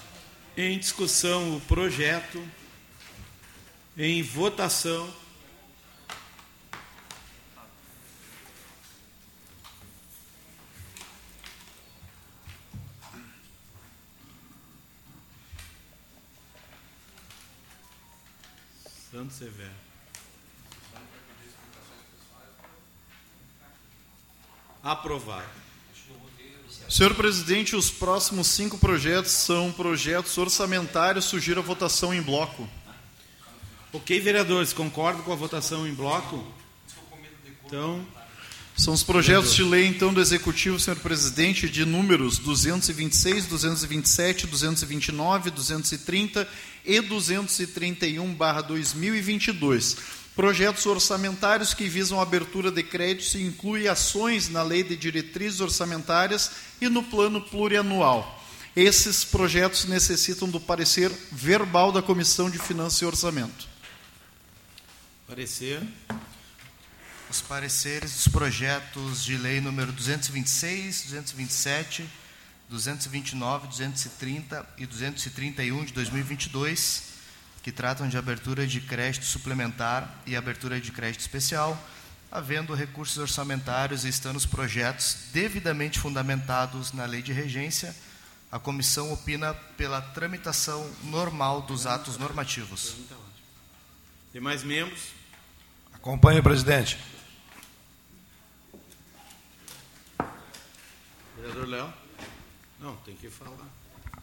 Em 0.57 0.79
discussão 0.79 1.55
o 1.55 1.61
projeto. 1.61 2.43
Em 3.95 4.23
votação. 4.23 5.07
Severo. 19.37 19.71
Aprovado. 24.83 25.47
Senhor 26.87 27.15
presidente, 27.15 27.75
os 27.75 27.89
próximos 27.89 28.47
cinco 28.47 28.77
projetos 28.77 29.31
são 29.31 29.71
projetos 29.71 30.37
orçamentários. 30.37 31.25
Sugiro 31.25 31.61
a 31.61 31.63
votação 31.63 32.13
em 32.13 32.21
bloco. 32.21 32.69
Ok, 33.91 34.19
vereadores, 34.19 34.71
concordam 34.71 35.23
com 35.23 35.33
a 35.33 35.35
votação 35.35 35.87
em 35.87 35.93
bloco? 35.93 36.45
Então. 37.65 38.05
São 38.75 38.91
os 38.93 39.03
projetos 39.03 39.53
de 39.53 39.63
lei, 39.63 39.85
então, 39.85 40.11
do 40.11 40.19
Executivo, 40.19 40.79
senhor 40.79 40.99
presidente, 40.99 41.69
de 41.69 41.85
números 41.85 42.39
226, 42.39 43.45
227, 43.45 44.47
229, 44.47 45.51
230 45.51 46.47
e 46.83 46.99
231/2022. 46.99 49.95
Projetos 50.35 50.87
orçamentários 50.87 51.75
que 51.75 51.87
visam 51.87 52.19
a 52.19 52.23
abertura 52.23 52.71
de 52.71 52.81
créditos 52.81 53.35
e 53.35 53.43
incluem 53.43 53.87
ações 53.87 54.49
na 54.49 54.63
Lei 54.63 54.81
de 54.83 54.97
Diretrizes 54.97 55.61
Orçamentárias 55.61 56.49
e 56.81 56.89
no 56.89 57.03
Plano 57.03 57.39
Plurianual. 57.39 58.43
Esses 58.75 59.23
projetos 59.23 59.85
necessitam 59.85 60.49
do 60.49 60.59
parecer 60.59 61.11
verbal 61.31 61.91
da 61.91 62.01
Comissão 62.01 62.49
de 62.49 62.57
Finanças 62.57 62.99
e 63.01 63.05
Orçamento. 63.05 63.67
Parecer. 65.27 65.83
Os 67.33 67.41
pareceres 67.41 68.13
dos 68.13 68.27
projetos 68.27 69.23
de 69.23 69.35
lei 69.35 69.59
número 69.59 69.91
226, 69.91 71.05
227, 71.05 72.07
229, 72.69 73.69
230 73.69 74.63
e 74.77 74.85
231 74.85 75.83
de 75.83 75.93
2022, 75.93 77.05
que 77.63 77.71
tratam 77.71 78.07
de 78.07 78.19
abertura 78.19 78.67
de 78.67 78.79
crédito 78.81 79.25
suplementar 79.25 80.21
e 80.27 80.35
abertura 80.35 80.79
de 80.79 80.91
crédito 80.91 81.21
especial, 81.21 81.75
havendo 82.31 82.75
recursos 82.75 83.17
orçamentários 83.17 84.05
e 84.05 84.09
estando 84.09 84.35
os 84.35 84.45
projetos 84.45 85.17
devidamente 85.33 85.97
fundamentados 85.99 86.93
na 86.93 87.05
lei 87.05 87.23
de 87.23 87.33
regência, 87.33 87.95
a 88.51 88.59
comissão 88.59 89.11
opina 89.11 89.55
pela 89.75 89.99
tramitação 89.99 90.87
normal 91.05 91.63
dos 91.63 91.87
atos 91.87 92.15
normativos. 92.15 92.93
Tem 94.31 94.39
mais 94.39 94.63
membros? 94.63 95.01
Acompanhe, 95.91 96.39
presidente. 96.39 97.12
Vereador 101.43 101.67
Léo? 101.67 101.93
Não, 102.79 102.95
tem 102.97 103.15
que 103.17 103.29
falar. 103.29 103.67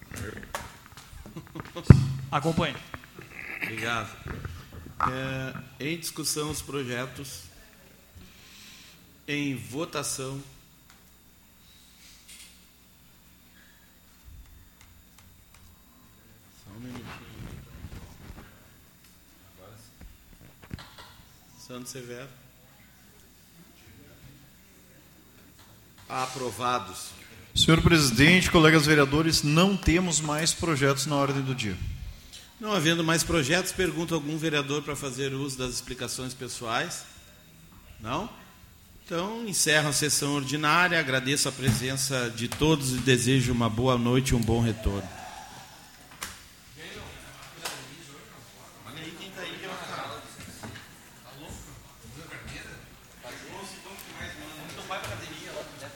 Acompanhe. 2.32 2.74
Obrigado. 3.62 4.10
É, 5.78 5.84
em 5.84 5.98
discussão 5.98 6.50
os 6.50 6.62
projetos. 6.62 7.42
Em 9.28 9.54
votação. 9.54 10.42
Só 16.64 16.70
um 16.70 16.80
minutinho. 16.80 17.04
Santos 21.58 21.90
Severo. 21.90 22.39
Aprovados. 26.10 27.10
Senhor 27.54 27.80
presidente, 27.80 28.50
colegas 28.50 28.86
vereadores, 28.86 29.42
não 29.42 29.76
temos 29.76 30.20
mais 30.20 30.52
projetos 30.52 31.06
na 31.06 31.14
ordem 31.14 31.42
do 31.42 31.54
dia. 31.54 31.76
Não 32.60 32.72
havendo 32.72 33.02
mais 33.04 33.22
projetos, 33.22 33.72
pergunto 33.72 34.14
a 34.14 34.16
algum 34.16 34.36
vereador 34.36 34.82
para 34.82 34.96
fazer 34.96 35.32
uso 35.32 35.56
das 35.56 35.74
explicações 35.74 36.34
pessoais? 36.34 37.04
Não? 38.00 38.28
Então, 39.04 39.46
encerro 39.48 39.88
a 39.88 39.92
sessão 39.92 40.34
ordinária, 40.34 40.98
agradeço 40.98 41.48
a 41.48 41.52
presença 41.52 42.32
de 42.34 42.48
todos 42.48 42.92
e 42.92 42.98
desejo 42.98 43.52
uma 43.52 43.68
boa 43.68 43.96
noite 43.96 44.30
e 44.30 44.34
um 44.34 44.40
bom 44.40 44.60
retorno. 44.60 45.19